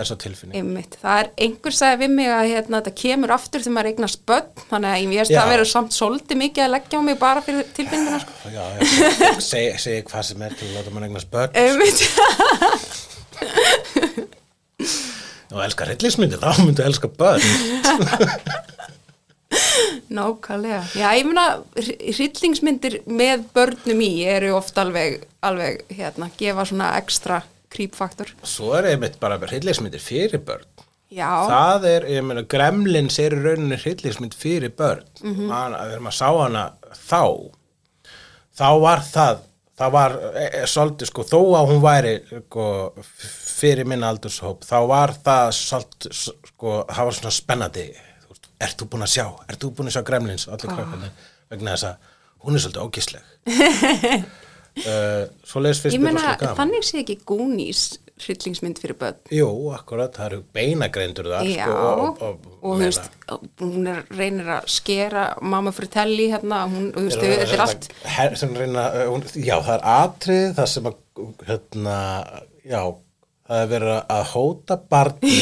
þessa 0.00 0.16
tilfinning. 0.20 0.56
Einmitt, 0.60 0.96
það 1.00 1.20
er 1.22 1.28
einhver 1.44 1.76
sagði 1.76 2.00
við 2.04 2.14
mig 2.16 2.30
að 2.32 2.48
hérna, 2.54 2.80
þetta 2.80 2.92
kemur 3.02 3.34
aftur 3.34 3.64
þegar 3.64 3.76
maður 3.76 3.90
eignast 3.90 4.22
börn, 4.28 4.64
þannig 4.70 4.90
að 4.90 5.02
ég 5.02 5.12
veist 5.12 5.34
Já. 5.34 5.38
það 5.40 5.52
verður 5.54 5.70
samt 5.72 5.96
svolítið 5.96 6.40
mikið 6.40 6.64
að 6.64 6.72
leggja 6.76 7.00
á 7.00 7.02
mig 7.06 7.20
bara 7.20 7.44
fyrir 7.44 7.70
tilbindina, 7.76 8.20
sko. 8.22 8.54
Já, 8.54 8.64
ég 8.80 9.44
segi 9.44 9.78
seg 9.84 10.10
hvað 10.10 10.26
sem 10.30 10.44
er 10.46 10.56
til 10.56 10.70
að 10.70 10.76
láta 10.78 10.94
mann 10.94 11.08
eignast 11.08 11.30
börn 11.32 11.60
Einmitt, 11.60 12.04
og 15.50 15.64
elskar 15.64 15.90
rillismyndir, 15.90 16.40
þá 16.42 16.64
myndu 16.64 16.82
elska 16.86 17.08
börn. 17.08 17.42
nákvæmlega. 20.10 20.82
Já, 20.94 21.08
ég 21.18 21.26
meina, 21.28 21.46
hryllingsmyndir 21.76 23.00
með 23.10 23.46
börnum 23.54 24.02
í 24.04 24.10
eru 24.28 24.54
oft 24.58 24.78
alveg, 24.80 25.24
alveg, 25.46 25.84
hérna, 25.94 26.30
gefa 26.38 26.66
svona 26.68 26.92
ekstra 26.98 27.40
krýpfaktor. 27.70 28.32
Svo 28.46 28.74
er 28.78 28.92
einmitt 28.92 29.20
bara 29.22 29.38
rillismyndir 29.40 30.02
fyrir 30.02 30.42
börn. 30.46 30.66
Já, 31.10 31.30
Það 31.50 31.86
er, 31.90 32.08
ég 32.14 32.26
meina, 32.26 32.44
Gremlins 32.46 33.18
er 33.18 33.34
í 33.34 33.40
rauninni 33.42 33.78
hryllismynd 33.80 34.34
fyrir 34.38 34.70
börn. 34.78 35.06
Mm 35.22 35.34
-hmm. 35.34 35.46
Man, 35.50 35.74
þegar 35.74 36.04
maður 36.06 36.18
sá 36.18 36.28
hana 36.38 36.64
þá, 36.94 37.24
þá 38.58 38.68
var 38.80 39.02
það, 39.06 39.40
það 39.80 39.94
var 39.94 40.16
e, 40.20 40.44
e, 40.44 40.62
svolítið, 40.68 41.10
sko, 41.10 41.24
þó 41.30 41.38
að 41.60 41.70
hún 41.70 41.82
væri 41.84 42.12
sko, 42.28 42.66
fyrir 43.14 43.88
minn 43.88 44.04
aldurshóp, 44.06 44.66
þá 44.68 44.76
var 44.90 45.14
það 45.24 45.54
svolítið, 45.56 46.20
sko, 46.52 46.76
það 46.90 47.08
var 47.08 47.18
svona 47.18 47.34
spennandi. 47.38 47.86
Ert 48.60 48.76
þú 48.76 48.90
búin 48.92 49.06
að 49.06 49.14
sjá, 49.14 49.24
ert 49.48 49.62
þú 49.62 49.72
búin 49.78 49.88
að 49.88 49.96
sjá 49.96 50.04
Gremlins, 50.04 50.44
allir 50.52 50.68
krakkarnir, 50.74 51.28
vegna 51.52 51.74
þess 51.76 51.88
að 51.88 52.10
hún 52.44 52.56
er 52.56 52.64
svolítið 52.64 52.84
ógisleg. 52.84 53.24
uh, 54.84 55.24
svo 55.48 55.64
leiðis 55.64 55.82
fyrst 55.86 55.96
ég 55.96 56.04
meina, 56.04 56.34
þannig 56.58 56.84
sé 56.84 57.00
ekki 57.00 57.16
Goonies 57.28 57.86
hryllingsmynd 58.24 58.80
fyrir 58.82 58.98
börn. 59.00 59.18
Jú, 59.34 59.48
akkurat, 59.74 60.14
það 60.16 60.26
eru 60.28 60.40
beinagreindur 60.56 61.30
þar, 61.32 61.50
Já, 61.50 61.66
sko, 61.66 61.76
og, 61.80 62.22
og, 62.28 62.48
og, 62.60 62.64
þú 62.64 62.78
veist, 62.84 63.10
hún 63.62 63.90
er, 63.90 64.00
reynir 64.16 64.50
að 64.58 64.70
skera 64.76 65.26
mamma 65.42 65.74
fritelli 65.74 66.30
hérna, 66.32 66.62
hún, 66.70 66.90
þú 66.96 67.06
veist, 67.08 67.26
þetta 67.26 67.58
er 67.58 67.64
allt. 67.66 67.90
her, 68.16 68.40
reyna, 68.56 68.88
uh, 68.88 69.06
hún, 69.12 69.28
já, 69.34 69.54
það 69.58 69.76
er 69.76 69.86
atrið 69.96 70.48
það 70.58 70.72
sem 70.74 70.90
að 70.90 70.98
hérna, 71.48 72.00
já, 72.64 72.82
það 73.50 73.62
er 73.64 73.70
verið 73.74 73.94
að 74.16 74.26
hóta 74.34 74.76
barni 74.90 75.38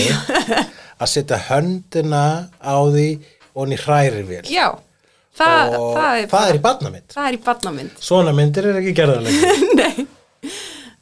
að 1.03 1.11
setja 1.12 1.39
höndina 1.49 2.26
á 2.59 2.76
því 2.89 3.09
og 3.53 3.64
hann 3.64 3.74
í 3.74 3.81
hræri 3.83 4.22
vel 4.29 4.45
já, 4.49 4.68
það, 5.37 5.74
það 5.74 6.22
er 6.22 6.31
það 6.33 6.47
er 6.47 6.59
í 6.59 6.62
barnamynd. 6.64 7.09
það 7.14 7.29
er 7.29 7.37
í 7.37 7.43
barnamynd. 7.45 8.01
Svona 8.09 8.35
myndir 8.37 8.70
er 8.70 8.81
ekki 8.81 8.95
gerðarlega 8.99 9.53
nei, 9.81 10.07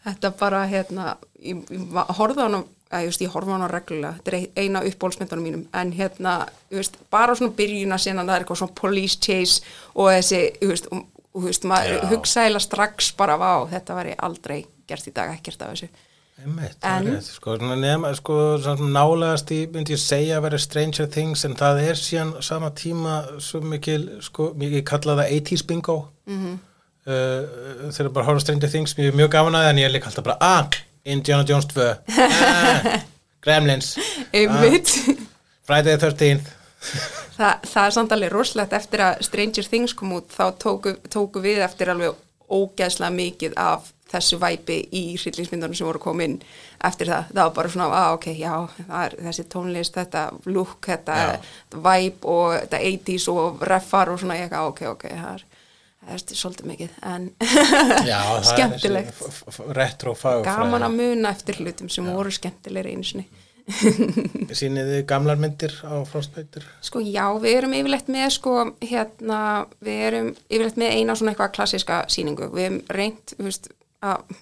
þetta 0.07 0.33
bara 0.41 0.65
hérna, 0.71 1.15
ég, 1.43 1.63
ég 1.71 2.15
horfði 2.19 2.47
á 2.47 2.49
að 2.95 3.09
just, 3.09 3.23
ég 3.25 3.33
horfði 3.35 3.55
á 3.55 3.57
hana 3.57 3.69
reglulega, 3.71 4.15
þetta 4.21 4.37
er 4.37 4.63
eina 4.63 4.83
uppbólsmyndunum 4.87 5.47
mínum, 5.47 5.67
en 5.75 5.93
hérna 5.97 6.37
veist, 6.71 6.99
bara 7.11 7.35
svona 7.35 7.57
byrjuna 7.59 7.99
sinna 7.99 8.25
það 8.25 8.35
er 8.37 8.45
eitthvað 8.45 8.61
svona 8.63 8.79
police 8.81 9.19
chase 9.19 9.63
og 9.95 10.11
þessi 10.15 10.43
veist, 10.63 10.91
og, 10.95 11.07
veist, 11.43 11.67
maður 11.67 12.07
hugsa 12.13 12.47
eila 12.47 12.63
strax 12.63 13.13
bara, 13.19 13.39
vá, 13.41 13.67
þetta 13.73 13.99
væri 13.99 14.19
aldrei 14.29 14.61
gert 14.87 15.09
í 15.11 15.15
dag, 15.15 15.35
ekkert 15.35 15.67
af 15.67 15.75
þessu. 15.75 15.91
Einmitt, 16.37 16.77
En- 16.85 17.07
rétt, 17.09 17.25
sko, 17.33 17.57
nema, 17.57 18.13
sko, 18.15 18.35
nálegast 18.79 19.51
í, 19.57 19.63
myndi 19.73 19.95
ég 19.97 20.01
segja 20.03 20.37
að 20.37 20.47
vera 20.47 20.59
Stranger 20.61 21.09
Things, 21.09 21.45
en 21.49 21.57
það 21.57 21.81
er 21.89 21.99
síðan 21.99 22.35
sama 22.45 22.71
tíma 22.77 23.23
svo 23.41 23.63
mikil, 23.65 24.21
sko, 24.23 24.51
mikið 24.55 24.85
kalla 24.85 25.17
það 25.23 25.33
80s 25.41 25.65
bingo. 25.67 25.97
Mm 26.27 26.43
-hmm. 26.43 26.59
uh, 27.09 27.91
þegar 27.91 28.13
bara 28.13 28.27
horfa 28.27 28.39
á 28.39 28.45
Stranger 28.45 28.69
Things, 28.69 28.95
er 28.99 29.17
mjög 29.17 29.31
gaman 29.31 29.55
að 29.55 29.65
það, 29.65 29.71
en 29.71 29.79
ég 29.79 29.85
er 29.89 29.95
líka 29.97 30.07
alltaf 30.07 30.25
bara, 30.25 30.37
ah, 30.41 30.69
Indiana 31.07 31.47
Jones 31.47 31.69
2 31.71 31.87
ah, 32.19 33.01
Gremlins. 33.45 33.95
Einmitt. 34.35 34.93
Friday 35.67 35.97
the 35.97 36.11
13th 36.11 36.53
Þa, 37.37 37.51
það 37.67 37.83
er 37.83 37.95
samt 37.95 38.15
alveg 38.15 38.33
rosalegt 38.33 38.75
eftir 38.77 39.03
að 39.05 39.21
Stranger 39.27 39.67
Things 39.69 39.95
kom 39.97 40.15
út 40.17 40.31
þá 40.33 40.47
tóku, 40.63 40.95
tóku 41.13 41.43
við 41.45 41.61
eftir 41.67 41.91
alveg 41.93 42.17
ógeðslega 42.47 43.13
mikið 43.13 43.57
af 43.61 43.91
þessu 44.11 44.39
væpi 44.39 44.79
í 44.95 45.03
hryllingsmyndunum 45.19 45.75
sem 45.77 45.89
voru 45.89 46.01
koma 46.03 46.27
inn 46.27 46.37
eftir 46.87 47.11
það, 47.11 47.31
það 47.33 47.43
var 47.43 47.55
bara 47.57 47.73
svona, 47.73 47.89
að 47.99 48.17
ok, 48.17 48.29
já 48.39 48.53
er 49.03 49.17
þessi 49.27 49.45
tónlist, 49.53 49.99
þetta 49.99 50.23
look 50.47 50.87
þetta, 50.87 51.17
Já. 51.19 51.35
væp 51.89 52.29
og 52.31 52.55
þetta 52.55 52.83
80s 52.93 53.29
og 53.33 53.67
reffar 53.67 54.13
og 54.13 54.21
svona. 54.23 54.39
Ég 54.39 54.47
eitthvað, 54.47 54.71
ok, 54.71 54.83
ok, 54.95 55.07
það 55.11 55.33
er, 55.33 55.45
það 56.07 56.15
er 56.17 56.39
svolítið 56.41 56.69
mikið, 56.71 56.95
en 57.13 57.27
Já, 58.11 58.21
skemmtilegt. 58.47 59.11
þessi 59.19 59.33
f- 59.33 59.49
f- 59.57 59.67
retro 59.77 60.15
fagfræði 60.15 60.47
gaman 60.47 60.87
að 60.87 60.95
muna 61.01 61.33
eftir 61.35 61.59
hlutum 61.63 61.91
sem 61.93 62.07
voru 62.15 62.33
skemmtilegri 62.35 62.95
einu 62.97 63.05
sinni. 63.09 63.27
Sýnið 64.57 64.91
þið 64.93 65.01
gamlar 65.11 65.39
myndir 65.43 65.73
á 65.83 65.99
Frostbiter? 66.07 66.63
Sko 66.87 67.01
já, 67.03 67.25
við 67.43 67.57
erum 67.59 67.73
yfirleitt 67.75 68.11
með 68.15 68.29
sko 68.37 68.53
hérna, 68.87 69.39
við 69.83 70.03
erum 70.09 70.29
yfirleitt 70.47 70.79
með 70.81 70.95
eina 71.01 71.17
svona 71.19 71.33
eitthvað 71.35 71.55
klassíska 71.59 71.97
sýningu. 72.15 72.47
Við 72.55 72.69
erum 72.69 72.79
reynt, 72.95 73.35
þú 73.35 73.49
veist, 73.49 73.67
að 74.07 74.37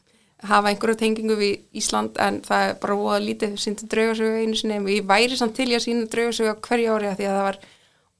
hafa 0.44 0.68
einhverju 0.74 0.98
tengingu 1.00 1.38
við 1.40 1.54
Ísland 1.80 2.18
en 2.20 2.42
það 2.44 2.66
er 2.68 2.74
bara 2.82 2.98
voða 3.00 3.22
lítið 3.24 3.54
sýndu 3.64 3.88
draugasögu 3.88 4.42
einu 4.42 4.58
sinni. 4.60 4.76
en 4.76 4.90
Ég 4.92 5.06
væri 5.08 5.38
samt 5.40 5.56
til 5.56 5.70
í 5.72 5.78
að 5.78 5.86
sína 5.86 6.04
draugasögu 6.12 6.52
á 6.52 6.56
hverju 6.68 6.92
ári 6.98 7.08
af 7.08 7.16
því 7.16 7.28
að 7.30 7.38
það 7.38 7.46
var 7.48 7.58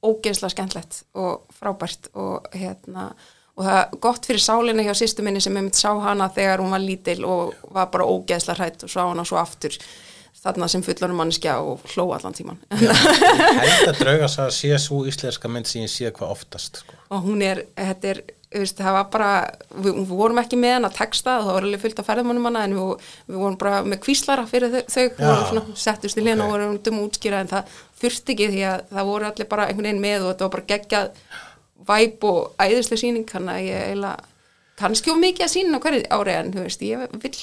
ógeðslega 0.09 0.53
skemmtlegt 0.55 0.97
og 1.21 1.45
frábært 1.59 2.09
og 2.17 2.49
hérna 2.57 3.11
og 3.55 3.63
það 3.63 3.77
er 3.81 3.99
gott 4.03 4.27
fyrir 4.27 4.43
sálinna 4.43 4.85
hjá 4.85 4.95
sýstu 4.97 5.23
minni 5.25 5.43
sem 5.43 5.55
einmitt 5.55 5.79
sá 5.79 5.91
hana 6.03 6.27
þegar 6.35 6.63
hún 6.63 6.75
var 6.75 6.83
lítil 6.83 7.21
og 7.27 7.55
var 7.75 7.91
bara 7.93 8.07
ógeðslega 8.07 8.59
hrætt 8.59 8.83
og 8.87 8.91
sá 8.91 9.01
hana 9.05 9.25
svo 9.27 9.39
aftur 9.39 9.77
þarna 10.45 10.67
sem 10.69 10.83
fullanum 10.85 11.17
manneskja 11.17 11.55
og 11.65 11.85
hló 11.95 12.11
allan 12.13 12.35
tíman. 12.37 12.59
Ég 12.77 12.91
held 12.91 13.89
að 13.89 14.01
drauga 14.03 14.27
að 14.29 14.51
sé 14.53 14.75
svo 14.81 15.01
íslenska 15.09 15.49
mynd 15.49 15.69
sem 15.69 15.85
ég 15.85 15.91
sé 15.91 16.11
hvað 16.13 16.35
oftast 16.35 16.83
sko. 16.83 16.99
og 17.15 17.23
hún 17.25 17.41
er, 17.45 17.63
þetta 17.79 18.11
er 18.11 18.21
veist, 18.55 18.77
það 18.77 18.95
var 18.97 19.07
bara, 19.13 19.29
við, 19.73 19.97
við 19.97 20.11
vorum 20.11 20.39
ekki 20.41 20.59
með 20.59 20.75
hann 20.77 20.87
að 20.89 20.99
texta 20.99 21.39
og 21.39 21.47
það 21.47 21.57
var 21.57 21.67
alveg 21.67 21.81
fullt 21.81 22.01
af 22.01 22.09
ferðmannum 22.09 22.47
hana 22.49 22.63
en 22.67 22.75
við, 22.77 23.09
við 23.31 23.39
vorum 23.41 23.57
bara 23.61 23.81
með 23.87 24.01
kvíslara 24.05 24.45
fyrir 24.49 24.77
þau, 24.85 25.01
Já. 25.07 25.31
og 25.31 25.43
svona 25.49 25.79
settust 25.85 26.21
í 26.21 26.25
lena 26.25 26.45
og 26.45 26.53
vorum 26.53 26.77
dum 26.85 27.01
útskýra 27.03 27.41
en 27.43 27.51
það 27.51 27.73
þurfti 28.03 28.35
ekki 28.35 28.51
því 28.53 28.63
að 28.69 28.85
það 28.93 29.11
voru 29.11 29.29
allir 29.31 29.51
bara 29.51 29.67
einhvern 29.69 29.89
veginn 29.89 30.05
með 30.05 30.21
og 30.21 30.31
þetta 30.31 30.47
var 30.47 30.55
bara 30.55 30.69
geggjað 30.73 31.11
væp 31.89 32.23
og 32.31 32.55
æðislega 32.61 33.01
sýning 33.03 33.27
þannig 33.29 33.53
að 33.59 33.67
ég 33.69 33.85
eiginlega 33.89 34.31
kannski 34.79 35.11
of 35.13 35.21
mikið 35.21 35.45
að 35.47 35.53
sína 35.57 35.79
hverju 35.83 36.03
ári 36.11 36.33
en 36.39 36.51
þú 36.55 36.65
veist, 36.65 36.81
ég 36.83 37.05
vil 37.23 37.37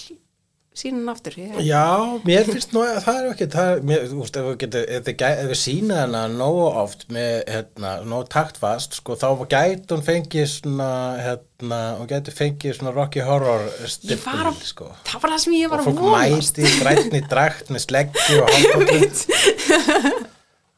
sína 0.72 0.96
hann 1.02 1.08
aftur 1.12 1.34
ég, 1.36 1.56
Já, 1.68 1.80
mér 2.24 2.46
finnst 2.48 2.70
nú 2.72 2.80
að 2.80 2.98
það 3.04 3.16
er 3.18 3.26
ekki 3.34 3.46
það 3.52 3.70
er, 3.74 3.80
mér, 3.90 4.04
þú 4.08 4.20
veist, 4.22 4.36
ef 4.40 4.46
við, 4.46 4.54
getum, 4.62 4.84
ef 4.96 5.02
við, 5.08 5.16
gæ- 5.20 5.40
ef 5.42 5.48
við 5.50 5.58
sína 5.60 5.98
hana 6.00 6.22
nógu 6.32 6.62
oft 6.82 7.04
með, 7.12 7.32
hérna, 7.52 7.90
nógu 8.08 8.28
taktfast, 8.32 8.96
sko, 9.02 9.16
þá 9.20 9.26
gæti 9.52 9.92
hún 9.92 10.04
fengið 10.06 10.46
svona, 10.54 10.88
hérna, 11.26 11.80
hún 12.00 12.08
gæti 12.08 12.32
fengið 12.38 12.78
svona 12.78 12.94
Rocky 12.96 13.20
Horror 13.28 13.66
að, 13.68 14.56
sko. 14.64 14.88
það 15.10 15.20
var 15.26 15.34
það 15.34 15.42
sem 15.44 15.58
ég 15.60 15.68
Og 15.68 15.74
var 15.74 15.84
að 15.84 15.90
fólk 15.90 16.04
vonast 16.08 16.56
mæti 16.62 16.68
í 16.72 16.80
grænni 16.80 17.22
drakt 17.34 17.68
með 17.76 17.84
sleggju 17.90 18.40
og 18.40 18.52
hálfbóttu. 18.56 20.28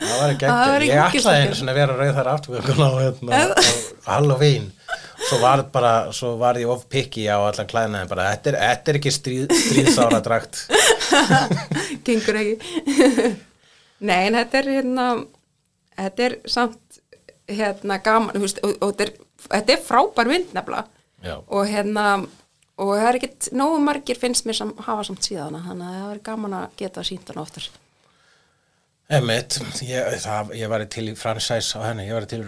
Það 0.02 0.20
var 0.20 0.32
ekki 0.34 0.48
ekki, 0.50 0.88
ég 0.90 1.20
ætlaði 1.20 1.44
einu 1.44 1.58
svona 1.58 1.72
að 1.72 1.78
vera 1.78 1.96
rauð 1.98 2.16
þar 2.16 2.30
aftur 2.32 2.56
á, 2.58 2.90
hérna, 2.98 3.38
á 3.38 4.10
Halloween. 4.10 4.66
Svo 5.24 5.38
var 5.40 5.62
bara, 5.72 5.92
svo 6.12 6.34
var 6.40 6.58
ég 6.60 6.70
of 6.70 6.82
pikki 6.90 7.28
á 7.30 7.38
allan 7.38 7.68
klæðinaðin 7.70 8.10
bara, 8.10 8.26
þetta 8.34 8.50
er, 8.50 8.58
þetta 8.64 8.92
er 8.92 8.98
ekki 9.00 9.12
stríð, 9.14 9.54
stríðsára 9.62 10.20
drakt. 10.26 10.64
gengur 12.06 12.40
ekki. 12.42 12.74
Nei, 14.08 14.18
en 14.26 14.38
þetta 14.40 14.60
er 14.60 14.70
hérna 14.74 15.06
þetta 15.94 16.26
er 16.26 16.38
samt 16.50 17.00
hérna 17.48 18.00
gaman, 18.04 18.42
veist, 18.42 18.58
og, 18.66 18.74
og 18.80 18.92
þetta, 18.92 19.06
er, 19.06 19.30
þetta 19.46 19.76
er 19.76 19.84
frábær 19.86 20.32
mynd 20.32 20.56
nefnilega. 20.56 21.38
Og 21.54 21.70
hérna 21.70 22.08
og 22.74 22.90
það 22.98 23.08
er 23.08 23.18
ekkit 23.20 23.48
nógu 23.54 23.78
margir 23.84 24.18
finnst 24.18 24.48
mér 24.48 24.58
sem 24.58 24.74
hafa 24.82 25.06
samt 25.06 25.24
síðana 25.26 25.62
þannig 25.62 25.88
að 25.88 25.98
það 26.00 26.12
er 26.14 26.22
gaman 26.26 26.56
að 26.58 26.78
geta 26.80 27.04
sínt 27.06 27.30
hana 27.30 27.44
oftar 27.44 27.68
Emmett, 29.12 29.58
ég, 29.84 30.14
ég 30.56 30.68
var 30.72 30.80
til 30.88 31.10
í 31.10 31.14
franchise 31.18 31.76
á 31.76 31.84
henni, 31.90 32.06
ég 32.08 32.16
var 32.16 32.24
til 32.28 32.40
í 32.40 32.46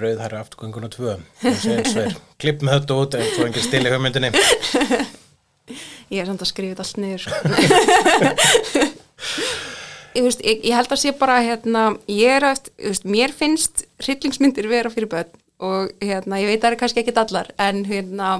tvö, 0.94 1.18
sé 1.60 1.74
eins 1.76 1.92
og 1.92 2.00
er 2.06 2.14
klipp 2.40 2.64
með 2.64 2.78
þetta 2.78 2.96
út, 3.02 3.16
en 3.18 3.26
svo 3.34 3.44
engin 3.44 3.66
stili 3.66 3.92
hugmyndinni. 3.92 4.30
Ég 6.06 6.22
er 6.22 6.28
samt 6.30 6.42
að 6.44 6.48
skrifa 6.52 6.76
þetta 6.76 6.84
allt 6.84 6.98
niður 7.02 7.22
sko. 7.24 7.34
ég, 10.14 10.22
veist, 10.22 10.44
ég, 10.46 10.60
ég 10.62 10.76
held 10.78 10.92
að 10.94 11.00
sé 11.02 11.12
bara 11.18 11.40
hérna, 11.42 11.82
ég 12.06 12.36
er 12.36 12.46
veist, 12.78 13.08
mér 13.10 13.34
finnst 13.34 13.82
hryllingsmyndir 14.04 14.68
vera 14.70 14.92
fyrir 14.94 15.10
börn 15.10 15.32
og 15.66 15.90
hérna, 15.98 16.38
ég 16.38 16.52
veit 16.52 16.60
að 16.60 16.68
það 16.68 16.70
er 16.70 16.78
kannski 16.84 17.02
ekkit 17.02 17.18
allar 17.24 17.50
en 17.66 17.82
hérna, 17.90 18.30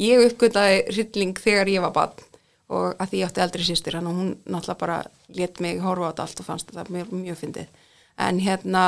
ég 0.00 0.24
uppgötaði 0.30 0.80
hrylling 0.94 1.36
þegar 1.44 1.68
ég 1.74 1.84
var 1.84 1.92
barn 1.98 2.26
og 2.70 2.96
að 3.02 3.12
því 3.12 3.20
ég 3.20 3.30
átti 3.30 3.42
eldri 3.44 3.66
sýstir 3.66 3.98
hann 3.98 4.08
og 4.08 4.18
hún 4.18 4.32
náttúrulega 4.46 4.80
bara 4.80 4.98
let 5.36 5.60
mig 5.60 5.80
horfa 5.82 6.06
á 6.06 6.10
þetta 6.10 6.26
allt 6.26 6.42
og 6.42 6.46
fannst 6.46 6.70
þetta 6.70 6.94
mjög, 6.94 7.14
mjög 7.24 7.38
fyndið. 7.40 7.86
En 8.20 8.40
hérna 8.44 8.84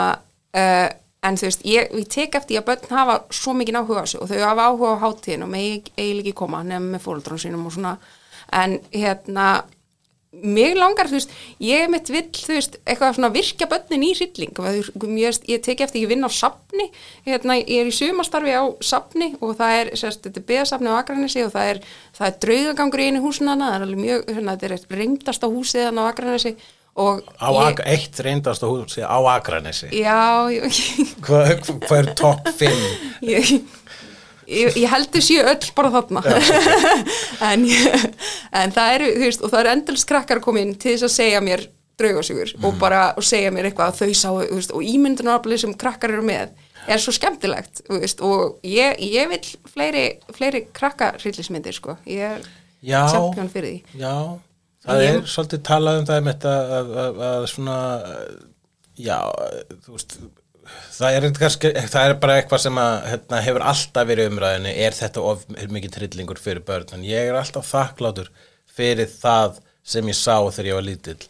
uh, 0.55 0.89
en 1.23 1.39
þú 1.39 1.49
veist, 1.49 1.67
ég, 1.67 1.93
ég 1.99 2.09
tek 2.11 2.35
eftir 2.39 2.61
að 2.61 2.69
börn 2.71 2.97
hafa 2.97 3.19
svo 3.35 3.55
mikið 3.59 3.79
áhuga 3.79 4.03
á 4.03 4.05
þessu 4.05 4.23
og 4.23 4.31
þau 4.31 4.43
hafa 4.43 4.67
áhuga 4.71 4.95
á 4.99 5.03
hátíðin 5.05 5.47
og 5.47 5.53
mig 5.53 5.93
eiginlega 5.97 6.29
ekki 6.29 6.39
koma 6.43 6.63
nefnum 6.67 6.97
með 6.97 7.05
fóruldrán 7.07 7.43
sínum 7.43 7.69
og 7.69 7.77
svona. 7.77 7.95
En 8.53 8.79
hérna 8.91 9.47
mig 10.33 10.73
langar, 10.79 11.11
þú 11.11 11.19
veist, 11.19 11.33
ég 11.61 11.91
mitt 11.93 12.09
vill, 12.09 12.29
þú 12.33 12.55
veist, 12.57 12.79
eitthvað 12.89 13.19
svona 13.19 13.31
virkja 13.35 13.69
börnin 13.69 14.05
í 14.07 14.13
hrylling 14.17 14.61
ég, 15.21 15.41
ég 15.53 15.65
tek 15.65 15.83
eftir 15.85 16.07
ég 16.07 16.09
vinn 16.09 16.25
á 16.25 16.31
safni, 16.33 16.89
hérna, 17.29 17.59
ég 17.61 17.83
er 17.85 17.91
í 17.91 17.95
sumastarfi 17.95 18.55
á 18.57 18.65
safni 18.81 19.35
og 19.41 19.57
það 19.61 19.79
er, 19.81 19.91
sérst, 20.01 20.25
þetta 20.25 20.41
er 20.41 20.49
beðasafni 20.49 20.89
á 20.89 20.97
Akranesi 20.97 21.45
og 21.45 21.53
það 21.53 21.73
er, 21.75 21.83
það 22.17 22.31
er 22.31 22.39
draugagangur 22.47 23.05
í 23.05 23.09
einu 23.11 23.25
húsinu 23.27 23.53
hana, 23.53 23.73
það 23.75 23.77
er 23.77 23.89
alveg 23.89 24.05
mjög, 24.07 24.31
hérna, 24.33 24.57
þetta 24.57 24.71
er 24.73 25.03
reymdasta 25.03 25.53
húsið 25.53 25.91
hana 25.91 26.07
á 26.07 26.11
Akranesi 26.11 26.57
og 26.93 27.23
Á 27.41 27.49
ég, 27.57 27.79
eitt 27.89 28.19
reyndast 28.21 28.65
húsi 28.69 29.01
á 29.01 29.17
Akranesi. 29.33 29.89
já, 29.97 30.49
ég, 30.53 30.81
Hvað 31.25 31.71
hva 31.89 32.01
er 32.03 32.11
topp 32.19 32.51
5? 32.59 32.83
ég, 33.33 33.53
ég, 34.53 34.81
ég 34.85 34.89
held 34.93 35.11
þau 35.13 35.23
séu 35.27 35.45
öll 35.53 35.71
bara 35.77 35.93
þarna. 35.99 36.25
En, 37.43 37.65
en 38.55 38.73
það 38.75 38.97
eru 38.97 39.07
veist, 39.19 39.41
og 39.43 39.51
það 39.51 39.61
eru 39.65 39.71
endalist 39.73 40.07
krakkar 40.07 40.39
að 40.39 40.45
koma 40.45 40.61
inn 40.63 40.77
til 40.79 40.93
þess 40.95 41.09
að 41.09 41.15
segja 41.17 41.41
mér 41.43 41.65
draugasögur 41.99 42.53
og 42.63 42.77
bara 42.81 43.01
og 43.19 43.27
segja 43.27 43.51
mér 43.55 43.69
eitthvað 43.69 43.91
að 43.91 43.99
þau 43.99 44.37
þú 44.47 44.59
veist, 44.61 44.75
og 44.77 44.87
ímyndunaraflið 44.87 45.65
sem 45.65 45.75
krakkar 45.81 46.15
eru 46.15 46.25
með 46.27 46.53
er 46.87 47.03
svo 47.03 47.15
skemmtilegt 47.15 47.83
veist, 47.91 48.23
og 48.25 48.63
ég, 48.67 48.99
ég 49.03 49.31
vil 49.31 49.43
fleiri, 49.71 50.05
fleiri 50.35 50.65
krakkarrillismyndir 50.75 51.77
sko. 51.77 51.97
ég 52.07 52.39
er 52.41 52.47
champion 52.83 53.51
fyrir 53.53 53.69
því. 53.69 54.01
Já, 54.03 54.15
það 54.87 55.07
er 55.07 55.21
svolítið 55.31 55.65
talað 55.69 56.01
um 56.01 56.09
það 56.11 56.31
þetta 56.31 56.55
að, 56.79 56.95
að, 57.05 57.21
að 57.29 57.49
svona, 57.53 57.79
já, 58.99 59.19
þú 59.85 59.97
veist, 59.97 60.17
það 60.93 61.17
er, 61.17 61.27
kannski, 61.39 61.73
það 61.91 62.07
er 62.07 62.15
bara 62.23 62.39
eitthvað 62.39 62.63
sem 62.65 62.81
að, 62.83 62.95
hérna, 63.11 63.43
hefur 63.47 63.67
alltaf 63.73 64.09
verið 64.09 64.29
í 64.29 64.33
umræðinni, 64.33 64.73
er 64.87 64.97
þetta 64.97 65.27
of 65.33 65.45
mikið 65.75 65.95
trillingur 65.97 66.41
fyrir 66.43 66.65
börn, 66.67 66.95
en 66.97 67.05
ég 67.07 67.31
er 67.31 67.39
alltaf 67.39 67.69
þakklátur 67.71 68.31
fyrir 68.73 69.11
það 69.11 69.61
sem 69.83 70.09
ég 70.09 70.19
sá 70.19 70.37
þegar 70.39 70.71
ég 70.71 70.79
var 70.79 70.87
lítill. 70.87 71.21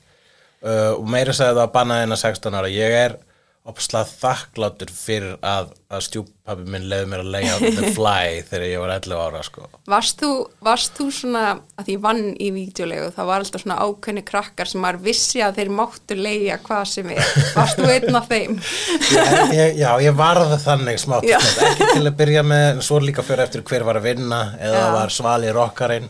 Uh, 0.62 0.92
og 0.94 1.06
meira 1.10 1.34
segði 1.34 1.56
það 1.56 1.64
að 1.64 1.74
banna 1.74 2.00
þennan 2.02 2.20
16 2.22 2.58
ára, 2.60 2.70
ég 2.70 2.96
er 3.00 3.16
opslað 3.62 4.08
þakklátur 4.18 4.90
fyrir 4.90 5.36
að, 5.46 5.68
að 5.86 6.00
stjúpappi 6.08 6.64
minn 6.66 6.88
leiði 6.90 7.06
mér 7.12 7.20
að 7.22 7.28
leiða 7.30 7.58
The 7.62 7.90
Fly 7.94 8.40
þegar 8.48 8.64
ég 8.66 8.80
var 8.82 8.92
11 8.96 9.20
ára, 9.22 9.42
sko. 9.46 9.66
Varst 9.92 10.18
þú, 10.18 10.30
varst 10.66 10.96
þú 10.98 11.06
svona, 11.14 11.42
að 11.78 11.86
því 11.86 11.94
vann 12.02 12.22
í 12.42 12.48
vídeolegu, 12.56 13.12
það 13.14 13.28
var 13.30 13.44
alltaf 13.44 13.62
svona 13.62 13.76
ákveðni 13.86 14.24
krakkar 14.26 14.70
sem 14.70 14.82
maður 14.82 14.98
vissi 15.04 15.44
að 15.46 15.60
þeir 15.60 15.70
máttu 15.78 16.16
leia 16.18 16.56
hvað 16.64 16.82
sem 16.90 17.12
er. 17.14 17.30
Varst 17.54 17.78
þú 17.78 17.90
einn 17.92 18.18
af 18.18 18.26
þeim? 18.32 18.56
ég, 19.14 19.54
ég, 19.54 19.78
já, 19.78 19.90
ég 20.08 20.16
varði 20.18 20.58
þannig 20.64 20.98
smátt 21.04 21.28
ekki 21.30 21.88
til 21.92 22.02
að 22.02 22.16
byrja 22.18 22.42
með 22.46 22.64
en 22.72 22.82
svo 22.88 22.98
líka 23.02 23.22
fyrir 23.26 23.44
eftir 23.46 23.62
hver 23.68 23.86
var 23.86 24.00
að 24.00 24.08
vinna 24.10 24.40
eða 24.58 24.80
Já. 24.82 24.88
var 24.96 25.14
svali 25.14 25.52
rockarinn 25.54 26.08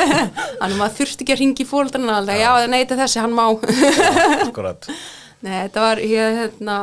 Þannig 0.62 0.78
maður 0.78 0.94
þurfti 1.00 1.26
ekki 1.26 1.34
að 1.34 1.42
ringi 1.42 1.66
fóldrarna 1.66 2.20
alltaf, 2.20 2.38
já, 2.38 2.50
já 2.62 2.70
neyti 2.70 2.98
þessi, 3.02 3.22
hann 3.24 3.34
má. 3.34 3.48
Nei, 5.42 5.56
þetta 5.64 5.86
var, 5.86 6.02
ég, 6.06 6.36
hérna, 6.38 6.76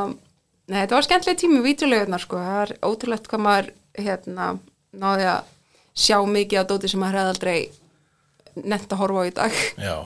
nei, 0.68 0.80
þetta 0.82 0.98
var 0.98 1.06
skemmtileg 1.06 1.38
tími 1.40 1.62
vídeolegunar, 1.64 2.24
sko. 2.24 2.40
Það 2.40 2.62
er 2.64 2.74
ótrúlegt 2.86 3.30
hvað 3.30 3.44
maður, 3.46 3.70
hérna, 3.96 4.50
náði 5.00 5.30
að 5.32 5.54
sjá 6.00 6.18
mikið 6.26 6.60
á 6.60 6.64
dóti 6.68 6.90
sem 6.90 7.00
maður 7.02 7.20
hefði 7.20 7.32
aldrei 7.34 7.58
nett 8.70 8.92
að 8.92 9.00
horfa 9.00 9.24
á 9.24 9.28
í 9.28 9.32
dag. 9.38 9.62
já, 9.80 9.96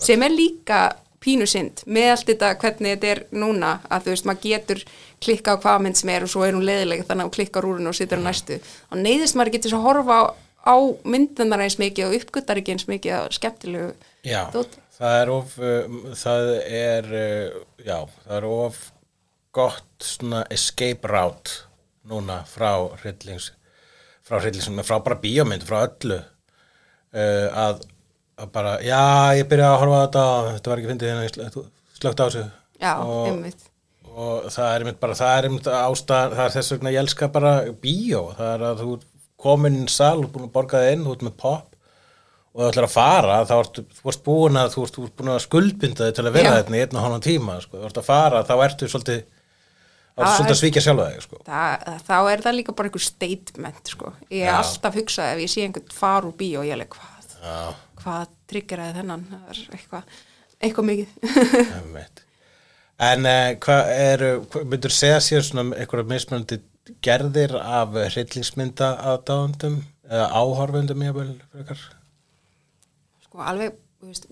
sem 0.00 0.22
er 0.26 0.34
líka 0.34 0.80
pínusind 1.20 1.82
með 1.84 2.10
allt 2.14 2.28
þetta 2.30 2.50
hvernig 2.62 2.94
þetta 2.94 3.08
er 3.12 3.22
núna 3.36 3.72
að 3.92 4.06
þú 4.06 4.12
veist, 4.14 4.28
maður 4.28 4.44
getur 4.46 4.84
klikka 5.20 5.56
á 5.56 5.60
hvaða 5.60 5.82
mynd 5.84 5.98
sem 6.00 6.12
er 6.14 6.24
og 6.24 6.32
svo 6.32 6.44
er 6.46 6.56
hún 6.56 6.64
leiðileg 6.64 7.02
þannig 7.04 7.26
að 7.26 7.28
hún 7.28 7.34
klikkar 7.36 7.66
úr 7.68 7.80
henni 7.80 7.92
og 7.92 7.98
situr 7.98 8.22
á 8.24 8.24
næstu 8.24 8.56
og 8.88 9.02
neyðist 9.02 9.36
maður 9.36 9.54
getur 9.56 9.74
svo 9.74 9.80
að 9.82 9.88
horfa 9.88 10.16
á, 10.16 10.24
á 10.64 10.76
myndunar 11.04 11.64
eins 11.66 11.76
mikið 11.80 12.06
og 12.06 12.16
uppgötar 12.20 12.60
ekki 12.62 12.76
eins 12.76 12.88
mikið 12.88 13.16
að 13.18 13.28
skemmtilegu 13.36 13.90
já 14.24 14.40
dóti. 14.54 14.80
Það 15.00 15.16
er 15.20 15.32
of 15.34 15.54
um, 15.58 16.00
það 16.22 16.50
er 16.80 17.08
uh, 17.10 17.62
já, 17.86 17.96
það 18.26 18.36
er 18.38 18.48
of 18.50 18.82
gott 19.56 20.04
svona 20.04 20.44
escape 20.54 21.08
route 21.10 21.64
núna 22.10 22.42
frá 22.48 22.74
hryllings 23.02 23.50
frá 24.30 24.38
hryllings, 24.38 24.68
frá 24.86 25.00
bara 25.02 25.18
bíómynd 25.18 25.64
frá 25.66 25.80
öllu. 25.88 26.20
Uh, 27.10 27.48
að, 27.50 27.80
að 28.38 28.50
bara, 28.54 28.76
já, 28.86 29.00
ég 29.40 29.48
byrjaði 29.50 29.74
að 29.74 29.80
horfa 29.82 30.02
þetta 30.04 30.24
þetta 30.54 30.70
var 30.70 30.82
ekki 30.82 30.90
fyndið 30.92 31.10
hérna, 31.10 31.24
ég 31.26 31.32
sl- 31.34 31.64
slögt 31.98 32.22
á 32.22 32.24
þessu. 32.28 32.44
Já, 32.80 32.92
og, 33.02 33.24
einmitt. 33.32 33.64
og 34.06 34.46
það 34.54 34.68
er 34.68 34.84
einmitt 34.84 35.00
bara, 35.02 35.16
það 35.18 35.32
er 35.34 35.48
einmitt 35.48 35.70
ástæð, 35.80 36.36
það 36.36 36.44
er 36.44 36.54
þess 36.54 36.74
vegna 36.76 36.92
ég 36.94 37.02
elska 37.02 37.30
bara 37.34 37.54
bíó, 37.82 38.22
það 38.38 38.52
er 38.54 38.64
að 38.68 38.84
þú 38.84 38.94
komin 39.40 39.80
í 39.82 39.90
sal, 39.90 40.14
búin 40.28 40.46
að 40.46 40.54
borga 40.54 40.84
þig 40.84 40.94
inn, 40.94 41.04
þú 41.08 41.16
ert 41.16 41.26
með 41.26 41.36
pop 41.42 41.69
og 42.50 42.62
þú 42.62 42.68
ætlar 42.70 42.86
að 42.88 42.94
fara, 42.94 43.36
þá 43.46 43.52
ertu, 43.58 43.84
þú 43.98 44.12
ert 44.12 44.22
búin 44.26 44.58
að, 44.60 44.72
þú 44.74 44.86
ert, 44.86 44.96
búin 45.18 45.32
að 45.34 45.42
skuldbinda 45.44 46.08
þig 46.08 46.16
til 46.16 46.24
að 46.26 46.38
vera 46.38 46.54
þetta 46.56 46.74
í 46.74 46.80
einn 46.84 46.96
og 46.96 47.04
hálfan 47.04 47.26
tíma, 47.26 47.58
sko, 47.62 47.78
þú 47.78 47.90
ert 47.90 48.00
að 48.00 48.08
fara, 48.08 48.40
þá 48.48 48.54
ertu 48.64 48.88
svolítið, 48.90 49.20
þá 50.16 50.24
ertu 50.24 50.32
svolítið 50.34 50.54
að 50.54 50.60
svíkja 50.62 50.84
sjálfa 50.86 51.06
þig, 51.12 51.26
sko. 51.26 51.42
Það, 51.46 51.86
þá 52.08 52.16
er 52.18 52.42
það 52.46 52.56
líka 52.58 52.74
bara 52.80 52.90
einhver 52.90 53.04
statement 53.06 53.92
sko. 53.94 54.14
ég 54.28 54.42
er 54.42 54.50
Já. 54.50 54.56
alltaf 54.58 54.98
hugsað 54.98 55.34
ef 55.36 55.44
ég 55.44 55.52
sé 55.52 55.66
einhvern 55.66 55.94
far 55.94 56.26
úr 56.26 56.34
bíó 56.40 56.64
og 56.64 56.66
ég 56.66 56.74
er 56.74 56.80
alveg 56.80 56.98
hvað 56.98 57.20
Já, 57.40 57.60
hvað 58.02 58.34
triggeraði 58.50 58.96
þennan 58.98 59.22
það 59.30 59.52
er 59.54 59.62
eitthvað, 59.76 60.18
eitthvað 60.60 60.90
mikið. 60.90 61.14
En 63.00 63.24
uh, 63.24 63.54
hvað 63.64 63.90
eru, 63.96 64.26
myndur 64.68 64.92
segja 64.92 65.22
sér 65.24 65.44
svona 65.46 65.72
einhverja 65.72 66.04
mismunandi 66.10 66.58
gerðir 67.00 67.54
af 67.56 67.94
hryllingsmynda 67.96 68.90
aðdáðundum 69.14 69.78
eða 70.04 70.26
áhorfundum 70.36 71.06
ég 71.06 71.14
vel 71.16 71.30
frekar? 71.54 71.86
Sko 73.30 73.44
alveg, 73.46 73.78
veist, 74.02 74.26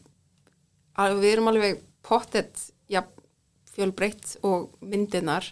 alveg 0.99 1.23
við 1.23 1.37
erum 1.37 1.53
alveg 1.53 1.81
pottet 2.03 2.67
ja, 2.91 3.05
fjölbreytt 3.71 4.41
og 4.43 4.73
myndinar 4.83 5.47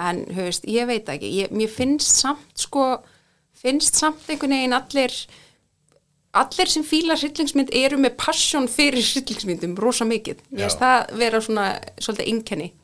en 0.00 0.24
veist, 0.34 0.66
ég 0.68 0.88
veit 0.90 1.08
ekki. 1.08 1.30
Ég, 1.40 1.54
mér 1.54 1.72
finnst 1.72 2.20
samt 2.20 2.60
sko 2.60 2.98
finnst 3.56 3.96
samt 3.96 4.28
einhvern 4.28 4.52
veginn 4.52 4.76
allir 4.76 5.14
allir 6.34 6.70
sem 6.70 6.82
fíla 6.84 7.14
hryllingsmynd 7.16 7.70
eru 7.78 7.96
með 8.02 8.16
passion 8.18 8.66
fyrir 8.68 9.04
hryllingsmyndum 9.06 9.76
rosa 9.78 10.04
mikið, 10.08 10.42
mér 10.50 10.66
finnst 10.66 10.82
það 10.82 11.14
vera 11.20 11.40
svona 11.40 11.66
svolítið 12.02 12.30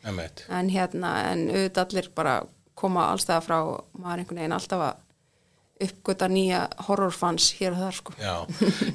Einmitt. 0.07 0.45
en 0.49 0.71
hérna, 0.71 1.13
en 1.33 1.49
auðvitað 1.51 1.85
allir 1.85 2.11
bara 2.15 2.35
koma 2.79 3.11
allstæða 3.11 3.41
frá 3.45 3.59
maður 3.99 4.23
einhvern 4.23 4.41
veginn 4.41 4.57
alltaf 4.57 4.85
að 4.87 5.03
uppgöta 5.85 6.29
nýja 6.31 6.61
horrorfans 6.87 7.51
hér 7.59 7.75
og 7.75 7.83
þar 7.85 7.97
sko. 7.97 8.15
Já, 8.21 8.35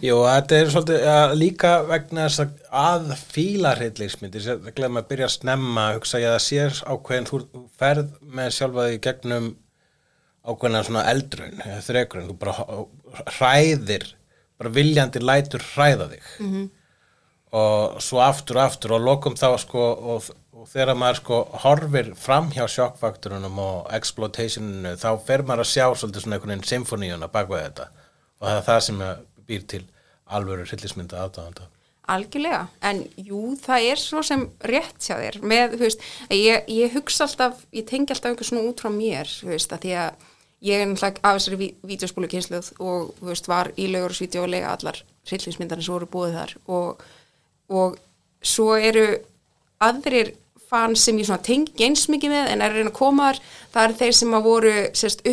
jú, 0.06 0.18
þetta 0.28 0.58
er 0.58 0.72
svolítið 0.74 1.06
ja, 1.08 1.18
líka 1.38 1.72
vegna 1.90 2.28
þess 2.28 2.44
að 2.46 2.56
að 2.86 3.14
fíla 3.34 3.74
hryllingsmyndir, 3.80 4.46
það 4.46 4.72
glemma 4.78 5.04
að 5.04 5.10
byrja 5.12 5.30
að 5.30 5.36
snemma, 5.36 5.86
hugsa 5.98 6.22
ég 6.22 6.30
að 6.30 6.38
það 6.38 6.46
sér 6.48 6.82
ákveðin, 6.94 7.30
þú 7.30 7.64
ferð 7.80 8.16
með 8.38 8.54
sjálfa 8.58 8.88
því 8.88 9.02
gegnum 9.08 9.52
ákveðina 10.46 10.84
svona 10.86 11.06
eldrun, 11.12 11.62
þrekurinn, 11.88 12.30
þú 12.30 12.38
bara 12.42 13.36
hræðir, 13.40 14.10
bara 14.60 14.74
viljandi 14.76 15.24
lætur 15.24 15.64
hræða 15.74 16.10
þig. 16.14 16.26
-hmm. 16.40 16.66
og 17.56 18.02
svo 18.04 18.20
aftur 18.20 18.58
og 18.60 18.66
aftur 18.66 18.98
og 18.98 19.02
lokum 19.02 19.36
þá 19.40 19.58
sko 19.58 19.80
og, 19.80 20.30
og 20.66 20.72
þegar 20.74 20.98
maður 20.98 21.20
sko 21.22 21.38
horfir 21.62 22.08
fram 22.18 22.48
hjá 22.56 22.66
sjokkfaktorunum 22.74 23.60
og 23.62 23.92
exploitationinu 23.94 24.96
þá 24.98 25.10
fer 25.28 25.44
maður 25.46 25.62
að 25.62 25.72
sjá 25.76 25.86
svolítið 25.94 26.26
svona 26.26 26.40
einhvern 26.40 26.56
veginn 26.56 26.70
symfoníuna 26.72 27.30
bak 27.30 27.52
við 27.54 27.62
þetta. 27.68 27.86
Og 28.42 28.48
það 28.50 28.58
er 28.58 28.66
það 28.72 28.80
sem 28.90 29.04
býr 29.46 29.66
til 29.76 29.82
alvöru 30.26 30.66
hryllismynda 30.66 31.22
aðdáðanda 31.28 31.70
Algjörlega, 32.06 32.68
en 32.86 33.00
jú, 33.18 33.56
það 33.58 33.86
er 33.92 33.98
svo 33.98 34.22
sem 34.26 34.44
rétt 34.70 35.02
hjá 35.08 35.16
þér. 35.18 35.38
Með, 35.42 35.72
þú 35.74 35.86
veist, 35.88 36.04
ég, 36.34 36.68
ég 36.70 36.94
hugsa 36.94 37.26
alltaf, 37.26 37.64
ég 37.74 37.88
tengi 37.90 38.14
alltaf 38.14 38.30
einhver 38.30 38.46
svona 38.46 38.66
út 38.70 38.84
frá 38.84 38.92
mér, 38.94 39.26
þú 39.26 39.50
veist, 39.50 39.74
að 39.74 39.88
því 39.88 39.94
að 40.04 40.28
ég 40.70 40.84
er 40.84 40.92
náttúrulega 40.92 41.24
af 41.26 41.40
þessari 41.40 41.58
ví- 41.64 41.72
vídeospólu 41.90 42.30
kynsluð 42.30 42.70
og, 42.78 43.10
þú 43.18 43.32
veist, 43.32 43.50
var 43.50 43.72
í 43.82 43.88
lögursvídeó 43.90 44.44
og 44.46 44.52
lega 44.54 44.76
allar 44.76 45.02
hryllingsmyndarnir 45.32 45.88
sem 45.88 45.96
voru 45.98 46.10
búið 46.14 46.38
þar 46.38 46.54
og, 46.78 47.02
og 47.82 47.98
svo 48.46 48.68
eru 48.78 49.08
aðrir 49.90 50.36
fans 50.76 51.08
sem 51.08 51.18
ég 51.24 51.28
tengi 51.50 51.88
eins 51.90 52.06
mikið 52.12 52.36
með 52.36 52.52
en 52.54 52.62
er 52.62 52.70
að 52.74 52.80
reyna 52.82 52.92
að 52.94 53.00
koma 53.00 53.32
þar, 53.32 53.42
það 53.74 53.84
eru 53.90 54.00
þeir 54.04 54.16
sem 54.20 54.38
að 54.38 54.48
voru 54.52 54.76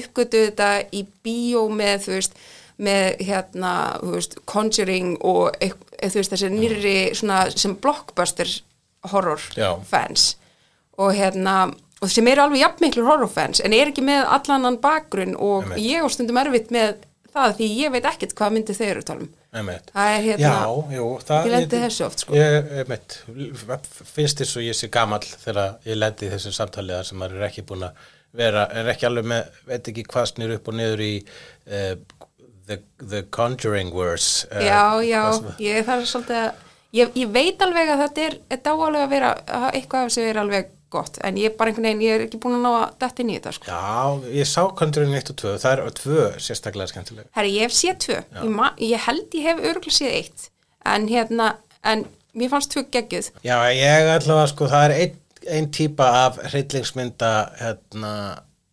uppgötuð 0.01 0.49
þetta 0.49 0.73
í 0.95 1.05
bíó 1.27 1.63
með, 1.83 1.97
þú 2.07 2.17
veist, 2.17 2.37
með 2.83 3.21
hérna, 3.29 3.73
þú 4.03 4.13
veist, 4.17 4.37
Conjuring 4.49 5.11
og 5.29 5.59
eit- 5.63 5.89
þú 6.03 6.19
veist, 6.19 6.33
þessi 6.35 6.49
nýrri 6.51 6.95
svona 7.15 7.45
sem 7.55 7.77
blockbuster 7.79 8.49
horror 9.13 9.43
Já. 9.59 9.77
fans 9.87 10.37
og 10.99 11.13
hérna 11.15 11.73
og 12.03 12.11
sem 12.11 12.27
eru 12.33 12.43
alveg 12.43 12.61
jafnmiklur 12.63 13.07
horrorfans 13.07 13.61
en 13.63 13.75
er 13.75 13.91
ekki 13.93 14.03
með 14.07 14.25
allanann 14.35 14.81
bakgrunn 14.83 15.37
og 15.39 15.65
Einmitt. 15.69 15.85
ég 15.85 16.03
á 16.03 16.07
stundum 16.11 16.39
erfitt 16.43 16.71
með 16.75 16.97
það 17.35 17.55
því 17.61 17.69
ég 17.85 17.93
veit 17.95 18.09
ekkert 18.11 18.35
hvað 18.39 18.53
myndi 18.57 18.75
þeir 18.79 18.91
eru 18.97 19.05
um. 19.07 19.29
Einmitt. 19.29 19.42
Það 19.93 20.11
er 20.17 20.23
hérna, 20.25 20.51
Já, 20.55 20.97
jú, 20.97 21.07
það 21.29 21.47
ég 21.47 21.53
lendi 21.53 21.81
þessu 21.83 22.05
oft 22.07 22.23
sko. 22.25 22.37
Ég, 22.39 22.71
einmitt, 22.83 23.17
finnst 24.15 24.41
þess 24.41 24.57
að 24.57 24.65
ég 24.69 24.79
sé 24.79 24.89
gamall 24.95 25.27
þegar 25.29 25.75
ég 25.89 25.99
lendi 25.99 26.31
þessu 26.33 26.53
samtali 26.57 26.95
þar 26.97 27.09
sem 27.11 27.21
maður 27.21 27.41
er 27.43 27.49
ekki 27.51 27.65
búin 27.69 27.85
að 27.91 28.07
vera, 28.43 28.65
er 28.73 28.89
ekki 28.95 29.09
alveg 29.11 29.29
með, 29.29 29.59
veit 29.69 29.91
ekki 29.93 30.07
hvað 30.09 30.29
snýr 30.33 30.55
upp 30.57 30.71
og 30.73 30.77
niður 30.79 31.03
í 31.05 31.11
uh, 31.21 31.95
the, 32.71 32.79
the 33.05 33.23
Conjuring 33.35 33.93
verse. 33.93 34.47
Uh, 34.49 34.65
Já, 34.65 34.83
já, 35.05 35.23
sem- 35.37 35.51
ég 35.69 35.85
þarf 35.91 36.09
svolítið 36.15 36.39
að, 36.41 36.63
ég, 37.03 37.13
ég 37.21 37.35
veit 37.37 37.67
alveg 37.69 37.93
að 37.93 38.05
þetta 38.07 38.25
er, 38.31 38.39
alveg 38.73 39.03
að 39.05 39.13
vera, 39.19 39.35
að 39.61 39.69
eitthvað 39.77 40.07
af 40.07 40.09
þessu 40.15 40.25
er 40.33 40.41
alveg 40.47 40.73
gott, 40.93 41.19
en 41.25 41.39
ég 41.41 41.51
er 41.51 41.57
bara 41.59 41.73
einhvern 41.73 41.89
veginn, 41.89 42.05
ég 42.05 42.17
er 42.17 42.25
ekki 42.27 42.41
búin 42.43 42.59
að 42.59 42.65
ná 42.67 42.71
að 42.73 42.97
detta 43.03 43.25
inn 43.25 43.33
í 43.33 43.37
þetta 43.39 43.53
sko. 43.57 43.69
Já, 43.69 44.33
ég 44.39 44.51
sá 44.51 44.61
Conjuring 44.79 45.17
1 45.19 45.33
og 45.33 45.39
2, 45.43 45.53
það 45.63 45.85
er 45.87 45.95
tvö 45.99 46.27
sérstaklega 46.47 46.93
skemmtilega. 46.93 47.29
Herri, 47.37 47.55
ég 47.57 47.69
hef 47.69 47.77
séð 47.77 47.99
tvö, 48.07 48.19
ég, 48.39 48.51
ma, 48.57 48.73
ég 48.81 49.07
held 49.07 49.39
ég 49.39 49.49
hef 49.49 49.63
örgulega 49.73 49.99
séð 49.99 50.19
eitt, 50.19 50.49
en 50.95 51.09
hérna, 51.11 51.49
en 51.93 52.05
mér 52.39 52.53
fannst 52.53 52.73
tvö 52.75 52.85
geggjuð. 52.95 53.33
Já, 53.47 53.57
ég 53.73 54.13
allavega 54.17 54.51
sko, 54.53 54.71
það 54.73 54.89
er 54.89 54.97
ein, 54.99 55.19
ein 55.59 55.71
típa 55.75 56.11
af 56.27 56.43
hryllingsmynda 56.51 57.33
hérna, 57.63 58.13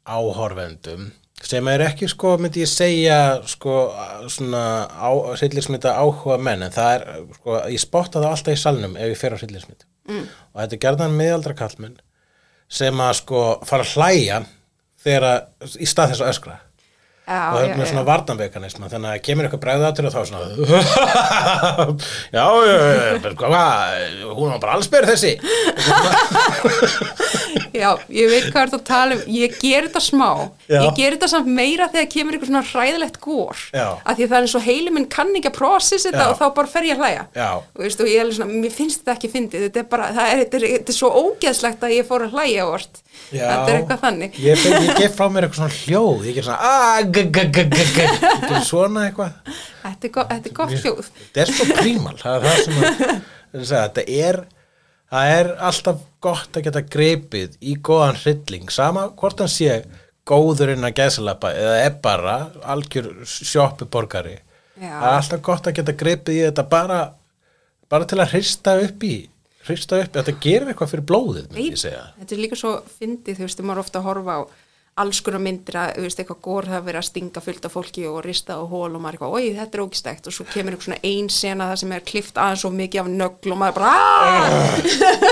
áhorfendum 0.09 1.09
sem 1.45 1.67
er 1.72 1.84
ekki 1.86 2.09
sko, 2.11 2.34
myndi 2.41 2.63
ég 2.65 2.70
segja 2.70 3.20
sko, 3.47 3.76
svona 4.32 4.63
hryllingsmynda 5.39 5.93
áhuga 6.01 6.39
menn, 6.41 6.65
en 6.65 6.74
það 6.76 6.91
er 6.97 7.05
sko, 7.38 7.55
ég 7.72 7.82
spotta 7.82 8.20
það 8.20 8.34
alltaf 8.34 8.57
í 8.57 8.59
salnum 8.59 8.97
ef 8.99 9.13
ég 9.13 9.20
fer 9.20 9.36
á 9.36 9.39
hryllingsmynd 9.39 9.86
mm. 10.09 10.26
og 10.51 10.61
þetta 10.61 10.78
er 10.78 10.84
gerðan 10.86 11.17
miðaldra 11.20 11.55
kallmenn 11.59 11.97
sem 12.70 13.03
að 13.05 13.13
sko 13.24 13.43
fara 13.67 13.86
að 13.86 13.93
hlæja 13.97 14.41
þegar 15.03 15.30
að, 15.30 15.78
í 15.80 15.88
stað 15.89 16.11
þess 16.13 16.26
að 16.26 16.34
öskra 16.36 16.57
Já, 17.30 17.38
og 17.38 17.53
það 17.53 17.61
já, 17.61 17.65
er 17.70 17.76
með 17.78 17.84
já. 17.84 17.89
svona 17.91 18.05
varnanveikanisma 18.07 18.88
þannig 18.89 19.11
að 19.11 19.20
kemur 19.28 19.45
eitthvað 19.45 19.61
bregðatur 19.61 20.07
og 20.09 20.13
þá 20.15 20.20
er 20.20 20.30
svona 20.30 20.47
já, 22.34 22.45
já, 22.65 22.78
já, 22.89 23.34
hvað 23.38 23.59
hún 24.34 24.49
var 24.49 24.63
bara 24.63 24.74
allsber 24.80 25.05
þessi 25.11 25.36
Já, 27.74 27.89
ég 28.14 28.30
veit 28.32 28.47
hvað 28.52 28.62
er 28.64 28.72
það 28.72 28.80
að 28.80 28.84
tala 28.89 29.16
um, 29.18 29.22
ég 29.34 29.56
ger 29.62 29.88
þetta 29.88 30.02
smá, 30.04 30.30
Já. 30.70 30.80
ég 30.86 30.95
ger 31.00 31.16
þetta 31.16 31.30
samt 31.32 31.50
meira 31.60 31.88
þegar 31.93 32.08
kemur 32.14 32.36
eitthvað 32.38 32.52
svona 32.52 32.64
hræðilegt 32.70 33.20
gór, 33.24 33.62
af 33.74 34.18
því 34.18 34.24
að 34.26 34.30
það 34.30 34.38
er 34.39 34.45
eins 34.47 34.56
og 34.60 34.66
heili 34.68 34.93
minn 34.95 35.08
kann 35.10 35.32
ekki 35.39 35.50
að 35.52 35.58
process 35.60 36.06
þetta 36.08 36.24
Já. 36.26 36.30
og 36.34 36.38
þá 36.39 36.45
bara 36.60 36.72
fer 36.74 36.88
ég 36.89 36.97
að 36.97 37.04
hlæja. 37.06 37.24
Og, 37.60 37.84
veist, 37.84 38.02
og 38.04 38.10
ég 38.12 38.22
er 38.24 38.32
svona, 38.38 38.60
mér 38.64 38.74
finnst 38.76 39.02
þetta 39.02 39.16
ekki 39.18 39.32
fyndið, 39.34 39.66
þetta 39.68 39.80
er 39.84 39.88
bara, 39.95 40.10
það 40.18 40.34
er, 40.34 40.41
þetta 40.43 40.60
er, 40.60 40.66
þetta 40.78 40.93
er 40.93 41.00
svo 41.00 41.10
ógeðslegt 41.24 41.86
að 41.89 41.95
ég 41.97 42.10
fór 42.10 42.26
að 42.28 42.36
hlæja 42.38 42.68
vort. 42.70 43.02
Þetta 43.30 43.58
er 43.70 43.76
eitthvað 43.80 44.04
þannig. 44.06 44.38
ég, 44.39 44.64
ég 44.70 44.93
gef 45.02 45.16
frá 45.18 45.28
mér 45.30 45.45
eitthvað 45.47 45.60
svona 45.60 45.80
hljóð 45.84 46.22
ég 46.30 46.38
ger 46.38 46.45
svona 46.47 46.62
"Ah, 46.62 47.02
svona 48.66 49.08
eitthvað 49.10 49.32
Þetta 49.84 50.06
er, 50.36 50.54
gott 50.54 50.72
hljóð. 50.76 51.10
þetta 51.34 51.41
er 51.43 51.52
svo 51.54 51.66
prímal 51.80 52.16
það 52.20 52.36
er 52.36 52.41
það 52.45 52.58
sem 52.64 52.78
að, 52.80 52.88
þetta 53.72 54.04
er 54.08 54.39
það 55.10 55.34
er 55.38 55.49
alltaf 55.70 56.03
gott 56.24 56.60
að 56.60 56.68
geta 56.68 56.84
grepið 56.95 57.57
í 57.62 57.76
góðan 57.86 58.20
hrylling 58.22 58.70
sama 58.74 59.07
hvort 59.20 59.41
hann 59.41 59.51
sé 59.51 59.82
góðurinn 60.30 60.86
að 60.86 60.99
gæsalappa 60.99 61.53
eða 61.57 61.80
er 61.88 61.97
bara 62.03 62.36
algjör 62.70 63.10
sjoppuborgari. 63.26 64.38
Já. 64.80 64.93
það 64.93 65.10
er 65.10 65.18
alltaf 65.18 65.41
gott 65.43 65.68
að 65.68 65.80
geta 65.80 65.97
grepið 65.99 66.38
í 66.38 66.45
þetta 66.45 66.66
bara 66.72 66.99
bara 67.89 68.07
til 68.07 68.20
að 68.22 68.36
hrista 68.36 68.78
upp 68.80 69.03
í 69.03 69.16
hrista 69.68 69.99
upp, 69.99 70.14
þetta 70.16 70.36
gerir 70.41 70.72
eitthvað 70.72 70.93
fyrir 70.93 71.07
blóðið 71.10 71.49
myndi 71.51 71.72
ég 71.74 71.82
segja. 71.82 72.05
Þetta 72.22 72.36
er 72.36 72.41
líka 72.43 72.57
svo 72.60 72.72
fyndið, 72.99 73.39
þú 73.39 73.45
veist, 73.45 73.62
maður 73.66 73.82
er 73.82 73.84
ofta 73.84 73.99
að 73.99 74.07
horfa 74.07 74.38
á 74.39 74.41
alls 75.04 75.22
konar 75.26 75.43
myndir 75.43 75.78
að, 75.80 75.93
þú 75.97 76.06
veist, 76.08 76.22
eitthvað 76.24 76.41
gór 76.47 76.70
það 76.70 76.88
verið 76.89 77.02
að 77.02 77.08
stinga 77.10 77.43
fullt 77.45 77.68
af 77.70 77.76
fólki 77.76 78.06
og 78.10 78.20
rista 78.26 78.58
á 78.60 78.64
hól 78.64 78.89
og 78.89 79.04
maður 79.04 79.20
eitthvað, 79.20 79.36
oi, 79.38 79.54
þetta 79.60 79.80
er 79.80 79.86
ógistækt 79.86 80.30
og 80.30 80.36
svo 80.36 80.47
kemur 80.50 80.76
eitthvað 80.76 80.89
svona 80.89 81.12
ein 81.12 81.30
sena 81.34 81.70
það 81.72 81.82
sem 81.84 81.95
er 81.95 82.08
klift 82.12 82.41
aðeins 82.41 82.66
svo 82.66 82.74
mikið 82.76 83.04
af 83.04 83.14
nögl 83.14 83.56
og 83.56 83.62
maður 83.64 83.80
bara, 83.80 83.93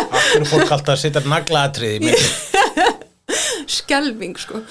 Akkur 0.08 0.42
er 0.42 0.50
fólk 0.54 0.72
alltaf 0.78 0.96
að 0.96 1.04
setja 1.04 1.26
myndin 1.28 2.96
skelving, 3.68 4.38
sko. 4.40 4.62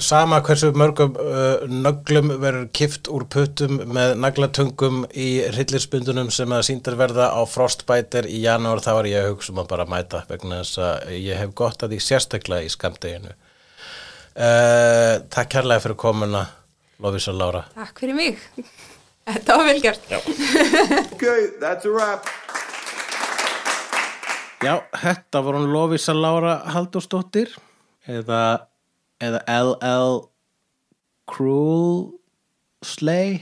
Sama 0.00 0.40
hversu 0.44 0.70
mörgum 0.76 1.16
uh, 1.20 1.64
nöglum 1.68 2.32
verður 2.40 2.68
kift 2.76 3.10
úr 3.12 3.26
puttum 3.30 3.82
með 3.92 4.14
naglatungum 4.22 5.02
í 5.12 5.28
hryllispundunum 5.52 6.32
sem 6.34 6.52
að 6.54 6.66
síndar 6.70 6.98
verða 7.00 7.30
á 7.36 7.40
Frostbiter 7.48 8.28
í 8.28 8.40
janúar 8.44 8.82
þá 8.84 8.92
er 8.94 9.10
ég 9.12 9.26
að 9.26 9.34
hugsa 9.34 9.52
um 9.54 9.62
að 9.62 9.70
bara 9.74 9.88
mæta 9.90 10.24
vegna 10.30 10.62
þess 10.62 10.80
að 10.86 11.12
ég 11.18 11.42
hef 11.42 11.54
gott 11.58 11.84
að 11.84 11.94
því 11.94 12.00
sérstaklega 12.06 12.68
í 12.68 12.72
skamdeginu. 12.72 13.36
Uh, 14.38 15.18
takk 15.34 15.50
kærlega 15.50 15.82
fyrir 15.82 15.98
komuna, 15.98 16.44
Lofísa 17.02 17.32
Lára. 17.34 17.64
Takk 17.74 18.04
fyrir 18.04 18.14
mig. 18.14 18.38
Þetta 19.28 19.56
var. 19.58 19.80
Okay, 21.18 21.48
that's 21.60 21.84
a 21.84 21.90
wrap. 21.90 22.28
Já, 24.62 24.78
þetta 25.02 25.42
var 25.42 25.58
hún 25.58 25.68
Lofísa 25.74 26.14
Lára 26.14 26.56
Halldórsdóttir 26.70 27.50
eða, 28.06 28.68
eða 29.22 29.42
LL 29.58 30.16
Cruel 31.30 32.14
Slay 32.86 33.40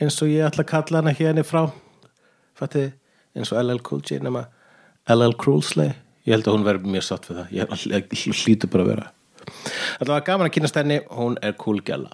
eins 0.00 0.18
og 0.22 0.30
ég 0.32 0.46
ætla 0.46 0.64
að 0.64 0.70
kalla 0.72 1.02
hana 1.02 1.14
hérna 1.14 1.44
frá 1.46 1.66
fætti 2.58 2.88
eins 3.36 3.52
og 3.52 3.60
LL 3.62 3.82
Cool 3.86 4.02
J 4.06 4.22
nema 4.24 4.46
LL 5.10 5.36
Cruel 5.38 5.62
Slay 5.66 5.92
ég 6.26 6.34
held 6.34 6.46
að 6.48 6.56
hún 6.56 6.66
verður 6.66 6.94
mjög 6.96 7.06
satt 7.06 7.28
við 7.30 7.42
það 7.42 7.54
ég, 7.58 8.16
hlýtur 8.42 8.72
bara 8.72 8.86
að 8.86 8.92
vera 8.94 9.10
þetta 9.44 10.12
var 10.12 10.26
gaman 10.26 10.50
að 10.50 10.54
kynast 10.56 10.78
henni 10.80 11.00
hún 11.10 11.38
er 11.42 11.56
gæla. 11.58 12.12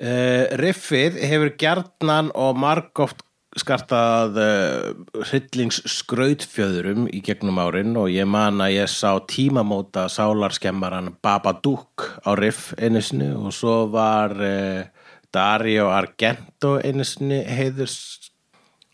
Uh, 0.00 0.46
riffið 0.56 1.18
hefur 1.28 1.50
gjarnan 1.60 2.30
og 2.32 2.56
margóft 2.56 3.20
skartað 3.58 4.38
uh, 4.38 5.22
hryllings 5.26 5.80
skrautfjöðurum 5.90 7.08
í 7.10 7.20
gegnum 7.26 7.58
árin 7.58 7.96
og 7.98 8.08
ég 8.12 8.28
man 8.30 8.62
að 8.62 8.76
ég 8.76 8.90
sá 8.92 9.18
tímamóta 9.28 10.06
sálarskemmaran 10.08 11.16
Babadook 11.22 12.06
á 12.22 12.30
riff 12.38 12.70
einu 12.78 13.02
sinni 13.02 13.32
og 13.34 13.50
svo 13.52 13.90
var 13.90 14.36
uh, 14.38 14.86
Dario 15.34 15.90
Argento 15.90 16.76
einu 16.78 17.04
sinni 17.04 17.42
heiðurs 17.44 18.30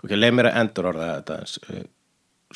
ok, 0.01 0.17
leið 0.17 0.39
mér 0.39 0.51
að 0.51 0.59
endur 0.63 0.91
orða 0.95 1.13
þetta 1.19 1.85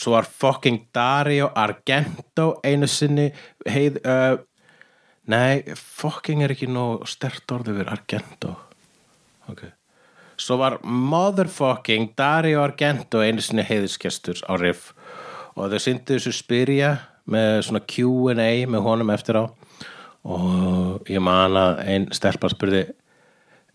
svo 0.01 0.15
var 0.15 0.25
fucking 0.25 0.87
Dario 0.95 1.51
Argento 1.55 2.55
einu 2.65 2.89
sinni 2.89 3.29
heið 3.69 4.01
uh, 4.01 4.39
nei, 5.29 5.61
fucking 5.77 6.45
er 6.45 6.55
ekki 6.55 6.69
nóg 6.71 7.05
stert 7.11 7.53
orðið 7.53 7.83
við 7.83 7.93
Argento. 7.93 8.55
Ok. 9.53 9.67
Svo 10.41 10.57
var 10.61 10.79
motherfucking 10.85 12.15
Dario 12.17 12.63
Argento 12.65 13.21
einu 13.21 13.45
sinni 13.45 13.67
heiðiskestur 13.67 14.41
á 14.49 14.57
riff. 14.57 14.95
Og 15.59 15.69
þau 15.69 15.83
syndu 15.83 16.17
þessu 16.17 16.33
spyrja 16.33 16.95
með 17.31 17.67
svona 17.67 17.83
Q&A 17.85 18.51
með 18.71 18.87
honum 18.87 19.13
eftir 19.13 19.37
á. 19.37 19.45
Og 20.25 21.11
ég 21.11 21.21
man 21.25 21.57
að 21.57 21.83
ein 21.85 22.09
stelpa 22.17 22.49
spurði 22.53 22.87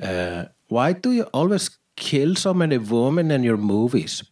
uh, 0.01 0.45
Why 0.69 0.93
do 0.93 1.13
you 1.13 1.25
always 1.33 1.69
kill 1.95 2.35
so 2.35 2.53
many 2.53 2.77
women 2.77 3.31
in 3.31 3.45
your 3.45 3.57
movies? 3.57 4.23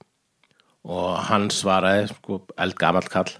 Og 0.83 1.17
hann 1.29 1.49
svaraði 1.53 2.09
sko, 2.11 2.41
eldgamall 2.57 3.09
kall. 3.09 3.31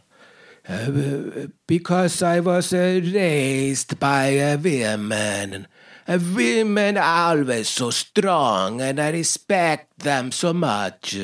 "Uh, 0.69 1.47
Because 1.67 2.21
I 2.21 2.39
was 2.39 2.71
raised 2.73 3.99
by 3.99 4.27
a 4.39 4.55
woman 4.57 5.67
a 6.07 6.17
women 6.17 6.97
are 6.97 7.31
always 7.31 7.69
so 7.69 7.89
strong 7.89 8.81
and 8.81 8.99
I 8.99 9.11
respect 9.11 9.99
them 9.99 10.31
so 10.31 10.53
much. 10.53 11.15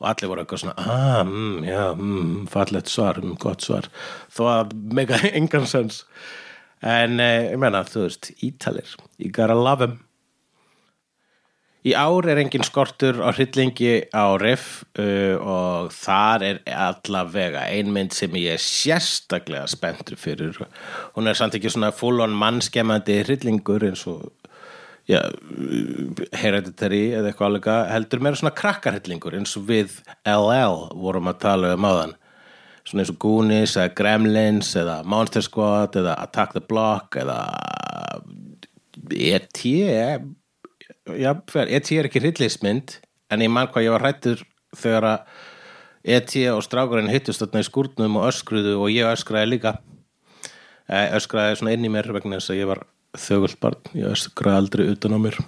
Og 0.00 0.08
allir 0.08 0.30
voru 0.32 0.42
eitthvað 0.44 0.62
svona 0.62 0.74
ah, 0.80 1.22
mm, 1.24 1.64
já, 1.68 1.82
mm, 1.92 2.46
fallegt 2.48 2.88
svar 2.88 3.20
mm, 3.20 3.34
gott 3.40 3.64
svar, 3.64 3.88
þó 4.32 4.46
að 4.48 4.76
mega 4.96 5.18
engan 5.36 5.66
sens. 5.68 6.04
En 6.80 7.20
eh, 7.20 7.50
ég 7.52 7.60
menna, 7.60 7.82
þú 7.84 8.06
veist, 8.06 8.30
ítalir 8.44 8.94
you 9.18 9.28
gotta 9.28 9.56
love 9.56 9.84
them 9.84 9.98
Í 11.80 11.94
ár 11.96 12.26
er 12.28 12.36
engin 12.42 12.64
skortur 12.66 13.22
á 13.24 13.32
hryllingi 13.32 14.10
á 14.12 14.36
riff 14.36 14.82
uh, 15.00 15.36
og 15.40 15.94
þar 15.96 16.42
er 16.44 16.58
allavega 16.68 17.62
ein 17.72 17.88
mynd 17.94 18.12
sem 18.12 18.34
ég 18.36 18.58
er 18.58 18.60
sérstaklega 18.60 19.64
spenntur 19.70 20.18
fyrir. 20.20 20.58
Hún 21.14 21.30
er 21.30 21.38
samt 21.38 21.56
ekki 21.56 21.72
svona 21.72 21.88
full-on 21.96 22.36
mannskemmandi 22.36 23.22
hryllingur 23.22 23.86
eins 23.88 24.04
og 24.10 24.28
ja, 25.08 25.22
hereditary 26.36 27.14
eða 27.16 27.30
eitthvað 27.30 27.48
alveg 27.48 27.68
heldur 27.94 28.24
meira 28.24 28.40
svona 28.42 28.56
krakkarhryllingur 28.58 29.38
eins 29.38 29.56
og 29.56 29.64
við 29.70 29.94
LL 30.28 30.82
vorum 31.00 31.30
að 31.32 31.38
tala 31.46 31.70
um 31.78 31.86
áðan. 31.88 32.12
Svona 32.84 33.06
eins 33.06 33.14
og 33.14 33.20
Goonies 33.24 33.78
eða 33.78 33.94
Gremlins 33.96 34.74
eða 34.76 34.98
Monster 35.08 35.44
Squad 35.48 35.96
eða 35.96 36.18
Attack 36.26 36.52
the 36.58 36.60
Block 36.60 37.16
eða 37.20 37.40
E.T. 39.16 39.64
Já, 41.18 41.32
E.T. 41.34 41.96
er 41.98 42.08
ekki 42.08 42.22
hryllismynd 42.22 42.98
en 43.30 43.44
ég 43.44 43.52
man 43.52 43.70
hvað 43.70 43.86
ég 43.86 43.94
var 43.94 44.04
hrættur 44.04 44.42
þegar 44.76 45.06
að 45.10 45.38
E.T. 46.00 46.46
og 46.54 46.62
strákurinn 46.64 47.12
hittust 47.12 47.42
þarna 47.42 47.62
í 47.62 47.68
skúrnum 47.68 48.18
og 48.20 48.28
öskruðu 48.30 48.78
og 48.80 48.92
ég 48.92 49.08
öskraði 49.10 49.54
líka 49.54 49.76
öskraði 50.90 51.60
svona 51.60 51.74
inn 51.76 51.86
í 51.86 51.92
mér 51.92 52.10
vegna 52.14 52.38
þess 52.38 52.54
að 52.54 52.60
ég 52.62 52.70
var 52.70 52.84
þögulbarn 53.18 53.96
ég 53.98 54.12
öskra 54.14 54.56
aldrei 54.58 54.86
utan 54.90 55.16
á 55.16 55.20
mér 55.22 55.40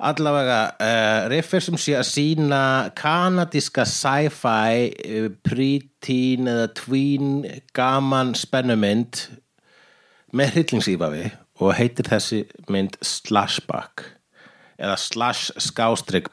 allavega 0.00 0.60
uh, 0.80 1.28
riff 1.30 1.52
er 1.54 1.64
sem 1.64 1.76
sé 1.80 1.94
að 1.98 2.08
sína 2.08 2.62
kanadíska 2.96 3.84
sci-fi 3.88 4.88
uh, 4.88 5.28
pre-teen 5.44 6.48
eða 6.50 6.70
tween 6.78 7.34
gaman 7.76 8.32
spennumynd 8.38 9.26
með 10.32 10.56
hryllingsýfafi 10.56 11.26
og 11.60 11.76
heitir 11.76 12.08
þessi 12.08 12.44
mynd 12.72 12.96
Slashback 13.04 14.06
eða 14.80 14.96
Slash 15.00 15.60
Skástrygg 15.60 16.32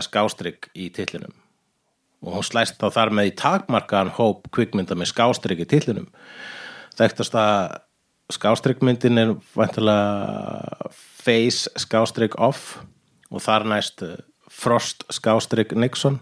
að 0.00 0.06
skástrygg 0.08 0.70
í 0.74 0.88
titlinum. 0.90 1.34
Og 2.20 2.34
hún 2.36 2.44
slæst 2.44 2.80
þá 2.80 2.90
þar 2.92 3.12
með 3.16 3.30
í 3.30 3.36
takmarkaðan 3.38 4.14
hóp 4.16 4.48
kvikmynda 4.52 4.96
með 4.98 5.12
skástrygg 5.12 5.62
í 5.62 5.68
titlinum. 5.70 6.08
Þekktast 6.98 7.36
að 7.38 7.78
skástryggmyndin 8.34 9.20
er 9.20 9.34
vantilega 9.54 10.90
Face 11.20 11.70
skástrygg 11.80 12.36
Off 12.40 12.80
og 13.30 13.42
þar 13.44 13.68
næst 13.70 14.02
eh, 14.04 14.18
Frost 14.50 15.04
skástrygg 15.12 15.76
Nixon. 15.78 16.20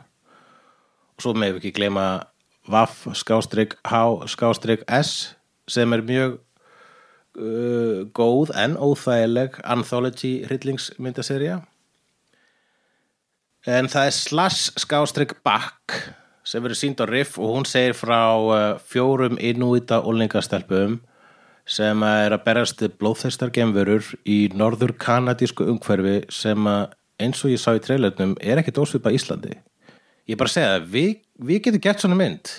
Og 1.16 1.24
svo 1.24 1.34
með 1.34 1.58
ekki 1.58 1.74
gleyma 1.80 2.08
Vaff 2.68 3.06
skástrygg 3.16 3.78
H 3.88 4.28
skástrygg 4.28 4.84
S 4.92 5.32
sem 5.68 5.92
er 5.92 6.04
mjög 6.04 6.38
uh, 7.38 8.04
góð 8.14 8.52
en 8.58 8.76
óþægileg 8.76 9.58
anthology 9.64 10.38
hryllingsmyndaserja 10.48 11.60
en 13.68 13.90
það 13.90 14.08
er 14.10 14.16
Slash 14.16 14.78
skástrygg 14.80 15.36
Back 15.46 15.98
sem 16.48 16.64
verður 16.64 16.80
sínd 16.80 17.00
á 17.02 17.06
riff 17.08 17.38
og 17.38 17.56
hún 17.56 17.68
segir 17.68 17.96
frá 17.98 18.22
uh, 18.34 18.78
fjórum 18.80 19.38
innúita 19.40 20.00
úlingastelpum 20.06 21.00
sem 21.68 22.04
er 22.06 22.32
að 22.32 22.44
berast 22.46 22.84
blóðþestar 23.00 23.52
gemverur 23.52 24.06
í 24.24 24.48
norður 24.56 24.94
kanadísku 24.96 25.66
umhverfi 25.68 26.22
sem 26.32 26.70
að 26.70 26.94
eins 27.20 27.42
og 27.44 27.52
ég 27.52 27.60
sá 27.60 27.74
í 27.76 27.82
treylernum 27.82 28.36
er 28.40 28.60
ekkit 28.60 28.78
ósvipa 28.80 29.12
Íslandi. 29.12 29.58
Ég 30.28 30.36
er 30.36 30.40
bara 30.40 30.48
að 30.48 30.56
segja 30.56 30.80
við, 30.94 31.12
við 31.44 31.62
getum 31.66 31.84
gert 31.84 32.04
svona 32.04 32.18
mynd 32.18 32.52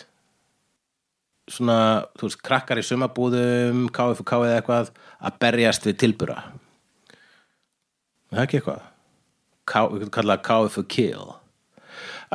svona, 1.49 1.79
þú 2.19 2.29
veist, 2.29 2.41
krakkar 2.45 2.81
í 2.81 2.85
sumabúðum 2.85 3.87
KFK 3.95 4.41
eða 4.45 4.59
eitthvað 4.59 4.91
að 5.19 5.39
berjast 5.43 5.87
við 5.87 5.99
tilbura 6.05 6.39
það 8.29 8.39
er 8.39 8.45
ekki 8.45 8.61
eitthvað? 8.61 8.83
K, 9.69 9.85
við 9.89 10.03
getum 10.03 10.15
kallað 10.17 10.43
KFK 10.47 11.07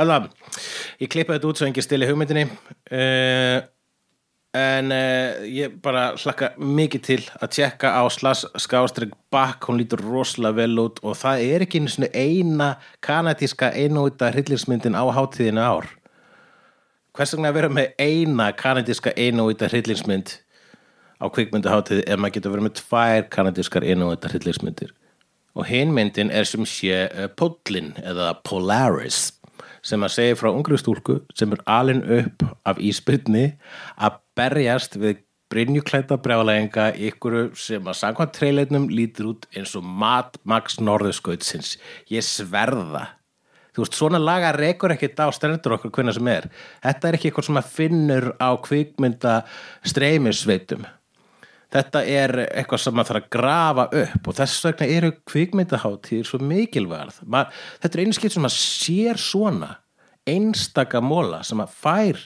alveg, 0.01 0.27
ég 1.03 1.13
klippa 1.13 1.37
þetta 1.37 1.51
út 1.51 1.61
svo 1.61 1.69
engin 1.69 1.87
stili 1.87 2.09
hugmyndinni 2.09 2.49
uh, 2.49 3.63
en 4.55 4.95
uh, 4.95 5.43
ég 5.51 5.75
bara 5.83 6.07
hlakka 6.19 6.53
mikið 6.59 7.05
til 7.09 7.21
að 7.41 7.53
tjekka 7.57 7.95
á 7.95 8.03
Slash 8.11 8.51
skástrygg 8.63 9.15
bakk, 9.35 9.67
hún 9.69 9.81
lítur 9.81 10.03
rosalega 10.03 10.61
vel 10.63 10.79
út 10.83 11.01
og 11.03 11.19
það 11.19 11.47
er 11.49 11.67
ekki 11.67 11.83
einu 11.83 11.95
svona 11.95 12.11
eina 12.15 12.71
kanadíska 13.05 13.73
einúta 13.75 14.31
hryllingsmyndin 14.35 14.99
á 14.99 15.05
hátíðinu 15.15 15.63
ár 15.63 15.91
hvers 17.15 17.35
vegna 17.35 17.53
að 17.53 17.59
vera 17.61 17.71
með 17.71 17.93
eina 18.03 18.49
kanadíska 18.59 19.13
einúta 19.15 19.69
hryllingsmynd 19.71 20.33
á 21.23 21.27
kvikmyndaháttíð 21.31 22.03
ef 22.03 22.19
maður 22.19 22.35
getur 22.37 22.55
verið 22.55 22.67
með 22.67 22.77
tvær 22.81 23.29
kanadískar 23.37 23.87
einúta 23.87 24.31
hryllingsmyndir? 24.33 24.91
Og 25.55 25.69
hinn 25.69 25.95
myndin 25.95 26.33
er 26.35 26.49
sem 26.51 26.67
sé 26.67 27.05
uh, 27.07 27.29
Podlin 27.31 27.93
eða 28.03 28.33
Polaris 28.43 29.29
sem 29.85 30.03
að 30.03 30.15
segja 30.17 30.41
frá 30.41 30.51
ungri 30.51 30.79
stúlku 30.81 31.21
sem 31.39 31.55
er 31.55 31.63
alin 31.71 32.03
upp 32.03 32.43
af 32.67 32.81
íspyrni 32.83 33.53
að 33.95 34.19
berjast 34.35 34.99
við 34.99 35.23
brynjuklæta 35.55 36.19
brjálæginga 36.19 36.89
ykkur 37.13 37.53
sem 37.55 37.87
að 37.87 38.01
samkvæmt 38.01 38.35
treyleitnum 38.35 38.89
lítur 38.91 39.35
út 39.37 39.47
eins 39.55 39.77
og 39.79 39.87
Mad 39.87 40.41
Max 40.43 40.81
Norðurskautsins. 40.83 41.77
Ég 42.11 42.27
sverða 42.27 43.13
þú 43.75 43.85
veist, 43.85 43.97
svona 43.99 44.21
laga 44.23 44.53
rekur 44.57 44.95
ekkert 44.95 45.21
á 45.21 45.29
strendur 45.35 45.77
okkur 45.77 45.93
hvernig 45.95 46.17
sem 46.17 46.29
er. 46.31 46.45
Þetta 46.85 47.09
er 47.09 47.19
ekki 47.19 47.31
eitthvað 47.31 47.49
sem 47.49 47.61
að 47.61 47.73
finnur 47.79 48.27
á 48.39 48.51
kvikmynda 48.65 49.33
streymisveitum. 49.85 50.83
Þetta 51.75 52.05
er 52.07 52.31
eitthvað 52.45 52.85
sem 52.85 52.95
maður 52.95 53.11
þarf 53.11 53.25
að 53.25 53.33
grafa 53.35 53.85
upp 54.03 54.29
og 54.31 54.37
þess 54.39 54.67
vegna 54.69 54.87
eru 54.95 55.11
kvikmyndaháttíðir 55.27 56.29
svo 56.29 56.39
mikilvægð 56.39 57.17
þetta 57.25 57.91
er 57.91 58.03
einu 58.05 58.15
skipt 58.15 58.37
sem 58.37 58.45
maður 58.47 58.63
sér 58.63 59.19
svona 59.19 59.71
einstaka 60.31 61.03
móla 61.03 61.43
sem 61.43 61.59
maður 61.59 61.75
fær 61.83 62.23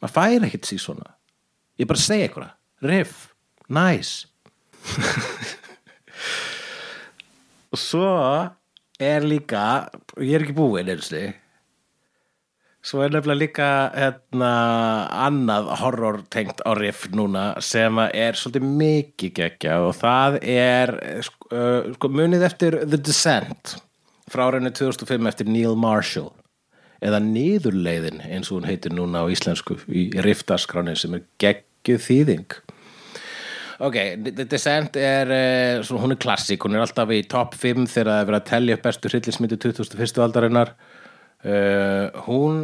maður 0.00 0.16
fær 0.16 0.48
ekkert 0.48 0.70
síð 0.70 0.80
svona. 0.86 1.08
Ég 1.76 1.90
bara 1.90 2.00
segja 2.00 2.28
eitthvað 2.28 2.88
riff, 2.88 3.28
nice. 3.68 4.24
Og 7.74 7.80
svo 7.80 8.08
er 9.00 9.24
líka 9.26 9.64
ég 10.20 10.36
er 10.36 10.46
ekki 10.46 10.56
búinn 10.56 10.92
einstu 10.92 11.24
Svo 12.84 13.00
er 13.00 13.14
nefnilega 13.14 13.40
líka 13.40 13.66
hérna, 13.96 14.48
annað 15.24 15.70
horror 15.80 16.18
tengt 16.28 16.58
á 16.68 16.76
riff 16.76 17.06
núna 17.16 17.54
sem 17.64 17.96
er 18.10 18.36
svolítið 18.36 18.66
mikið 18.76 19.32
geggja 19.38 19.78
og 19.86 19.94
það 19.96 20.36
er 20.42 20.92
sko, 21.24 21.48
uh, 21.48 21.88
sko, 21.94 22.10
munið 22.12 22.44
eftir 22.44 22.76
The 22.84 23.00
Descent 23.00 23.78
frá 24.28 24.50
árinu 24.50 24.68
2005 24.76 25.30
eftir 25.30 25.48
Neil 25.48 25.78
Marshall 25.80 26.28
eða 27.04 27.22
Niðurleiðin 27.24 28.20
eins 28.28 28.50
og 28.50 28.58
hún 28.58 28.68
heitir 28.68 28.92
núna 28.92 29.24
á 29.24 29.32
íslensku 29.32 29.78
í 29.88 30.10
riffdaskráni 30.24 30.92
sem 30.96 31.16
er 31.16 31.24
geggjuð 31.40 32.04
þýðing. 32.04 32.58
Ok, 33.82 33.96
Descent 34.46 34.94
er, 35.00 35.30
uh, 35.34 35.82
svo, 35.82 35.98
hún 35.98 36.14
er 36.14 36.20
klassík, 36.22 36.62
hún 36.62 36.76
er 36.76 36.84
alltaf 36.84 37.10
í 37.10 37.24
top 37.26 37.56
5 37.58 37.88
þegar 37.90 38.10
það 38.12 38.20
er 38.20 38.28
verið 38.28 38.40
að 38.40 38.48
tellja 38.52 38.76
upp 38.76 38.86
bestu 38.86 39.10
hryllismyndi 39.10 39.58
2001. 39.64 40.20
aldarinnar. 40.22 40.70
Uh, 41.44 42.22
hún 42.28 42.60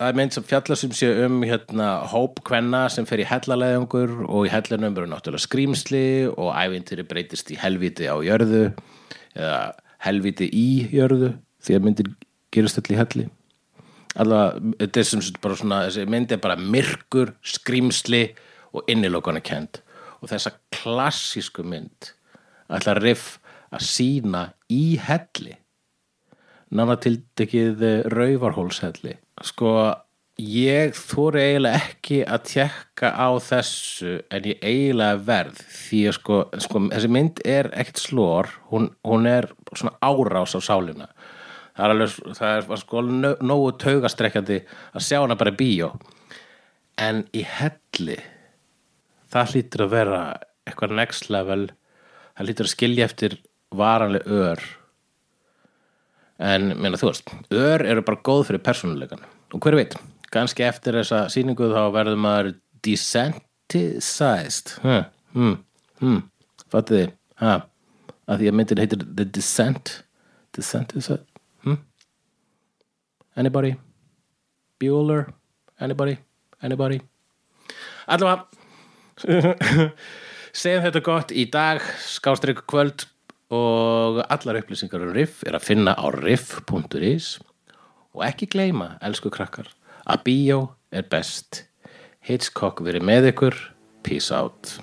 það 0.00 0.08
er 0.08 0.18
mynd 0.18 0.34
sem 0.34 0.46
fjallar 0.48 0.80
sem 0.80 0.94
sé 0.96 1.10
um 1.26 1.36
hérna, 1.46 1.88
hóp 2.10 2.40
kvenna 2.48 2.86
sem 2.90 3.06
fer 3.06 3.22
í 3.22 3.28
hellaleðungur 3.28 4.16
og 4.24 4.48
í 4.48 4.52
hellanum 4.52 4.96
eru 4.96 5.10
náttúrulega 5.12 5.44
skrýmsli 5.44 6.04
og 6.32 6.50
ævintýri 6.56 7.06
breytist 7.06 7.52
í 7.54 7.60
helviti 7.60 8.08
á 8.10 8.16
jörðu 8.24 8.66
eða 9.36 9.60
helviti 10.04 10.48
í 10.48 10.66
jörðu 10.96 11.34
því 11.64 11.78
að 11.78 11.86
myndir 11.86 12.10
gerist 12.54 12.80
öll 12.80 12.90
í 12.90 12.98
helli. 12.98 13.28
Svona 14.14 15.84
þessi 15.86 16.04
mynd 16.10 16.34
er 16.34 16.42
bara 16.42 16.58
myrkur, 16.58 17.34
skrýmsli 17.44 18.26
og 18.74 18.90
innilokana 18.90 19.42
kent 19.44 19.83
og 20.24 20.30
þessa 20.32 20.54
klassísku 20.72 21.64
mynd 21.66 22.14
ætla 22.72 22.96
riff 22.98 23.36
að 23.74 23.84
sína 23.84 24.44
í 24.72 24.96
helli. 25.02 25.58
Nána 26.74 26.96
tildekið 26.98 27.84
rauvarhólshelli 28.10 29.18
sko 29.44 29.74
ég 30.40 30.96
þóri 30.96 31.42
eiginlega 31.44 31.78
ekki 31.78 32.20
að 32.26 32.46
tjekka 32.50 33.12
á 33.14 33.28
þessu 33.42 34.16
en 34.32 34.48
ég 34.50 34.64
eiginlega 34.64 35.20
verð. 35.28 35.60
Því 35.60 36.00
að 36.08 36.16
sko, 36.18 36.40
sko 36.64 36.82
þessi 36.88 37.12
mynd 37.14 37.42
er 37.46 37.70
ekkert 37.74 38.02
slór 38.02 38.50
hún, 38.72 38.90
hún 39.06 39.30
er 39.30 39.50
svona 39.74 39.94
árás 40.02 40.56
á 40.58 40.60
sálina. 40.64 41.10
Það 41.74 41.84
er 41.84 41.94
alveg 41.94 42.36
það 42.38 42.56
er 42.56 42.82
sko 42.82 43.04
nógu 43.42 43.72
taugastrekkjandi 43.82 44.60
að 44.94 45.06
sjá 45.06 45.20
hana 45.20 45.38
bara 45.38 45.54
í 45.54 45.58
bíó. 45.58 45.94
En 46.98 47.24
í 47.34 47.42
helli 47.42 48.18
það 49.34 49.52
hlýtur 49.52 49.84
að 49.84 49.92
vera 49.94 50.20
eitthvað 50.64 50.96
next 51.00 51.28
level. 51.32 51.66
Það 52.34 52.48
hlýtur 52.48 52.68
að 52.68 52.74
skilja 52.74 53.08
eftir 53.08 53.36
varanlega 53.74 54.40
ör. 54.40 54.64
En 56.44 56.72
meina 56.78 56.98
þú 56.98 57.10
veist, 57.10 57.30
ör 57.54 57.84
eru 57.86 58.02
bara 58.06 58.24
góð 58.26 58.48
fyrir 58.48 58.62
persónuleikan 58.66 59.22
og 59.54 59.62
hver 59.62 59.76
veit, 59.78 59.94
kannski 60.34 60.64
eftir 60.66 60.96
þessa 60.98 61.28
sýningu 61.30 61.68
þá 61.70 61.82
verður 61.94 62.18
maður 62.18 62.48
desensitized. 62.82 64.74
Hm, 64.82 65.04
hm, 65.36 65.54
hm, 66.00 66.18
fattu 66.72 66.98
þið? 66.98 67.12
Ha, 67.38 67.52
að 68.26 68.42
því 68.42 68.50
að 68.50 68.58
myndin 68.58 68.82
heitir 68.82 69.06
The 69.06 69.28
Descent. 69.36 69.94
Desensitized? 70.58 71.22
Hm? 71.62 71.78
Anybody? 73.38 73.76
Bueller, 74.82 75.30
anybody? 75.78 76.18
Anybody? 76.66 76.98
Allavega 78.10 78.63
segjum 80.60 80.84
þetta 80.86 81.04
gott 81.04 81.34
í 81.34 81.46
dag 81.50 81.82
skástrygg 82.04 82.64
kvöld 82.70 83.06
og 83.54 84.22
allar 84.26 84.60
upplýsingar 84.62 85.04
um 85.04 85.14
riff 85.14 85.44
er 85.46 85.58
að 85.58 85.68
finna 85.68 85.94
á 85.94 86.06
riff.is 86.14 87.36
og 88.14 88.24
ekki 88.26 88.48
gleyma, 88.50 88.94
elsku 89.02 89.30
krakkar 89.34 89.70
að 90.04 90.24
bíó 90.26 90.58
er 90.94 91.06
best. 91.10 91.64
Hitchcock 92.24 92.80
verið 92.84 93.04
með 93.04 93.30
ykkur. 93.32 93.56
Peace 94.04 94.32
out 94.32 94.76